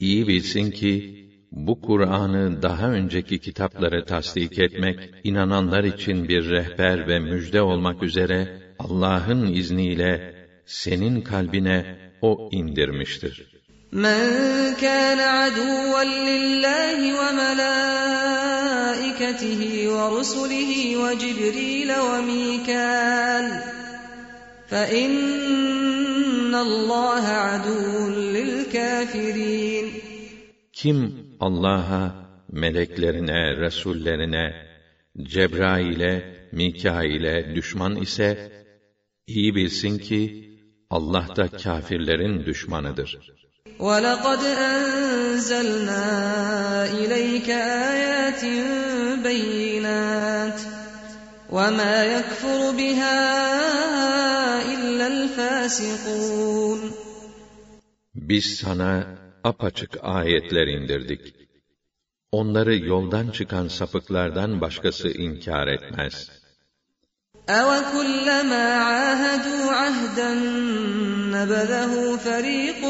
iyi 0.00 0.28
bilsin 0.28 0.70
ki, 0.70 1.21
bu 1.52 1.80
Kur'an'ı 1.80 2.62
daha 2.62 2.90
önceki 2.90 3.38
kitapları 3.38 4.04
tasdik 4.04 4.58
etmek, 4.58 4.98
inananlar 5.24 5.84
için 5.84 6.28
bir 6.28 6.50
rehber 6.50 7.08
ve 7.08 7.18
müjde 7.18 7.62
olmak 7.62 8.02
üzere, 8.02 8.60
Allah'ın 8.78 9.52
izniyle 9.52 10.34
senin 10.66 11.20
kalbine 11.20 11.98
O 12.22 12.48
indirmiştir. 12.52 13.58
مَنْ 13.92 14.74
كَانَ 14.74 15.18
عَدُوًّا 15.18 16.04
لِلَّهِ 16.04 16.98
وَمَلَائِكَتِهِ 17.20 17.90
وَرُسُلِهِ 19.94 20.72
وَجِبْرِيلَ 21.02 21.90
وَمِيكَالَ 22.08 23.46
فَإِنَّ 24.70 26.52
اللَّهَ 26.54 27.24
عَدُوٌّ 27.46 27.92
لِلْكَافِرِينَ 28.36 29.86
Kim 30.72 31.21
Allah'a, 31.42 32.28
meleklerine, 32.52 33.56
resullerine, 33.56 34.46
Cebrail'e, 35.22 36.12
Mikail'e 36.52 37.54
düşman 37.54 37.96
ise, 37.96 38.52
iyi 39.26 39.54
bilsin 39.54 39.98
ki, 39.98 40.22
Allah 40.90 41.26
da 41.36 41.48
kâfirlerin 41.48 42.46
düşmanıdır. 42.46 43.18
وَلَقَدْ 43.78 44.42
أَنزَلْنَا 44.72 46.06
إِلَيْكَ 47.00 47.48
آيَاتٍ 47.90 48.42
بَيِّنَاتٍ 49.26 50.60
وَمَا 51.56 51.96
يَكْفُرُ 52.16 52.60
بِهَا 52.78 53.18
إِلَّا 54.74 55.06
الْفَاسِقُونَ 55.14 56.80
Biz 58.14 58.44
sana 58.56 59.06
apaçık 59.44 59.98
ayetler 60.02 60.66
indirdik. 60.66 61.34
Onları 62.32 62.76
yoldan 62.76 63.30
çıkan 63.30 63.68
sapıklardan 63.68 64.60
başkası 64.60 65.08
inkar 65.08 65.66
etmez. 65.68 66.30
أَوَكُلَّمَا 67.48 68.66
عَاهَدُوا 68.90 69.64
عَهْدًا 69.82 70.30
نَبَذَهُ 71.36 71.92
فَرِيقٌ 72.26 72.82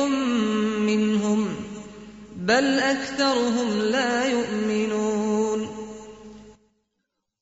مِّنْهُمْ 0.88 1.40
بَلْ 2.48 2.66
أَكْثَرُهُمْ 2.92 3.70
لَا 3.94 4.12
يُؤْمِنُونَ 4.34 5.60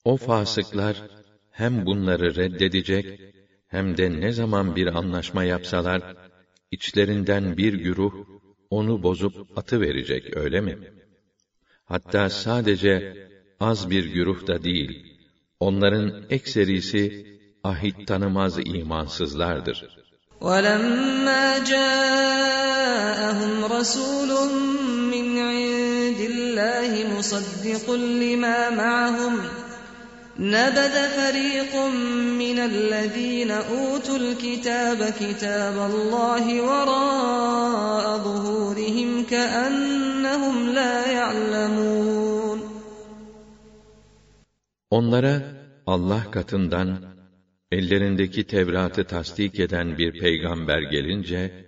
O 0.04 0.16
fasıklar 0.16 0.96
hem 1.50 1.86
bunları 1.86 2.34
reddedecek 2.36 3.20
hem 3.68 3.96
de 3.96 4.20
ne 4.20 4.32
zaman 4.32 4.76
bir 4.76 4.86
anlaşma 4.86 5.44
yapsalar 5.44 6.16
içlerinden 6.70 7.56
bir 7.56 7.74
güruh 7.74 8.14
onu 8.70 9.02
bozup 9.02 9.58
atı 9.58 9.80
verecek 9.80 10.36
öyle 10.36 10.60
mi? 10.60 10.78
Hatta 11.84 12.30
sadece 12.30 13.28
az 13.60 13.90
bir 13.90 14.04
güruh 14.04 14.46
da 14.46 14.64
değil, 14.64 15.18
onların 15.60 16.24
ekserisi 16.30 17.26
ahit 17.64 18.06
tanımaz 18.08 18.58
imansızlardır. 18.58 19.78
وَلَمَّا 20.40 21.44
جَاءَهُمْ 21.72 23.52
رَسُولٌ 23.76 24.30
مِّنْ 25.14 25.26
عِندِ 25.48 26.20
اللَّهِ 26.32 26.90
مُصَدِّقٌ 27.14 27.86
لِّمَا 28.22 28.58
مَعَهُمْ 28.80 29.34
نَبَذَ 30.38 30.94
فَرِيقٌ 31.16 31.72
مِّنَ 32.42 32.58
الَّذِينَ 32.58 33.50
أُوتُوا 33.50 34.18
الْكِتَابَ 34.24 35.00
كِتَابَ 35.20 35.76
اللَّهِ 35.90 36.44
وَرَاءَ 36.68 36.89
Onlara 44.90 45.42
Allah 45.86 46.30
katından 46.30 46.98
ellerindeki 47.72 48.46
Tevrat'ı 48.46 49.04
tasdik 49.04 49.60
eden 49.60 49.98
bir 49.98 50.20
peygamber 50.20 50.82
gelince 50.82 51.66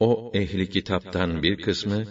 o 0.00 0.32
ehli 0.34 0.70
kitaptan 0.70 1.42
bir 1.42 1.62
kısmı 1.62 2.04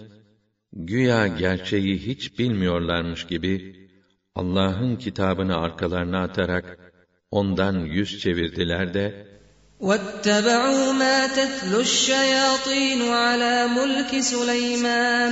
güya 0.73 1.27
gerçeği 1.27 1.97
hiç 1.97 2.39
bilmiyorlarmış 2.39 3.27
gibi 3.27 3.75
Allah'ın 4.35 4.95
kitabını 4.95 5.57
arkalarına 5.57 6.23
atarak 6.23 6.77
ondan 7.31 7.79
yüz 7.79 8.19
çevirdiler 8.19 8.93
de 8.93 9.25
وَاتَّبَعُوا 9.81 10.87
مَا 11.03 11.17
تَتْلُو 11.37 11.79
الشَّيَاطِينُ 11.89 13.01
عَلَى 13.01 13.55
مُلْكِ 13.77 14.11
سُلَيْمَانَ 14.31 15.31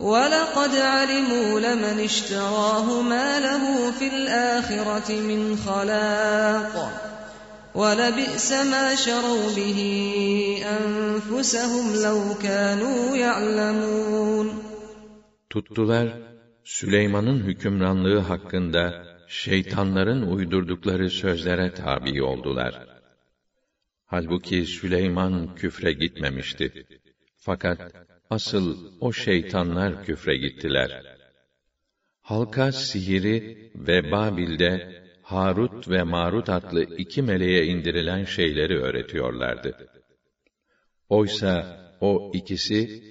وَلَقَدْ 0.00 0.72
عَلِمُوا 0.76 1.60
لَمَنِ 1.60 1.98
اشْتَرَاهُ 2.10 3.02
مَا 3.02 3.40
لَهُ 3.46 3.90
فِي 3.98 4.06
الْآخِرَةِ 4.14 5.08
مِنْ 5.30 5.56
خَلَاقٍ 5.56 6.74
وَلَبِئْسَ 7.74 8.52
مَا 8.52 8.94
شَرَوْا 8.94 9.46
بِهِ 9.58 9.80
أَنفُسَهُمْ 10.76 11.86
لَوْ 12.06 12.18
كَانُوا 12.42 13.16
يَعْلَمُونَ 13.16 14.48
Tuttular, 15.50 16.08
Süleyman'ın 16.64 17.38
hükümranlığı 17.38 18.18
hakkında 18.18 19.04
şeytanların 19.28 20.22
uydurdukları 20.22 21.10
sözlere 21.10 21.74
tabi 21.74 22.22
oldular. 22.22 22.86
Halbuki 24.06 24.66
Süleyman 24.66 25.54
küfre 25.54 25.92
gitmemişti. 25.92 26.86
Fakat 27.36 27.80
asıl 28.29 28.91
o 28.99 29.13
şeytanlar 29.13 30.05
küfre 30.05 30.37
gittiler. 30.37 31.03
Halka 32.21 32.71
sihiri 32.71 33.71
ve 33.75 34.11
Babil'de 34.11 35.03
Harut 35.21 35.89
ve 35.89 36.03
Marut 36.03 36.49
adlı 36.49 36.83
iki 36.97 37.21
meleğe 37.21 37.65
indirilen 37.65 38.23
şeyleri 38.23 38.77
öğretiyorlardı. 38.77 39.87
Oysa 41.09 41.79
o 42.01 42.31
ikisi, 42.33 43.03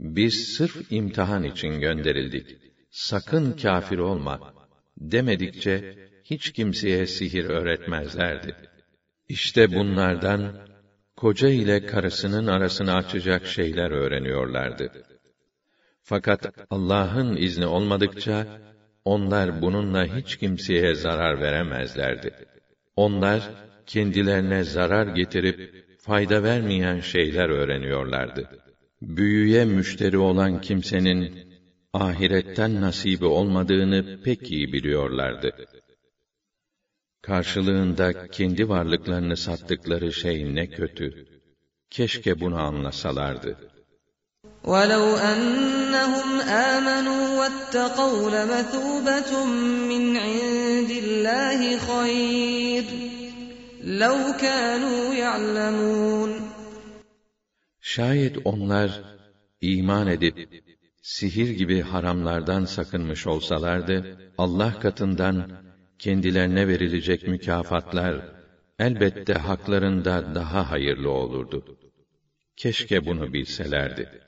biz 0.00 0.34
sırf 0.56 0.92
imtihan 0.92 1.44
için 1.44 1.80
gönderildik. 1.80 2.46
Sakın 2.90 3.52
kafir 3.52 3.98
olma 3.98 4.54
demedikçe 4.96 5.98
hiç 6.24 6.52
kimseye 6.52 7.06
sihir 7.06 7.44
öğretmezlerdi. 7.44 8.56
İşte 9.28 9.74
bunlardan 9.74 10.69
koca 11.20 11.48
ile 11.48 11.86
karısının 11.86 12.46
arasını 12.46 12.94
açacak 12.94 13.46
şeyler 13.46 13.90
öğreniyorlardı. 13.90 14.92
Fakat 16.02 16.40
Allah'ın 16.70 17.36
izni 17.36 17.66
olmadıkça 17.66 18.46
onlar 19.04 19.62
bununla 19.62 20.04
hiç 20.16 20.36
kimseye 20.36 20.94
zarar 20.94 21.40
veremezlerdi. 21.40 22.30
Onlar 22.96 23.50
kendilerine 23.86 24.64
zarar 24.64 25.06
getirip 25.06 25.58
fayda 25.98 26.42
vermeyen 26.42 27.00
şeyler 27.00 27.48
öğreniyorlardı. 27.48 28.48
Büyüye 29.02 29.64
müşteri 29.64 30.18
olan 30.18 30.60
kimsenin 30.60 31.38
ahiretten 31.92 32.80
nasibi 32.80 33.24
olmadığını 33.24 34.22
pek 34.24 34.50
iyi 34.50 34.72
biliyorlardı. 34.72 35.52
Karşılığında 37.21 38.27
kendi 38.27 38.69
varlıklarını 38.69 39.37
sattıkları 39.37 40.13
şey 40.13 40.55
ne 40.55 40.67
kötü. 40.67 41.25
Keşke 41.89 42.39
bunu 42.41 42.57
anlasalardı. 42.59 43.57
وَلَوْ 44.63 45.05
أَنَّهُمْ 45.31 46.29
آمَنُوا 46.71 47.23
وَاتَّقَوْا 47.39 48.21
لَمَثُوبَةٌ 48.35 49.31
مِّنْ 49.91 50.03
عِندِ 50.25 50.91
اللَّهِ 51.03 51.61
خَيْرٌ 51.89 52.85
لَوْ 53.85 54.17
كَانُوا 54.43 55.13
يَعْلَمُونَ 55.13 56.31
Şayet 57.81 58.37
onlar 58.45 59.01
iman 59.61 60.07
edip 60.07 60.63
sihir 61.01 61.49
gibi 61.49 61.81
haramlardan 61.81 62.65
sakınmış 62.65 63.27
olsalardı 63.27 64.17
Allah 64.37 64.79
katından 64.79 65.51
kendilerine 65.99 66.67
verilecek 66.67 67.27
mükafatlar 67.27 68.15
elbette 68.79 69.33
haklarında 69.33 70.35
daha 70.35 70.71
hayırlı 70.71 71.09
olurdu. 71.09 71.77
Keşke 72.57 73.05
bunu 73.05 73.33
bilselerdi. 73.33 74.25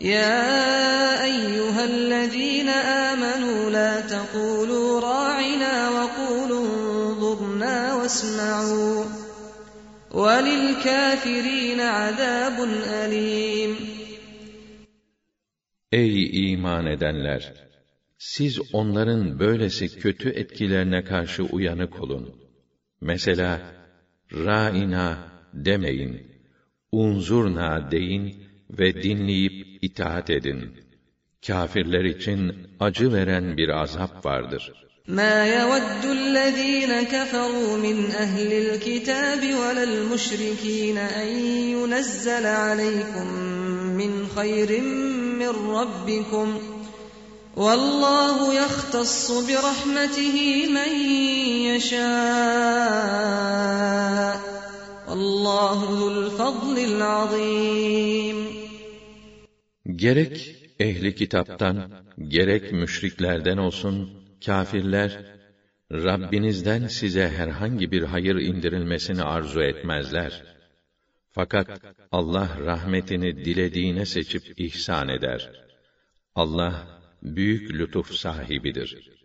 يا 0.00 1.24
أيها 1.24 1.84
الذين 1.84 2.68
آمنوا 2.68 3.70
لا 3.70 4.00
تقولوا 4.00 5.00
راعنا 5.00 5.74
وقولوا 5.90 6.66
انظرنا 6.66 7.94
واسمعوا 7.94 9.04
وللكافرين 10.10 11.80
عذاب 11.80 12.56
أليم 13.04 13.76
Ey 15.92 16.52
iman 16.52 16.86
edenler! 16.86 17.42
Siz 18.20 18.60
onların 18.72 19.38
böylesi 19.38 19.98
kötü 20.00 20.28
etkilerine 20.28 21.04
karşı 21.04 21.42
uyanık 21.42 22.00
olun. 22.00 22.34
Mesela, 23.00 23.60
ra'ina 24.32 25.18
demeyin, 25.54 26.26
unzurna 26.92 27.90
deyin 27.90 28.36
ve 28.70 29.02
dinleyip 29.02 29.84
itaat 29.84 30.30
edin. 30.30 30.60
Kafirler 31.46 32.04
için 32.04 32.54
acı 32.80 33.12
veren 33.12 33.56
bir 33.56 33.68
azap 33.68 34.26
vardır. 34.26 34.72
ما 35.08 35.46
يود 35.46 36.04
الذين 36.04 37.02
كفروا 37.02 37.76
من 37.76 38.10
أهل 38.10 38.52
الكتاب 38.52 39.38
ولا 39.38 39.82
المشركين 39.82 40.98
أن 40.98 41.28
ينزل 41.74 42.46
عليكم 42.46 43.26
من 44.00 44.26
خير 44.36 44.80
من 45.40 45.48
ربكم 45.48 46.69
والله 47.56 48.54
يختص 48.54 49.30
برحمته 49.48 50.66
من 50.76 50.92
يشاء 51.70 52.06
والله 55.08 55.78
ذو 55.98 56.08
الفضل 56.08 56.76
العظيم 56.78 58.38
Gerek 59.96 60.56
ehli 60.80 61.14
kitaptan, 61.14 61.90
gerek 62.28 62.72
müşriklerden 62.72 63.56
olsun, 63.56 64.10
kâfirler, 64.46 65.36
Rabbinizden 65.92 66.86
size 66.86 67.28
herhangi 67.28 67.92
bir 67.92 68.02
hayır 68.02 68.36
indirilmesini 68.36 69.22
arzu 69.22 69.62
etmezler. 69.62 70.42
Fakat 71.30 71.80
Allah 72.12 72.48
rahmetini 72.66 73.44
dilediğine 73.44 74.06
seçip 74.06 74.60
ihsan 74.60 75.08
eder. 75.08 75.50
Allah 76.34 76.86
büyük 77.22 77.70
lütuf 77.78 78.08
sahibidir. 78.12 79.16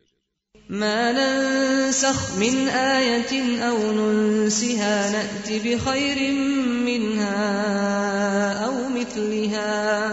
ما 0.72 1.12
ننسخ 1.12 2.38
من 2.38 2.56
آية 2.68 3.62
أو 3.70 3.78
ننسها 3.92 5.12
نأت 5.12 5.48
بخير 5.66 6.32
منها 6.90 7.44
أو 8.66 8.90
مثلها 8.90 10.12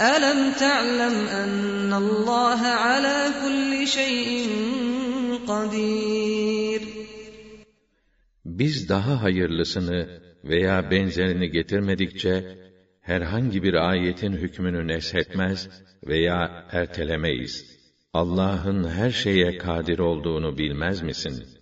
ألم 0.00 0.52
تعلم 0.52 1.16
أن 1.42 1.92
الله 1.92 2.60
على 2.66 3.18
كل 3.42 3.86
شيء 3.86 4.48
قدير 5.46 6.82
Biz 8.44 8.88
daha 8.88 9.22
hayırlısını 9.22 10.20
veya 10.44 10.90
benzerini 10.90 11.50
getirmedikçe 11.50 12.58
herhangi 13.02 13.62
bir 13.62 13.74
ayetin 13.74 14.32
hükmünü 14.32 14.88
neshetmez 14.88 15.68
veya 16.06 16.66
ertelemeyiz. 16.72 17.78
Allah'ın 18.12 18.88
her 18.88 19.10
şeye 19.10 19.58
kadir 19.58 19.98
olduğunu 19.98 20.58
bilmez 20.58 21.02
misin? 21.02 21.58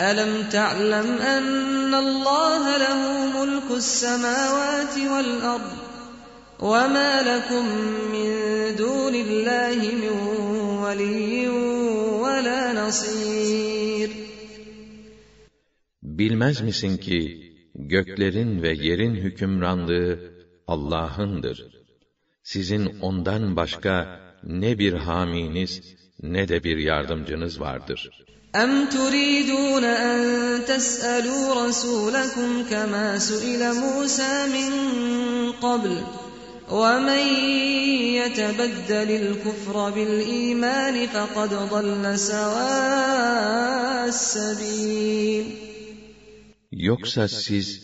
ألم 0.00 0.32
تعلم 0.58 1.08
أن 1.36 1.94
الله 1.94 2.62
له 2.84 3.00
ملك 3.38 3.68
السماوات 3.70 4.94
والأرض 5.12 5.72
وما 6.60 7.22
لكم 7.22 7.64
من 8.14 8.28
دون 8.76 9.14
الله 9.14 9.78
من 10.02 10.14
ولي 10.84 11.48
ولا 12.22 12.72
نصير 12.72 14.10
Bilmez 16.02 16.60
misin 16.60 16.96
ki 16.96 17.52
göklerin 17.74 18.62
ve 18.62 18.72
yerin 18.72 19.14
hükümranlığı 19.14 20.31
Allah'ındır. 20.66 21.66
Sizin 22.42 23.00
ondan 23.00 23.56
başka 23.56 24.20
ne 24.42 24.78
bir 24.78 24.92
haminiz 24.92 25.80
ne 26.22 26.48
de 26.48 26.64
bir 26.64 26.76
yardımcınız 26.76 27.60
vardır. 27.60 28.10
أم 28.54 28.88
تريدون 28.88 29.84
أن 29.84 30.64
تسألوا 30.64 31.68
رسولكم 31.68 32.64
كما 32.70 33.18
سئل 33.18 33.74
موسى 33.74 34.46
من 34.46 34.70
قبل 35.52 36.02
ومن 36.70 37.26
يتبدل 38.16 39.10
الكفر 39.10 39.90
بالإيمان 39.90 41.06
فقد 41.06 41.54
ضل 41.54 42.18
سواء 42.18 44.08
السبيل 44.08 45.44
Yoksa 46.72 47.28
siz 47.28 47.81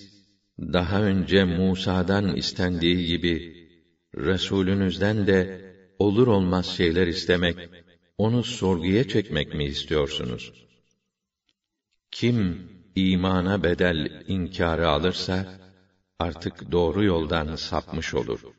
daha 0.61 1.01
önce 1.01 1.43
Musa'dan 1.43 2.35
istendiği 2.35 3.05
gibi 3.05 3.59
Resulünüzden 4.15 5.27
de 5.27 5.47
olur 5.99 6.27
olmaz 6.27 6.65
şeyler 6.65 7.07
istemek, 7.07 7.55
onu 8.17 8.43
sorguya 8.43 9.03
çekmek 9.03 9.53
mi 9.53 9.65
istiyorsunuz? 9.65 10.51
Kim 12.11 12.69
imana 12.95 13.63
bedel 13.63 14.07
inkarı 14.27 14.89
alırsa 14.89 15.45
artık 16.19 16.71
doğru 16.71 17.03
yoldan 17.03 17.55
sapmış 17.55 18.13
olur. 18.13 18.58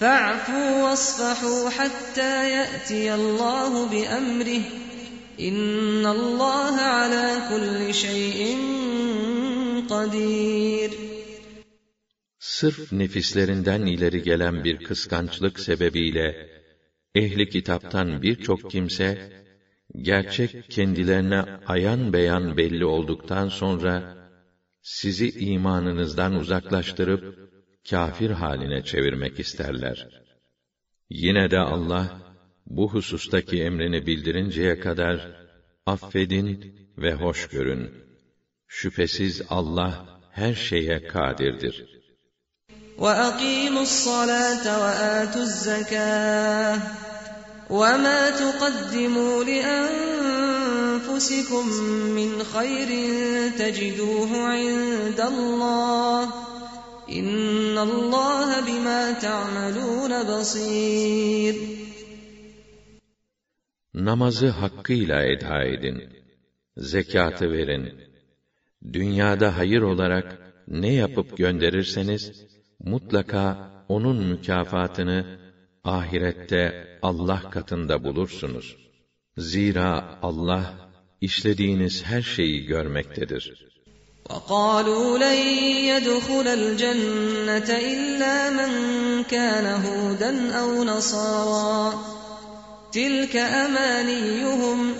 فاعفوا 0.00 0.82
واصفحوا 0.82 1.70
حتى 1.70 2.50
يأتي 2.50 3.14
الله 3.14 3.86
بأمره 3.86 4.62
إن 5.40 6.06
الله 6.06 6.74
على 6.80 7.26
كل 7.50 7.94
شيء 7.94 8.40
قدير 9.88 10.90
Sırf 12.38 12.92
nefislerinden 12.92 13.82
ileri 13.82 14.22
gelen 14.22 14.64
bir 14.64 14.76
kıskançlık 14.84 15.60
sebebiyle 15.60 16.48
ehli 17.14 17.48
kitaptan 17.48 18.22
birçok 18.22 18.70
kimse 18.70 19.32
gerçek 20.02 20.70
kendilerine 20.70 21.44
ayan 21.66 22.12
beyan 22.12 22.56
belli 22.56 22.84
olduktan 22.84 23.48
sonra 23.48 24.16
sizi 24.82 25.30
imanınızdan 25.30 26.34
uzaklaştırıp 26.34 27.50
kafir 27.90 28.30
haline 28.30 28.84
çevirmek 28.84 29.40
isterler. 29.40 30.08
Yine 31.10 31.50
de 31.50 31.58
Allah 31.58 32.20
bu 32.66 32.92
husustaki 32.92 33.62
emrini 33.62 34.06
bildirinceye 34.06 34.80
kadar 34.80 35.46
affedin 35.86 36.74
ve 36.98 37.14
hoş 37.14 37.48
görün. 37.48 37.90
Şüphesiz 38.68 39.42
Allah 39.48 40.20
her 40.30 40.54
şeye 40.54 41.06
kadirdir. 41.06 42.00
وَأَقِيمُوا 42.98 43.86
الصَّلَاةَ 43.90 44.64
وَآتُوا 44.82 45.44
الزَّكَاةَ 45.50 46.78
وَمَا 47.70 48.20
تُقَدِّمُوا 48.42 49.34
لِأَنفُسِكُم 49.50 50.84
مِّنْ 52.18 52.30
خَيْرٍ 52.54 52.90
تَجِدُوهُ 53.60 54.30
عِندَ 54.52 55.20
اللَّهِ 55.32 56.22
İnna 57.07 57.81
Allah 57.81 58.67
bima 58.67 59.19
ta'malun 59.19 60.27
basir. 60.27 61.55
Namazı 63.93 64.49
hakkıyla 64.49 65.23
eda 65.23 65.63
edin. 65.63 66.03
Zekatı 66.77 67.51
verin. 67.51 68.01
Dünyada 68.93 69.57
hayır 69.57 69.81
olarak 69.81 70.53
ne 70.67 70.93
yapıp 70.93 71.37
gönderirseniz 71.37 72.45
mutlaka 72.79 73.71
onun 73.89 74.25
mükafatını 74.25 75.39
ahirette 75.83 76.97
Allah 77.01 77.49
katında 77.49 78.03
bulursunuz. 78.03 78.77
Zira 79.37 80.19
Allah 80.21 80.89
işlediğiniz 81.21 82.05
her 82.05 82.21
şeyi 82.21 82.65
görmektedir. 82.65 83.74
وقالوا 84.30 85.18
لن 85.18 85.38
يدخل 85.90 86.46
الجنة 86.48 87.70
إلا 87.92 88.50
من 88.50 88.72
كان 89.24 89.66
هودا 89.66 90.52
أو 90.52 90.84
نصارى 90.84 91.98
تلك 92.92 93.36
أمانيهم 93.36 94.94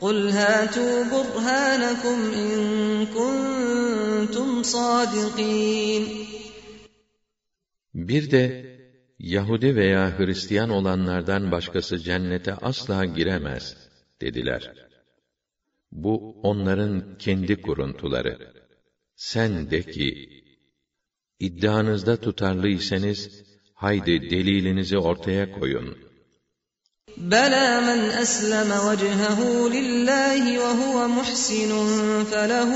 قل 0.00 0.28
هاتوا 0.28 1.04
برهانكم 1.04 2.18
إن 2.34 3.06
كنتم 3.06 4.62
صادقين 4.62 6.06
Bir 7.94 8.30
de 8.30 8.74
Yahudi 9.18 9.76
veya 9.76 10.18
Hristiyan 10.18 10.70
olanlardan 10.70 11.52
başkası 11.52 11.98
cennete 11.98 12.54
asla 12.54 13.04
giremez 13.04 13.76
dediler. 14.20 14.72
Bu 15.92 16.40
onların 16.42 17.18
kendi 17.18 17.62
kuruntuları. 17.62 18.34
Sen 19.16 19.70
de 19.70 19.82
ki, 19.82 20.28
iddianızda 21.38 22.16
tutarlıysanız, 22.16 23.20
haydi 23.74 24.30
delilinizi 24.30 24.98
ortaya 24.98 25.52
koyun. 25.52 25.88
بلى 27.16 27.80
من 27.80 28.00
أسلم 28.24 28.70
وجهه 28.88 29.68
لله 29.68 30.58
وهو 30.58 31.08
محسن 31.08 31.70
فله 32.24 32.72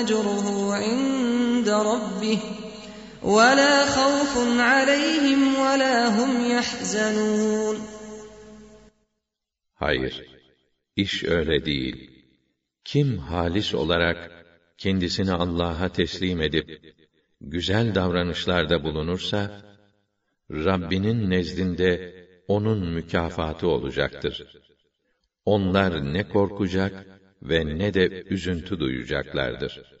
أجره 0.00 0.74
عند 0.74 1.68
ربه 1.68 2.38
ولا 3.22 3.86
خوف 3.86 4.32
عليهم 4.58 5.40
ولا 5.64 6.08
هم 6.08 6.50
يحزنون 6.50 7.76
Hayır, 9.78 10.29
iş 10.95 11.23
öyle 11.23 11.65
değil. 11.65 12.11
Kim 12.85 13.17
halis 13.17 13.73
olarak 13.75 14.45
kendisini 14.77 15.31
Allah'a 15.31 15.89
teslim 15.89 16.41
edip 16.41 16.95
güzel 17.41 17.95
davranışlarda 17.95 18.83
bulunursa 18.83 19.61
Rabbinin 20.51 21.29
nezdinde 21.29 22.21
onun 22.47 22.89
mükafatı 22.89 23.67
olacaktır. 23.67 24.61
Onlar 25.45 26.13
ne 26.13 26.27
korkacak 26.27 27.05
ve 27.41 27.77
ne 27.77 27.93
de 27.93 28.23
üzüntü 28.29 28.79
duyacaklardır. 28.79 30.00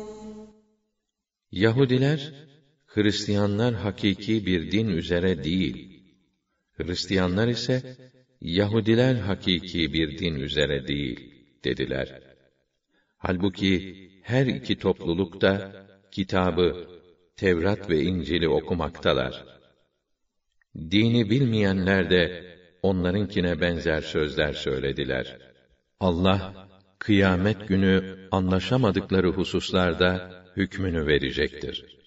Yahudiler, 1.51 2.33
Hristiyanlar 2.85 3.73
hakiki 3.73 4.45
bir 4.45 4.71
din 4.71 4.87
üzere 4.87 5.43
değil. 5.43 6.03
Hristiyanlar 6.73 7.47
ise, 7.47 7.97
Yahudiler 8.41 9.15
hakiki 9.15 9.93
bir 9.93 10.17
din 10.17 10.35
üzere 10.35 10.87
değil, 10.87 11.33
dediler. 11.63 12.21
Halbuki 13.17 13.95
her 14.23 14.45
iki 14.45 14.79
topluluk 14.79 15.41
da 15.41 15.85
kitabı, 16.11 16.87
Tevrat 17.35 17.89
ve 17.89 18.01
İncil'i 18.01 18.49
okumaktalar. 18.49 19.45
Dini 20.75 21.29
bilmeyenler 21.29 22.09
de 22.09 22.45
onlarınkine 22.81 23.61
benzer 23.61 24.01
sözler 24.01 24.53
söylediler. 24.53 25.37
Allah, 25.99 26.69
kıyamet 26.99 27.67
günü 27.67 28.27
anlaşamadıkları 28.31 29.27
hususlarda 29.27 30.40
hükmünü 30.57 31.07
verecektir. 31.07 32.01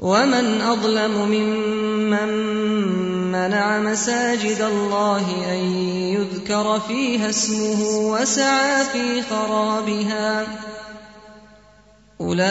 وَمَنْ 0.00 0.46
أَظْلَمُ 0.72 1.14
مِمَّنْ 1.36 2.30
مَنَعَ 3.36 3.66
مَسَاجِدَ 3.88 4.60
اللَّهِ 4.72 5.26
أَنْ 5.52 5.62
يُذْكَرَ 6.16 6.80
فِيهَا 6.80 7.28
اسْمُهُ 7.28 7.80
وَسَعَى 8.12 8.84
فِي 8.84 9.22
خَرَابِهَا 9.22 10.46
أُولَئِكَ 12.20 12.50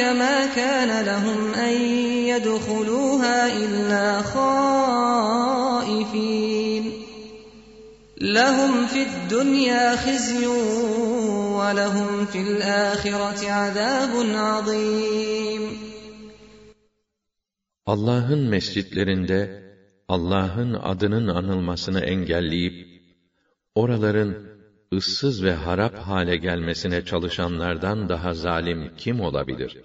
مَا 0.00 0.46
كَانَ 0.56 1.04
لَهُمْ 1.04 1.54
أَنْ 1.54 1.74
يَدْخُلُوهَا 2.32 3.46
إِلَّا 3.46 4.22
خَائِفِينَ 4.22 4.49
لَهُمْ 8.21 8.85
فِي 8.87 9.01
الدُّنْيَا 9.09 9.95
خِزْيٌ 9.95 10.47
وَلَهُمْ 11.59 12.25
فِي 12.25 12.39
الْآخِرَةِ 12.47 13.41
عَذَابٌ 13.59 14.13
عَظِيمٌ 14.35 15.63
Allah'ın 17.85 18.49
mescitlerinde 18.49 19.63
Allah'ın 20.07 20.73
adının 20.73 21.27
anılmasını 21.27 21.99
engelleyip 21.99 23.01
oraların 23.75 24.47
ıssız 24.93 25.43
ve 25.43 25.53
harap 25.53 25.97
hale 25.97 26.37
gelmesine 26.37 27.05
çalışanlardan 27.05 28.09
daha 28.09 28.33
zalim 28.33 28.91
kim 28.97 29.21
olabilir? 29.21 29.77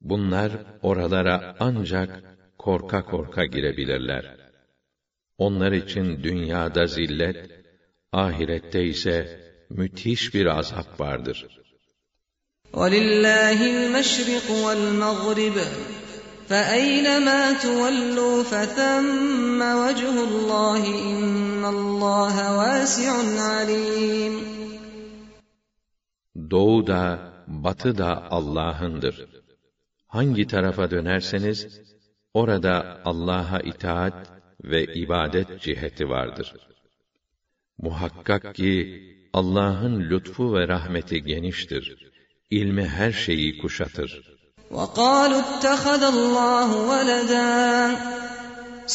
Bunlar 0.00 0.52
oralara 0.82 1.56
ancak 1.60 2.22
korka 2.58 3.04
korka 3.04 3.44
girebilirler. 3.44 4.37
Onlar 5.38 5.72
için 5.72 6.22
dünyada 6.22 6.86
zillet, 6.86 7.50
ahirette 8.12 8.84
ise 8.84 9.40
müthiş 9.70 10.34
bir 10.34 10.46
azap 10.46 11.00
vardır. 11.00 11.38
وَلِلَّهِ 12.72 13.58
الْمَشْرِقُ 13.74 14.46
وَالْمَغْرِبُ 14.64 15.56
فَأَيْنَمَا 16.50 17.40
تُوَلُّوا 17.64 18.36
فَثَمَّ 18.52 19.60
وَجْهُ 19.82 20.14
اللَّهِ 20.28 20.82
إِنَّ 21.12 21.62
اللَّهَ 21.76 22.36
وَاسِعٌ 22.58 23.12
عَلِيمٌ 23.50 24.34
doğu 26.50 26.86
da, 26.86 27.32
batı 27.46 27.98
da 27.98 28.30
Allah'ındır. 28.30 29.26
Hangi 30.06 30.46
tarafa 30.46 30.90
dönerseniz, 30.90 31.80
orada 32.34 33.00
Allah'a 33.04 33.60
itaat 33.60 34.34
ve 34.64 34.94
ibadet 34.94 35.60
ciheti 35.60 36.08
vardır. 36.08 36.54
Muhakkak 37.78 38.54
ki 38.54 38.78
Allah'ın 39.32 40.00
lütfu 40.10 40.54
ve 40.54 40.68
rahmeti 40.68 41.22
geniştir. 41.22 41.84
İlmi 42.50 42.86
her 42.88 43.12
şeyi 43.12 43.58
kuşatır. 43.58 44.34
وَقَالُوا 44.70 45.42
اتَّخَذَ 45.44 46.02
اللّٰهُ 46.14 46.70
وَلَدًا 46.90 47.52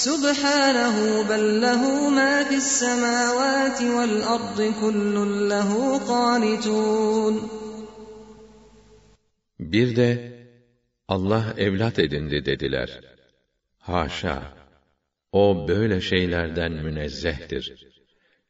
سُبْحَانَهُ 0.06 0.96
بَلْ 1.30 1.46
لَهُ 1.66 1.84
مَا 2.18 2.34
فِي 2.50 2.56
السَّمَاوَاتِ 2.66 3.80
وَالْأَرْضِ 3.96 4.60
كُلٌّ 4.82 5.16
لَهُ 5.50 5.72
قَانِتُونَ 6.12 7.36
Bir 9.60 9.96
de 9.96 10.40
Allah 11.08 11.54
evlat 11.58 12.00
edindi 12.00 12.46
dediler. 12.46 13.00
Haşa! 13.80 14.60
O 15.34 15.68
böyle 15.68 16.02
şeylerden 16.02 16.72
münezzehtir. 16.72 17.88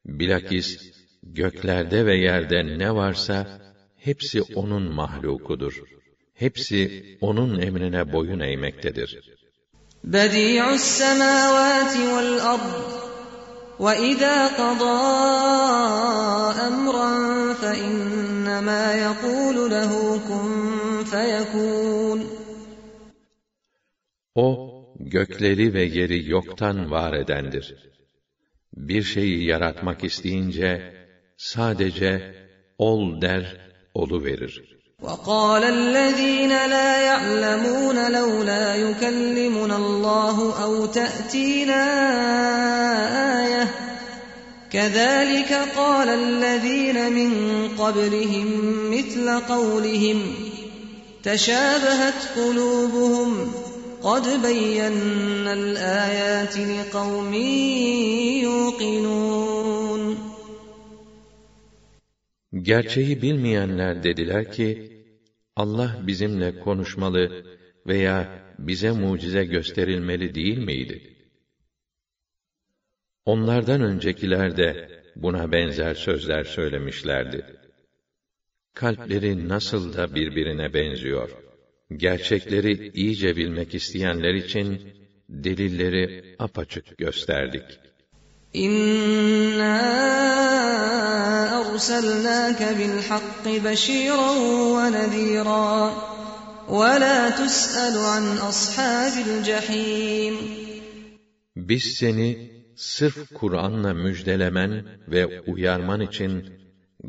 Bilakis 0.05 0.93
göklerde 1.23 2.05
ve 2.05 2.15
yerde 2.15 2.77
ne 2.77 2.95
varsa 2.95 3.61
hepsi 3.97 4.41
onun 4.55 4.83
mahlukudur. 4.83 5.83
Hepsi 6.33 7.17
onun 7.21 7.61
emrine 7.61 8.13
boyun 8.13 8.39
eğmektedir. 8.39 9.39
بديع 10.03 10.73
السماوات 10.73 11.97
والأرض 11.97 12.87
وإذا 13.79 14.47
قضى 14.47 15.01
أمرا 16.67 17.13
فإنما 17.53 18.93
يقول 18.93 19.71
له 19.71 20.21
كن 20.27 21.03
فيكون 21.03 22.39
O, 24.35 24.62
gökleri 24.99 25.73
ve 25.73 25.83
yeri 25.83 26.29
yoktan 26.29 26.91
var 26.91 27.13
edendir. 27.13 27.75
Bir 28.73 29.03
şeyi 29.03 29.45
yaratmak 29.45 30.03
isteyince, 30.03 30.93
sadece 31.37 32.35
ol 32.77 33.21
der, 33.21 33.57
olu 33.93 34.23
verir. 34.23 34.79
وقال 35.01 35.63
الذين 35.63 36.49
لا 36.49 37.01
يعلمون 37.01 38.11
لولا 38.11 38.75
يكلمنا 38.75 39.77
الله 39.77 40.63
أو 40.63 40.85
تأتينا 40.85 41.83
آية 43.45 43.67
كذلك 44.71 45.51
قال 45.75 46.09
الذين 46.09 47.13
من 47.13 47.31
قبلهم 47.77 48.47
مثل 48.91 49.39
قولهم 49.39 50.35
تشابهت 51.23 52.19
قلوبهم 52.35 53.51
قد 54.03 54.41
بينا 54.47 55.53
الآيات 55.53 56.57
لقوم 56.57 57.33
يوقنون 58.43 60.29
Gerçeği 62.61 63.21
bilmeyenler 63.21 64.03
dediler 64.03 64.51
ki, 64.51 64.91
Allah 65.55 65.99
bizimle 66.07 66.59
konuşmalı 66.59 67.45
veya 67.87 68.43
bize 68.59 68.91
mucize 68.91 69.45
gösterilmeli 69.45 70.35
değil 70.35 70.57
miydi? 70.57 71.15
Onlardan 73.25 73.81
öncekiler 73.81 74.57
de 74.57 74.89
buna 75.15 75.51
benzer 75.51 75.93
sözler 75.93 76.43
söylemişlerdi. 76.43 77.45
Kalpleri 78.73 79.49
nasıl 79.49 79.93
da 79.93 80.15
birbirine 80.15 80.73
benziyor. 80.73 81.42
gerçekleri 81.96 82.90
iyice 82.94 83.36
bilmek 83.36 83.74
isteyenler 83.74 84.34
için 84.34 84.80
delilleri 85.28 86.36
apaçık 86.38 86.98
gösterdik. 86.98 87.64
İnna 88.52 90.04
erselnâke 91.74 92.78
bil 92.78 93.02
hakkı 93.08 93.64
beşîran 93.64 94.38
ve 94.76 94.86
nezîrâ 94.92 95.92
ve 96.68 97.00
lâ 97.02 97.36
tüs'elu 97.36 97.98
an 97.98 98.26
ashâbil 98.48 99.42
cehîm. 99.44 100.34
Biz 101.56 101.84
seni 101.84 102.50
sırf 102.76 103.34
Kur'an'la 103.34 103.94
müjdelemen 103.94 104.84
ve 105.08 105.40
uyarman 105.40 106.00
için 106.00 106.32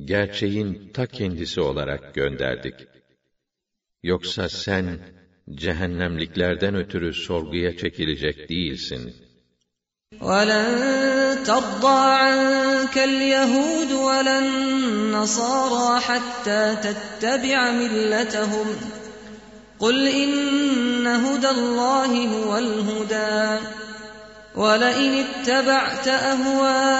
gerçeğin 0.05 0.91
ta 0.93 1.05
kendisi 1.05 1.61
olarak 1.61 2.13
gönderdik. 2.13 2.75
Yoksa 4.04 4.48
sen 4.48 4.98
cehennemliklerden 5.50 6.74
ötürü 6.74 7.14
sorguya 7.14 7.76
çekilecek 7.76 8.48
değilsin.'' 8.48 9.30
ولن 10.20 10.68
ترضى 11.44 12.00
عنك 12.24 12.98
اليهود 12.98 13.92
ولا 13.92 14.38
النصارى 14.38 16.00
حتى 16.00 16.76
تتبع 16.86 17.70
ملتهم 17.70 18.66
قل 19.80 20.08
إن 20.08 21.06
هدى 21.06 21.48
الله 21.48 22.26
هو 22.26 22.58
الهدى 22.58 23.64
ولئن 24.54 25.24
اتبعت 25.24 26.08
أهواءهم 26.08 26.90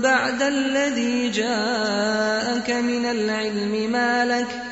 بعد 0.00 0.42
الذي 0.42 1.30
جاءك 1.30 2.70
من 2.70 3.06
العلم 3.06 3.92
ما 3.92 4.24
لك 4.24 4.69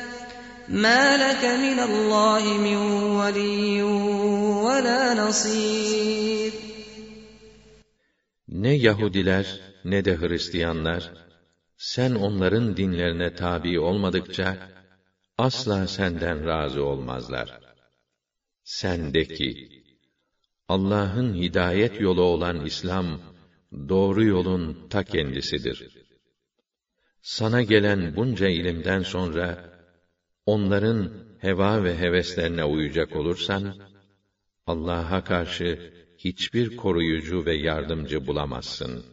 مَا 0.69 1.17
لَكَ 1.17 1.43
مِنَ 1.45 1.79
اللّٰهِ 1.79 2.43
مِنْ 2.57 2.77
وَلِيٍّ 3.19 3.83
وَلَا 4.65 5.13
نَصِيرٍ 5.13 6.51
Ne 8.47 8.73
Yahudiler 8.75 9.59
ne 9.83 10.05
de 10.05 10.17
Hristiyanlar, 10.17 11.13
sen 11.77 12.15
onların 12.15 12.77
dinlerine 12.77 13.35
tabi 13.35 13.79
olmadıkça, 13.79 14.57
asla 15.37 15.87
senden 15.87 16.45
razı 16.45 16.83
olmazlar. 16.83 17.59
Sen 18.63 19.13
de 19.13 19.25
ki, 19.25 19.69
Allah'ın 20.67 21.33
hidayet 21.33 22.01
yolu 22.01 22.21
olan 22.21 22.65
İslam, 22.65 23.21
doğru 23.89 24.23
yolun 24.23 24.87
ta 24.89 25.03
kendisidir. 25.03 26.05
Sana 27.21 27.61
gelen 27.61 28.15
bunca 28.15 28.47
ilimden 28.47 29.03
sonra, 29.03 29.68
onların 30.45 31.09
heva 31.39 31.83
ve 31.83 31.97
heveslerine 31.99 32.63
uyacak 32.63 33.15
olursan, 33.15 33.75
Allah'a 34.67 35.23
karşı 35.23 35.93
hiçbir 36.17 36.77
koruyucu 36.77 37.45
ve 37.45 37.55
yardımcı 37.55 38.27
bulamazsın. 38.27 39.03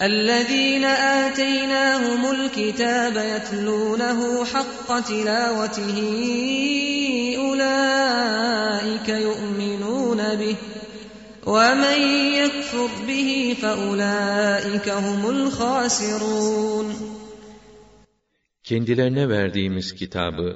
اَلَّذ۪ينَ 0.00 0.84
آتَيْنَاهُمُ 1.24 2.22
الْكِتَابَ 2.36 3.16
يَتْلُونَهُ 3.34 4.44
حَقَّ 4.52 4.88
تِلَاوَتِهِ 5.10 5.96
اُولَٰئِكَ 7.44 9.08
يُؤْمِنُونَ 9.08 10.20
بِهِ 10.40 10.56
وَمَنْ 11.46 11.98
يَكْفُرْ 12.40 12.90
بِهِ 13.08 13.56
فَاُولَٰئِكَ 13.62 14.88
هُمُ 14.88 15.22
الْخَاسِرُونَ 15.30 17.13
Kendilerine 18.65 19.29
verdiğimiz 19.29 19.91
kitabı 19.93 20.55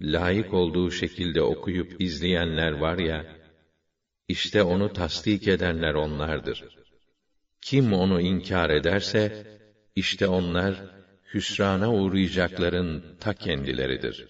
layık 0.00 0.54
olduğu 0.54 0.90
şekilde 0.90 1.42
okuyup 1.42 2.00
izleyenler 2.00 2.72
var 2.72 2.98
ya, 2.98 3.26
işte 4.28 4.62
onu 4.62 4.92
tasdik 4.92 5.48
edenler 5.48 5.94
onlardır. 5.94 6.64
Kim 7.60 7.92
onu 7.92 8.20
inkar 8.20 8.70
ederse, 8.70 9.46
işte 9.96 10.26
onlar 10.26 10.74
hüsrana 11.34 11.92
uğrayacakların 11.92 13.02
ta 13.20 13.34
kendileridir. 13.34 14.26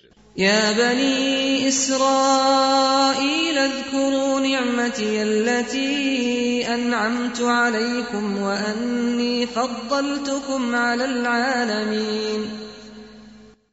Bani 0.78 1.58
İsrail 1.68 3.56
ezkuru 3.56 4.42
ni'meti 4.42 5.04
elleti 5.04 6.60
en'amtu 6.62 7.48
aleykum 7.48 8.48
ve 8.48 8.54
enni 8.54 9.46
faddaltukum 9.46 10.74
alel 10.74 11.30
alemin. 11.30 12.67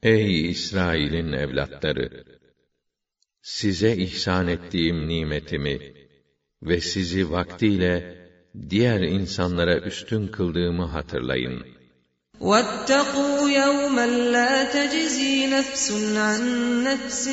Ey 0.05 0.51
İsrail'in 0.51 1.33
evlatları! 1.33 2.25
Size 3.43 3.97
ihsan 3.97 4.49
ettiğim 4.49 5.09
nimetimi 5.09 5.79
ve 6.63 6.81
sizi 6.81 7.31
vaktiyle 7.31 8.21
diğer 8.71 9.01
insanlara 9.01 9.79
üstün 9.79 10.29
kıldığımı 10.29 10.85
hatırlayın. 10.85 11.65
وَاتَّقُوا 12.41 13.51
يَوْمًا 13.61 14.07
لَا 14.37 14.53
تَجْزِي 14.77 15.35
نَفْسٌ 15.57 15.87
عَنْ 16.27 16.43
نَفْسٍ 16.89 17.25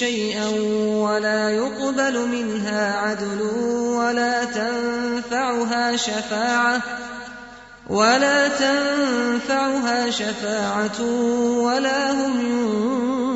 شَيْئًا 0.00 0.48
وَلَا 1.04 1.42
يُقْبَلُ 1.62 2.14
مِنْهَا 2.36 2.82
عَدْلٌ 3.04 3.40
وَلَا 3.98 4.36
تَنْفَعُهَا 4.58 5.96
شَفَاعَةٌ 5.96 6.82
وَلَا 7.88 8.48
تَنْفَعُهَا 8.62 10.10
شَفَاعَةٌ 10.10 10.98
وَلَا 11.66 12.00
هُمْ 12.20 12.34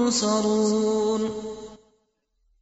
يُنصَرُونَ 0.09 1.23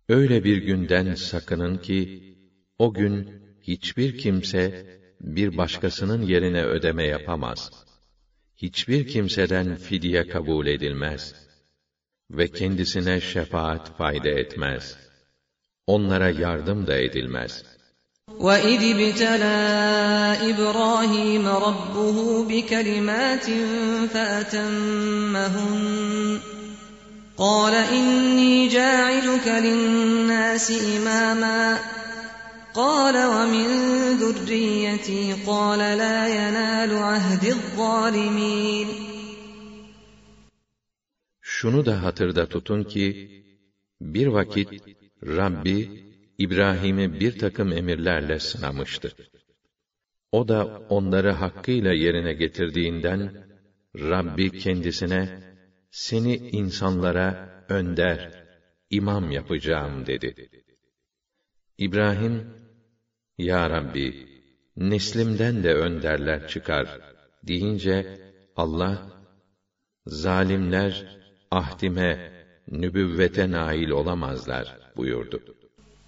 Öyle 0.09 0.45
bir 0.45 0.57
günden 0.57 1.15
sakının 1.15 1.79
ki, 1.79 2.35
o 2.79 2.95
gün 2.95 3.43
hiçbir 3.63 4.19
kimse 4.19 4.87
bir 5.21 5.57
başkasının 5.57 6.23
yerine 6.23 6.65
ödeme 6.65 7.07
yapamaz. 7.07 7.71
Hiçbir 8.57 9.07
kimseden 9.07 9.77
fidye 9.77 10.29
kabul 10.29 10.67
edilmez 10.67 11.35
ve 12.31 12.49
kendisine 12.49 13.21
şefaat 13.21 13.97
fayda 13.97 14.29
etmez. 14.29 14.97
Onlara 15.87 16.31
yardım 16.31 16.87
da 16.87 16.97
edilmez. 16.97 17.65
وَإِذِ 18.41 18.83
ابْتَلَى 18.97 19.61
إِبْرَاهِيمَ 20.51 21.49
رَبُّهُ 21.49 22.45
بِكَلِمَاتٍ 22.45 23.47
فَأَتَمَّهُنَّ 24.13 25.81
قَالَ 27.37 27.75
إِنِّي 27.75 28.69
جَاعِلُكَ 28.69 29.49
لِلنَّاسِ 29.49 30.71
إِمَامًا 30.71 31.79
قال 32.75 33.17
ومن 33.27 33.67
ذريتي 34.17 35.33
قال 35.47 35.79
لا 35.79 36.29
ينال 36.29 36.95
عهد 36.97 37.45
الظالمين 37.45 38.89
Şunu 41.43 41.87
da 41.87 42.03
hatırda 42.03 42.47
tutun 42.49 42.85
ki, 42.85 43.31
bir 44.01 44.27
vakit 44.27 44.69
Rabbi, 45.23 46.04
İbrahim'i 46.38 47.20
bir 47.20 47.38
takım 47.38 47.72
emirlerle 47.72 48.40
sınamıştı. 48.40 49.12
O 50.32 50.48
da 50.48 50.86
onları 50.90 51.32
hakkıyla 51.32 51.94
yerine 51.94 52.34
getirdiğinden, 52.34 53.32
Rabbi 53.96 54.52
kendisine, 54.58 55.30
seni 55.92 56.50
insanlara 56.52 57.58
önder, 57.70 58.30
imam 58.90 59.32
yapacağım 59.32 60.06
dedi. 60.06 60.50
İbrahim, 61.78 62.46
ya 63.38 63.70
Rabbi, 63.70 64.14
neslimden 64.76 65.64
de 65.64 65.74
önderler 65.74 66.48
çıkar 66.48 67.00
deyince 67.44 68.06
Allah, 68.56 69.00
zalimler 70.06 71.20
ahdime, 71.52 72.32
nübüvvete 72.68 73.52
nail 73.52 73.90
olamazlar 73.90 74.78
buyurdu. 74.98 75.55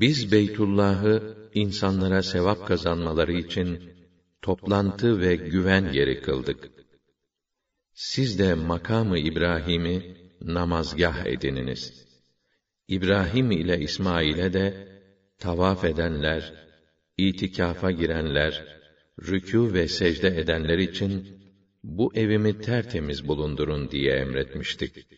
Biz 0.00 0.32
Beytullah'ı 0.32 1.36
insanlara 1.54 2.22
sevap 2.22 2.66
kazanmaları 2.66 3.32
için 3.32 3.82
toplantı 4.42 5.20
ve 5.20 5.36
güven 5.36 5.92
yeri 5.92 6.20
kıldık. 6.20 6.70
Siz 7.92 8.38
de 8.38 8.54
makamı 8.54 9.18
İbrahim'i 9.18 10.16
namazgah 10.40 11.26
edininiz. 11.26 12.06
İbrahim 12.88 13.50
ile 13.50 13.80
İsmail'e 13.80 14.52
de 14.52 14.88
tavaf 15.38 15.84
edenler, 15.84 16.52
itikafa 17.16 17.90
girenler, 17.90 18.78
rükû 19.18 19.74
ve 19.74 19.88
secde 19.88 20.28
edenler 20.28 20.78
için 20.78 21.38
bu 21.84 22.14
evimi 22.14 22.60
tertemiz 22.60 23.28
bulundurun 23.28 23.90
diye 23.90 24.12
emretmiştik. 24.14 25.17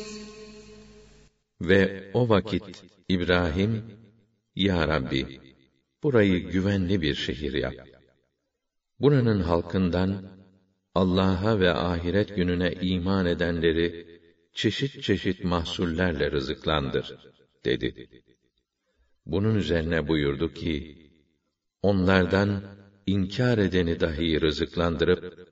Ve 1.61 2.11
o 2.13 2.29
vakit 2.29 2.83
İbrahim, 3.09 3.83
Ya 4.55 4.87
Rabbi, 4.87 5.39
burayı 6.03 6.49
güvenli 6.51 7.01
bir 7.01 7.15
şehir 7.15 7.53
yap. 7.53 7.73
Buranın 8.99 9.39
halkından 9.39 10.31
Allah'a 10.95 11.59
ve 11.59 11.71
ahiret 11.73 12.35
gününe 12.35 12.73
iman 12.81 13.25
edenleri 13.25 14.07
çeşit 14.53 15.03
çeşit 15.03 15.43
mahsullerle 15.43 16.31
rızıklandır, 16.31 17.17
dedi. 17.65 18.09
Bunun 19.25 19.55
üzerine 19.55 20.07
buyurdu 20.07 20.53
ki, 20.53 20.97
onlardan 21.81 22.63
inkar 23.05 23.57
edeni 23.57 23.99
dahi 23.99 24.41
rızıklandırıp, 24.41 25.49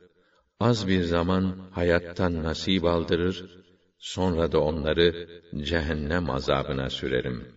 az 0.60 0.88
bir 0.88 1.04
zaman 1.04 1.70
hayattan 1.72 2.44
nasip 2.44 2.86
aldırır, 2.86 3.59
sonra 3.99 4.53
da 4.53 4.61
onları 4.61 5.29
cehennem 5.57 6.31
azabına 6.31 6.91
sürerim. 6.91 7.49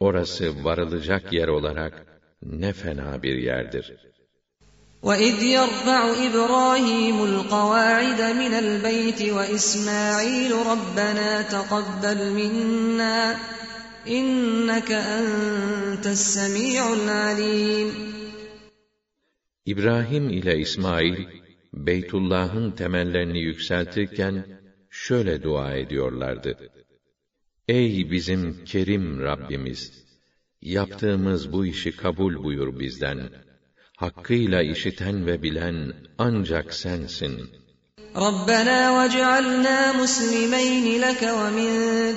Orası 0.00 0.64
varılacak 0.64 1.32
yer 1.32 1.48
olarak 1.48 2.06
ne 2.42 2.72
fena 2.72 3.22
bir 3.22 3.34
yerdir.'' 3.34 4.14
وَإِذْ 5.08 5.36
يَرْفَعُ 5.58 6.00
إِبْرَاهِيمُ 6.26 7.16
الْقَوَاعِدَ 7.30 8.20
مِنَ 8.42 8.52
الْبَيْتِ 8.64 9.20
وَإِسْمَاعِيلُ 9.36 10.52
رَبَّنَا 10.72 11.30
تَقَبَّلْ 11.54 12.18
مِنَّا 12.40 13.36
إِنَّكَ 14.18 14.90
أَنْتَ 14.92 16.06
السَّمِيعُ 16.06 16.82
الْعَلِيمُ 16.98 17.88
İbrahim 19.66 20.28
ile 20.30 20.58
İsmail, 20.58 21.26
Beytullah'ın 21.74 22.70
temellerini 22.70 23.40
yükseltirken, 23.40 24.57
şöyle 24.90 25.42
dua 25.42 25.74
ediyorlardı. 25.74 26.58
Ey 27.68 28.10
bizim 28.10 28.64
kerim 28.64 29.20
Rabbimiz! 29.20 30.04
Yaptığımız 30.62 31.52
bu 31.52 31.66
işi 31.66 31.96
kabul 31.96 32.44
buyur 32.44 32.78
bizden 32.78 33.20
hakkıyla 33.96 34.62
işiten 34.62 35.26
ve 35.26 35.42
bilen 35.42 35.92
ancak 36.18 36.74
sensin. 36.74 37.34
رَبَّنَا 38.16 38.80
وَاجْعَلْنَا 38.96 39.78
مُسْلِمَيْنِ 40.00 40.86
لَكَ 41.06 41.22
وَمِنْ 41.40 41.70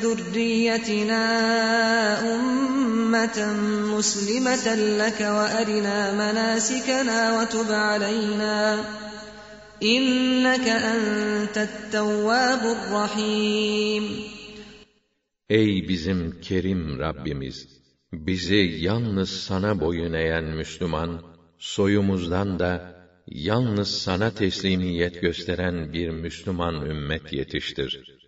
ذُرِّيَّتِنَا 0.03 1.23
أُمَّةً 2.33 3.39
مُسْلِمَةً 3.95 4.67
لَكَ 5.03 5.19
وَأَرِنَا 5.37 5.97
مَنَاسِكَنَا 6.21 7.19
وَتُبْ 7.37 7.69
عَلَيْنَا 7.71 8.57
İnneke 9.82 10.70
entettevvâbur 10.70 12.76
rahîm. 12.94 14.04
Ey 15.50 15.88
bizim 15.88 16.40
kerim 16.40 16.98
Rabbimiz! 16.98 17.82
Bizi 18.12 18.76
yalnız 18.78 19.30
sana 19.30 19.80
boyun 19.80 20.12
eğen 20.12 20.44
Müslüman, 20.44 21.22
soyumuzdan 21.58 22.58
da 22.58 22.94
yalnız 23.26 23.90
sana 23.90 24.34
teslimiyet 24.34 25.20
gösteren 25.20 25.92
bir 25.92 26.10
Müslüman 26.10 26.86
ümmet 26.86 27.32
yetiştir. 27.32 28.18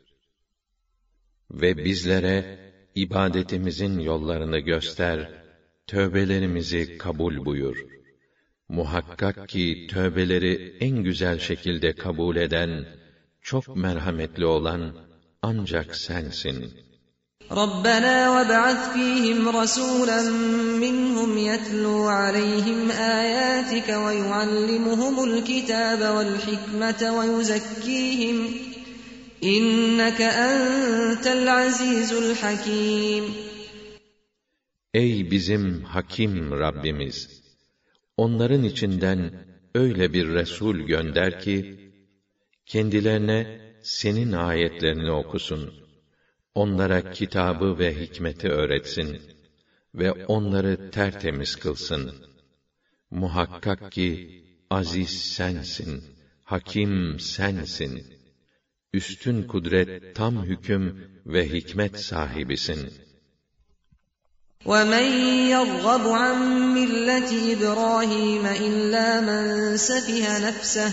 Ve 1.51 1.85
bizlere 1.85 2.59
ibadetimizin 2.95 3.99
yollarını 3.99 4.59
göster, 4.59 5.45
tövbelerimizi 5.87 6.99
kabul 6.99 7.45
buyur.'' 7.45 7.94
Muhakkak 8.70 9.50
ki 9.50 9.88
tövbeleri 9.92 10.78
en 10.80 11.04
güzel 11.04 11.40
şekilde 11.40 11.94
kabul 11.94 12.36
eden, 12.36 12.86
çok 13.42 13.76
merhametli 13.76 14.46
olan 14.46 14.82
ancak 15.42 15.96
sensin.'' 15.96 16.90
ربنا 17.52 18.30
وابعث 18.30 18.94
فيهم 18.94 19.50
رسولا 19.50 20.22
منهم 20.86 21.38
يتلو 21.38 22.08
عليهم 22.08 22.92
آياتك 22.92 23.90
ويعلمهم 23.90 25.24
الكتاب 25.24 26.16
والحكمة 26.16 27.18
ويزكيهم 27.18 28.38
إنك 29.44 30.22
أنت 30.22 31.28
العزيز 31.28 32.14
الحكيم 32.14 33.24
Ey 34.94 35.32
bizim 35.32 35.84
hakim 35.84 36.52
Rabbimiz! 36.52 37.42
Onların 38.17 38.65
içinden 38.65 39.33
öyle 39.75 40.13
bir 40.13 40.29
Resul 40.29 40.77
gönder 40.77 41.41
ki, 41.41 41.79
kendilerine 42.67 43.61
senin 43.83 44.33
ayetlerini 44.33 45.11
okusun. 45.11 45.75
Onlara 46.55 47.13
kitabı 47.13 47.79
ve 47.79 48.01
hikmeti 48.01 48.49
öğretsin 48.49 49.21
ve 49.95 50.13
onları 50.13 50.91
tertemiz 50.91 51.57
kılsın. 51.57 52.11
Muhakkak 53.11 53.93
ki 53.93 54.43
aziz 54.71 55.11
sensin, 55.11 56.03
hakim 56.45 57.21
sensin. 57.21 58.05
Üstün 58.93 59.43
kudret, 59.43 60.15
tam 60.15 60.45
hüküm 60.45 61.09
ve 61.27 61.49
hikmet 61.49 62.01
sahibisin.'' 62.01 63.04
ومن 64.66 65.08
يرغب 65.50 66.08
عن 66.08 66.38
مله 66.76 67.30
ابراهيم 67.54 68.46
الا 68.46 69.22
من 69.22 69.78
سفه 69.78 70.48
نفسه 70.48 70.92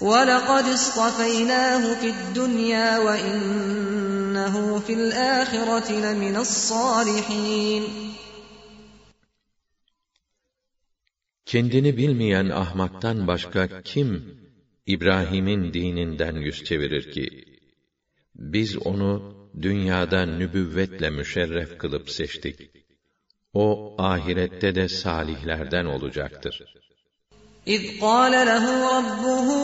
ولقد 0.00 0.64
اصطفيناه 0.64 1.94
في 2.00 2.06
الدنيا 2.06 2.98
وانه 2.98 4.78
في 4.78 4.92
الاخره 4.92 5.92
لمن 5.92 6.36
الصالحين 6.36 7.82
Kendini 11.46 11.96
bilmeyen 11.96 12.48
ahmaktan 12.48 13.26
başka 13.26 13.82
kim 13.82 14.38
İbrahim'in 14.86 15.72
dininden 15.74 16.36
yüz 16.36 16.64
çevirir 16.64 17.12
ki? 17.12 17.44
Biz 18.34 18.76
onu 18.76 19.34
dünyada 19.62 20.26
nübüvvetle 20.26 21.10
müşerref 21.10 21.78
kılıp 21.78 22.10
seçtik. 22.10 22.77
o 23.53 23.95
ahirette 23.97 24.75
de 24.75 24.87
salihlerden 24.87 25.85
olacaktır. 25.85 26.63
İz 27.65 27.99
qâle 27.99 28.45
lehu 28.45 28.71
rabbuhu 28.93 29.59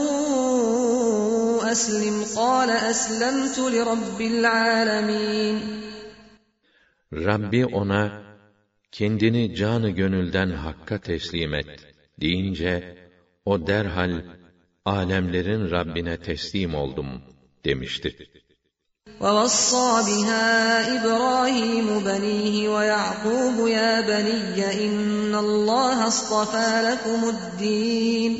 eslim 1.71 2.17
qâle 2.37 2.77
eslemtu 2.89 3.71
li 3.71 3.79
rabbil 3.91 4.51
âlemin. 4.51 5.57
Rabbi 7.13 7.65
ona 7.65 8.23
kendini 8.91 9.55
canı 9.55 9.89
gönülden 9.89 10.49
hakka 10.49 10.97
teslim 10.97 11.53
et 11.53 11.79
deyince 12.21 12.97
o 13.45 13.67
derhal 13.67 14.21
alemlerin 14.85 15.71
Rabbine 15.71 16.17
teslim 16.17 16.75
oldum 16.75 17.07
demişti. 17.65 18.17
ووصى 19.20 19.90
بها 20.08 20.46
إبراهيم 20.96 21.98
بنيه 21.98 22.68
ويعقوب 22.68 23.68
يا 23.68 24.00
بني 24.00 24.86
إن 24.86 25.34
الله 25.34 26.06
اصطفى 26.06 26.70
لكم 26.88 27.28
الدين 27.28 28.32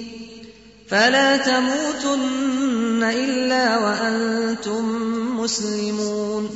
فلا 0.88 1.36
تموتن 1.36 3.02
إلا 3.02 3.78
وأنتم 3.78 4.84
مسلمون 5.40 6.50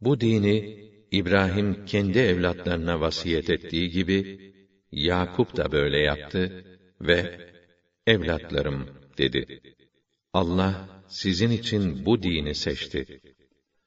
Bu 0.00 0.20
dini 0.20 0.86
İbrahim 1.10 1.86
kendi 1.86 2.18
evlatlarına 2.18 3.00
vasiyet 3.00 3.50
ettiği 3.50 3.90
gibi 3.90 4.52
Yakup 4.92 5.56
da 5.56 5.72
böyle 5.72 5.98
yaptı 5.98 6.64
ve 7.00 7.50
evlatlarım 8.06 8.86
dedi. 9.18 9.60
Allah 10.32 10.88
sizin 11.10 11.50
için 11.50 12.06
bu 12.06 12.22
dini 12.22 12.54
seçti. 12.54 13.20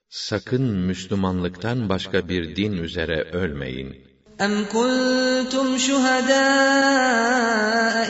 Sakın 0.10 0.62
Müslümanlıktan 0.62 1.90
başka 1.90 2.30
bir 2.30 2.56
din 2.56 2.74
üzere 2.74 3.22
ölmeyin. 3.22 4.10
أَمْ 4.46 4.54
كُنْتُمْ 4.76 5.68
شُهَدَاءَ 5.88 6.36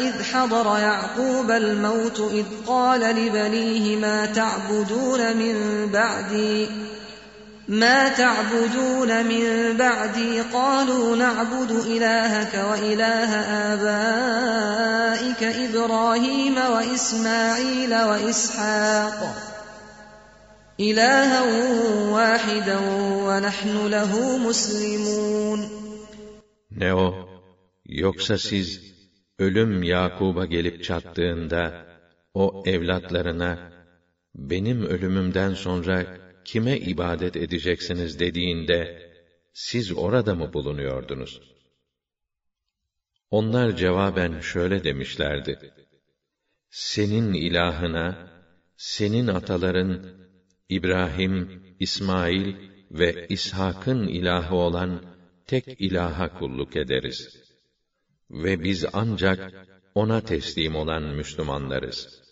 إِذْ 0.07 0.15
حَضَرَ 0.31 0.67
يَعْقُوبَ 0.87 1.49
الْمَوْتُ 1.63 2.19
إِذْ 2.39 2.47
قَالَ 2.67 3.01
لِبَنِيهِ 3.19 3.85
مَا 4.05 4.19
تَعْبُدُونَ 4.39 5.21
مِنْ 5.41 5.55
بَعْدِي 5.91 6.69
ما 7.69 8.09
تعبدون 8.09 9.25
من 9.25 9.77
بعدي 9.77 10.41
قالوا 10.41 11.15
نعبد 11.15 11.71
إلهك 11.71 12.53
وإله 12.53 13.31
آبائك 13.73 15.43
إبراهيم 15.43 16.57
وإسماعيل 16.57 17.93
وإسحاق 17.93 19.35
إلها 20.79 21.41
واحدا 22.11 22.77
ونحن 23.27 23.87
له 23.87 24.37
مسلمون 24.37 25.69
Ne 26.71 26.93
o? 26.93 27.29
Yoksa 27.85 28.37
siz 28.37 28.81
ölüm 29.39 29.83
Yakub'a 29.83 30.45
gelip 30.45 30.83
çattığında 30.83 31.85
o 32.33 32.63
evlatlarına 32.65 33.57
benim 34.35 34.83
ölümümden 34.83 35.53
sonra 35.53 36.03
kime 36.44 36.78
ibadet 36.78 37.36
edeceksiniz 37.36 38.18
dediğinde 38.18 39.10
siz 39.52 39.92
orada 39.92 40.34
mı 40.34 40.52
bulunuyordunuz? 40.52 41.40
Onlar 43.30 43.76
cevaben 43.76 44.40
şöyle 44.40 44.84
demişlerdi: 44.84 45.72
Senin 46.70 47.32
ilahına, 47.32 48.32
senin 48.76 49.26
ataların 49.26 50.16
İbrahim, 50.68 51.62
İsmail 51.80 52.54
ve 52.90 53.26
İshak'ın 53.28 54.08
ilahı 54.08 54.54
olan 54.54 55.02
tek 55.46 55.80
ilaha 55.80 56.38
kulluk 56.38 56.76
ederiz 56.76 57.44
ve 58.30 58.64
biz 58.64 58.84
ancak 58.92 59.52
ona 59.94 60.20
teslim 60.20 60.76
olan 60.76 61.02
Müslümanlarız. 61.02 62.22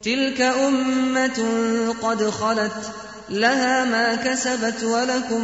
Tilka 0.00 0.68
ummetun 0.68 1.92
kad 2.00 2.20
halet 2.20 3.07
لها 3.29 3.85
ما 3.85 4.15
كسبت 4.15 4.83
ولكم 4.83 5.43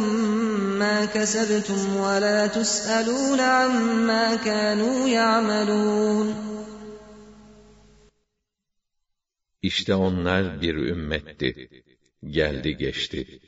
ما 0.78 1.04
كسبتم 1.04 1.96
ولا 1.96 2.46
تسألون 2.46 3.40
عما 3.40 4.36
كانوا 4.36 5.08
يعملون 5.08 6.50
İşte 9.62 9.94
onlar 9.94 10.62
bir 10.62 10.74
ümmetti. 10.74 11.68
Geldi 12.24 12.76
geçti. 12.76 13.40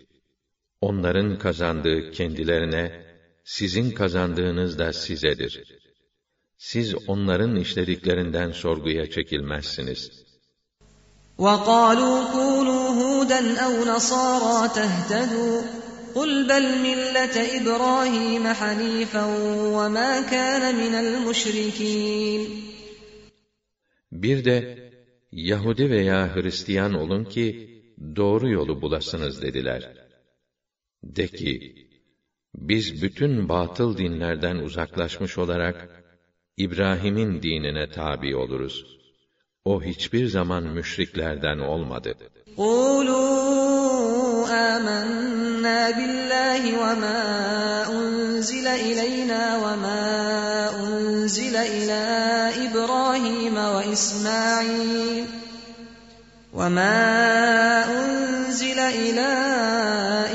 Onların 0.80 1.38
kazandığı 1.38 2.10
kendilerine, 2.10 3.04
sizin 3.44 3.90
kazandığınız 3.90 4.78
da 4.78 4.92
sizedir. 4.92 5.64
Siz 6.58 6.94
onların 7.08 7.56
işlediklerinden 7.56 8.50
sorguya 8.52 9.10
çekilmezsiniz.'' 9.10 10.32
وقالوا 11.38 12.32
كونوا 12.32 12.85
هودا 13.16 13.40
أو 13.66 13.72
نصارى 13.84 14.68
تهتدوا 14.78 15.62
قل 16.14 16.30
بل 16.48 16.64
ملة 16.88 17.36
إبراهيم 17.58 18.44
حنيفا 18.60 19.24
وما 19.76 20.12
كان 20.20 20.74
من 20.82 20.94
المشركين 20.94 22.42
Bir 24.12 24.44
de 24.44 24.56
Yahudi 25.32 25.90
veya 25.90 26.36
Hristiyan 26.36 26.94
olun 26.94 27.24
ki 27.24 27.46
doğru 28.16 28.48
yolu 28.48 28.82
bulasınız 28.82 29.42
dediler. 29.42 29.82
De 31.02 31.28
ki, 31.28 31.74
biz 32.54 33.02
bütün 33.02 33.48
batıl 33.48 33.96
dinlerden 33.98 34.56
uzaklaşmış 34.56 35.38
olarak 35.38 36.04
İbrahim'in 36.56 37.42
dinine 37.42 37.90
tabi 37.90 38.36
oluruz.'' 38.36 39.02
O 39.64 39.82
hiçbir 39.82 40.26
zaman 40.26 40.62
müşriklerden 40.64 41.58
olmadı. 41.58 42.14
قُولُوا 42.57 44.49
آمَنَّا 44.49 45.91
بِاللّٰهِ 45.91 46.63
وَمَا 46.81 47.21
أُنْزِلَ 47.89 48.67
إِلَيْنَا 48.67 49.57
وَمَا 49.57 50.01
أُنْزِلَ 50.81 51.55
إِلَى 51.55 52.01
إِبْرَاهِيمَ 52.65 53.57
وَإِسْمَاعِيلَ 53.57 55.25
وَمَا 56.53 56.97
أُنْزِلَ 57.93 58.79
إِلَى 58.79 59.31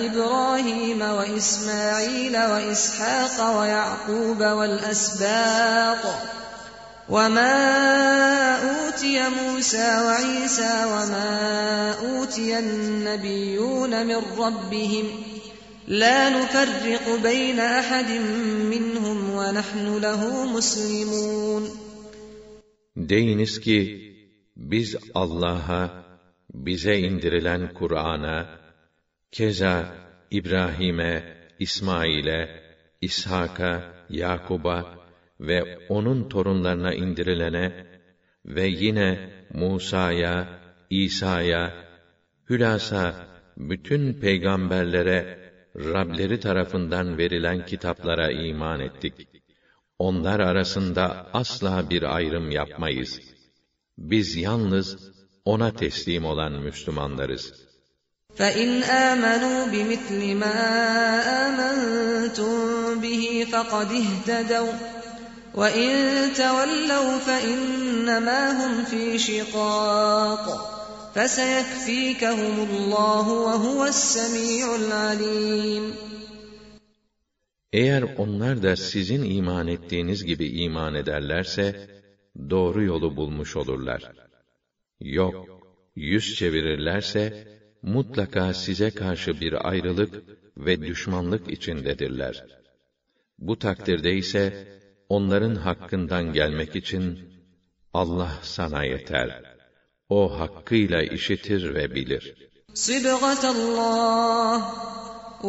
إِبْرَاهِيمَ 0.07 1.01
وَإِسْمَاعِيلَ 1.03 2.37
وَإِسْحَاقَ 2.39 3.59
وَيَعْقُوبَ 3.59 4.41
وَالْأَسْبَاطِ 4.41 6.05
وَمَا 7.09 7.55
أُوتِيَ 8.71 9.29
مُوسَى 9.29 9.89
وَعِيسَى 10.07 10.73
وَمَا 10.87 11.29
أُوتِيَ 11.99 12.59
النَّبِيُّونَ 12.59 14.07
مِنْ 14.07 14.21
رَبِّهِمْ 14.39 15.07
لَا 15.89 16.31
نُفَرِّقُ 16.31 17.23
بَيْنَ 17.23 17.59
أَحَدٍ 17.61 18.11
مِّنْهُمْ 18.71 19.31
وَنَحْنُ 19.31 19.99
لَهُ 19.99 20.47
مُسْلِمُونَ 20.47 21.65
Deyiniz 22.97 23.61
ki, 23.61 23.79
biz 24.57 24.97
Allah'a, 25.15 26.05
bize 26.55 26.99
indirilen 26.99 27.75
Kur'an'a, 27.75 28.47
keza 29.33 29.95
İbrahim'e, 30.31 31.25
İsmail'e, 31.59 32.63
İshak'a, 33.01 33.83
Yakub'a 34.11 35.02
ve 35.42 35.88
onun 35.90 36.30
torunlarına 36.30 36.94
indirilene 36.94 37.86
ve 38.46 38.68
yine 38.68 39.30
Musa'ya, 39.54 40.60
İsa'ya, 40.90 41.74
hülasa 42.50 43.28
bütün 43.58 44.14
peygamberlere 44.14 45.48
Rableri 45.76 46.40
tarafından 46.40 47.18
verilen 47.18 47.66
kitaplara 47.66 48.32
iman 48.32 48.80
ettik. 48.80 49.14
Onlar 50.00 50.40
arasında 50.40 51.28
asla 51.34 51.90
bir 51.90 52.16
ayrım 52.16 52.52
yapmayız. 52.52 53.20
Biz 53.98 54.36
yalnız 54.36 55.12
ona 55.46 55.72
teslim 55.72 56.26
olan 56.26 56.52
Müslümanlarız. 56.52 57.68
فَإِنْ 58.38 58.72
آمَنُوا 59.10 59.60
بِمِثْلِ 59.74 60.22
مَا 60.44 60.58
آمَنْتُمْ 61.46 62.52
بِهِ 63.04 63.24
فَقَدِ 63.52 63.92
اهْتَدَوْا 64.04 64.74
وَإِنْ 65.60 65.90
تَوَلَّوْا 66.34 67.18
فَإِنَّمَا 67.28 68.42
هُمْ 68.60 68.74
فِي 68.92 69.18
شِقَاقٍ 69.28 70.46
فَسَيَكْفِيكَهُمُ 71.16 72.56
اللّٰهُ 72.70 73.28
وَهُوَ 73.48 73.82
السَّمِيعُ 73.96 74.66
الْعَلِيمُ 74.82 75.94
Eğer 77.74 78.04
onlar 78.18 78.64
da 78.64 78.76
sizin 78.76 79.24
iman 79.24 79.68
ettiğiniz 79.68 80.26
gibi 80.26 80.48
iman 80.48 80.96
ederlerse, 80.96 81.90
doğru 82.50 82.84
yolu 82.84 83.16
bulmuş 83.16 83.56
olurlar. 83.56 84.12
Yok, 85.00 85.48
yüz 85.96 86.36
çevirirlerse, 86.36 87.48
mutlaka 87.82 88.54
size 88.54 88.92
karşı 88.92 89.42
bir 89.42 89.70
ayrılık 89.70 90.24
ve 90.58 90.82
düşmanlık 90.82 91.50
içindedirler. 91.50 92.46
Bu 93.40 93.60
takdirde 93.60 94.14
ise, 94.14 94.68
onların 95.12 95.56
hakkından 95.56 96.34
gelmek 96.34 96.76
için, 96.76 97.04
Allah 97.94 98.32
sana 98.42 98.84
yeter. 98.84 99.44
O 100.10 100.40
hakkıyla 100.40 101.02
işitir 101.02 101.76
ve 101.76 101.96
bilir. 101.96 102.24
صِبْغَةَ 102.74 103.44
اللّٰهِ 103.56 104.62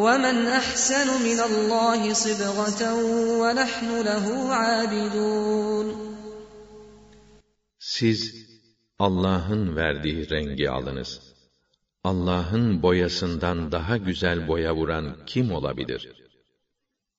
وَمَنْ 0.04 0.36
أَحْسَنُ 0.60 1.08
مِنَ 1.26 1.38
اللّٰهِ 1.50 2.00
صِبْغَةً 2.24 2.82
وَنَحْنُ 3.42 3.88
لَهُ 4.08 4.26
عَابِدُونَ 4.62 5.86
Siz, 7.78 8.48
Allah'ın 8.98 9.76
verdiği 9.76 10.30
rengi 10.30 10.70
alınız. 10.70 11.20
Allah'ın 12.04 12.82
boyasından 12.82 13.72
daha 13.72 13.96
güzel 13.96 14.48
boya 14.48 14.74
vuran 14.76 15.16
kim 15.26 15.52
olabilir? 15.52 16.21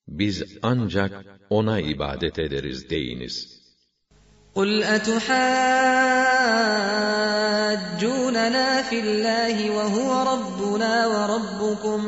Biz 0.08 0.44
ancak 0.62 1.12
O'na 1.50 1.80
ibadet 1.80 2.40
ederiz 2.40 2.90
deyiniz. 2.90 3.60
قُلْ 4.56 4.84
أَتُحَاجُّونَنَا 4.96 5.68
فِي 8.90 8.98
اللّٰهِ 9.06 9.58
وَهُوَ 9.78 10.10
رَبُّنَا 10.32 10.94
وَرَبُّكُمْ 11.14 12.02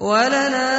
وَلَنَا 0.00 0.70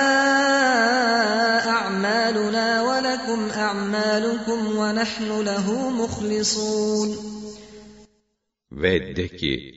أَعْمَالُنَا 1.75 2.67
وَلَكُمْ 2.89 3.39
أَعْمَالُكُمْ 3.65 4.59
وَنَحْنُ 4.77 5.29
لَهُ 5.49 5.67
مُخْلِصُونَ 6.01 7.09
Ve 8.71 9.15
de 9.15 9.27
ki, 9.27 9.73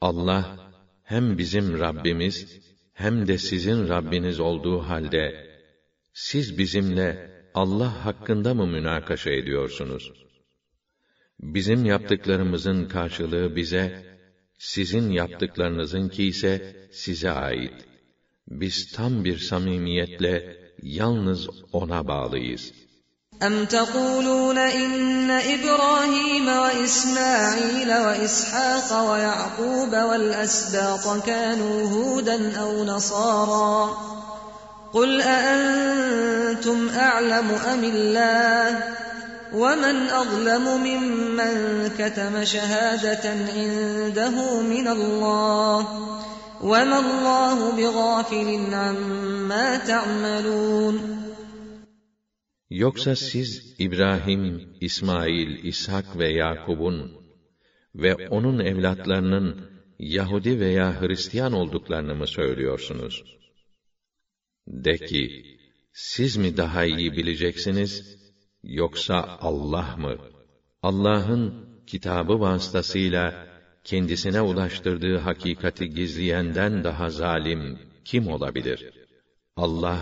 Allah 0.00 0.56
hem 1.02 1.38
bizim 1.38 1.80
Rabbimiz 1.80 2.46
hem 2.92 3.28
de 3.28 3.38
sizin 3.38 3.88
Rabbiniz 3.88 4.40
olduğu 4.40 4.78
halde 4.82 5.47
siz 6.18 6.58
bizimle 6.58 7.30
Allah 7.54 8.04
hakkında 8.04 8.54
mı 8.54 8.66
münakaşa 8.66 9.30
ediyorsunuz? 9.30 10.12
Bizim 11.40 11.84
yaptıklarımızın 11.84 12.88
karşılığı 12.88 13.56
bize, 13.56 14.04
sizin 14.58 15.10
yaptıklarınızınki 15.10 16.24
ise 16.24 16.76
size 16.92 17.30
ait. 17.30 17.74
Biz 18.48 18.92
tam 18.92 19.24
bir 19.24 19.38
samimiyetle 19.38 20.56
yalnız 20.82 21.48
ona 21.72 22.08
bağlıyız. 22.08 22.72
أَمْ 23.40 23.66
تَقُولُونَ 23.66 24.58
إِنَّ 24.82 25.30
إِبْرَاهِيمَ 25.54 26.46
وَإِسْمَاعِيلَ 26.64 27.90
وَإِسْحَاقَ 28.06 28.88
وَيَعْقُوبَ 29.10 29.92
وَالْأَسْبَاطَ 30.08 31.04
كَانُوا 31.26 31.78
هُودًا 31.94 32.38
أَوْ 32.62 32.84
نَصَارَىٰ 32.84 34.14
قُلْ 34.92 35.20
أَأَنْتُمْ 35.20 36.88
أَعْلَمُ 36.88 37.48
أَمِ 37.72 37.82
اللَّهُ 37.94 38.68
وَمَنْ 39.62 39.96
أَظْلَمُ 40.22 40.64
مِمَّنْ 40.88 41.54
كَتَمَ 41.98 42.34
شَهَادَةً 42.44 43.24
عِندَهُ 43.56 44.36
مِنَ 44.62 44.86
اللَّهِ 44.98 45.80
وَمَا 46.70 46.98
اللَّهُ 47.04 47.58
بِغَافِلٍ 47.78 48.48
عَمَّا 48.74 49.68
تَعْمَلُونَ 49.90 50.96
Yoksa 52.70 53.16
siz 53.16 53.74
İbrahim, 53.78 54.68
İsmail, 54.80 55.64
İshak 55.64 56.18
ve 56.18 56.28
Yakub'un 56.32 57.12
ve 57.94 58.28
onun 58.28 58.58
evlatlarının 58.58 59.60
Yahudi 59.98 60.60
veya 60.60 61.00
Hristiyan 61.00 61.52
olduklarını 61.52 62.14
mı 62.14 62.26
söylüyorsunuz? 62.26 63.24
De 64.69 64.97
ki, 64.97 65.45
siz 65.93 66.37
mi 66.37 66.57
daha 66.57 66.85
iyi 66.85 67.11
bileceksiniz, 67.17 68.17
yoksa 68.63 69.37
Allah 69.41 69.95
mı? 69.97 70.17
Allah'ın 70.83 71.65
kitabı 71.87 72.39
vasıtasıyla 72.39 73.47
kendisine 73.83 74.41
ulaştırdığı 74.41 75.17
hakikati 75.17 75.89
gizleyenden 75.89 76.83
daha 76.83 77.09
zalim 77.09 77.79
kim 78.05 78.27
olabilir? 78.27 78.93
Allah 79.55 79.99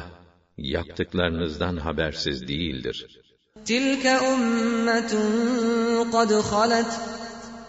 yaptıklarınızdan 0.57 1.77
habersiz 1.77 2.48
değildir. 2.48 3.19
Tilka 3.65 4.34
ummetun 4.34 6.11
kad 6.11 6.31
halet 6.52 6.91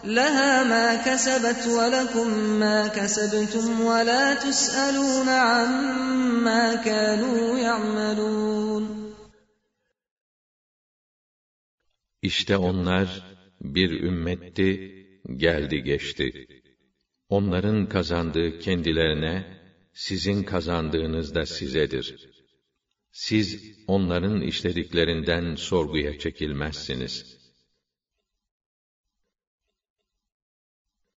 لَهَا 0.03 0.63
مَا 0.63 0.95
كَسَبَتْ 1.07 1.67
وَلَكُمْ 1.67 2.27
مَا 2.59 2.87
كَسَبْتُمْ 2.87 3.81
وَلَا 3.81 4.33
تُسْأَلُونَ 4.33 5.29
عَمَّا 5.29 6.75
كَانُوا 6.83 7.57
يَعْمَلُونَ 7.59 8.85
İşte 12.21 12.57
onlar 12.57 13.23
bir 13.61 13.91
ümmetti, 13.91 14.69
geldi 15.35 15.83
geçti. 15.83 16.47
Onların 17.29 17.89
kazandığı 17.89 18.59
kendilerine, 18.59 19.59
sizin 19.93 20.43
kazandığınız 20.43 21.35
da 21.35 21.45
sizedir. 21.45 22.29
Siz 23.11 23.75
onların 23.87 24.41
işlediklerinden 24.41 25.55
sorguya 25.55 26.19
çekilmezsiniz.'' 26.19 27.38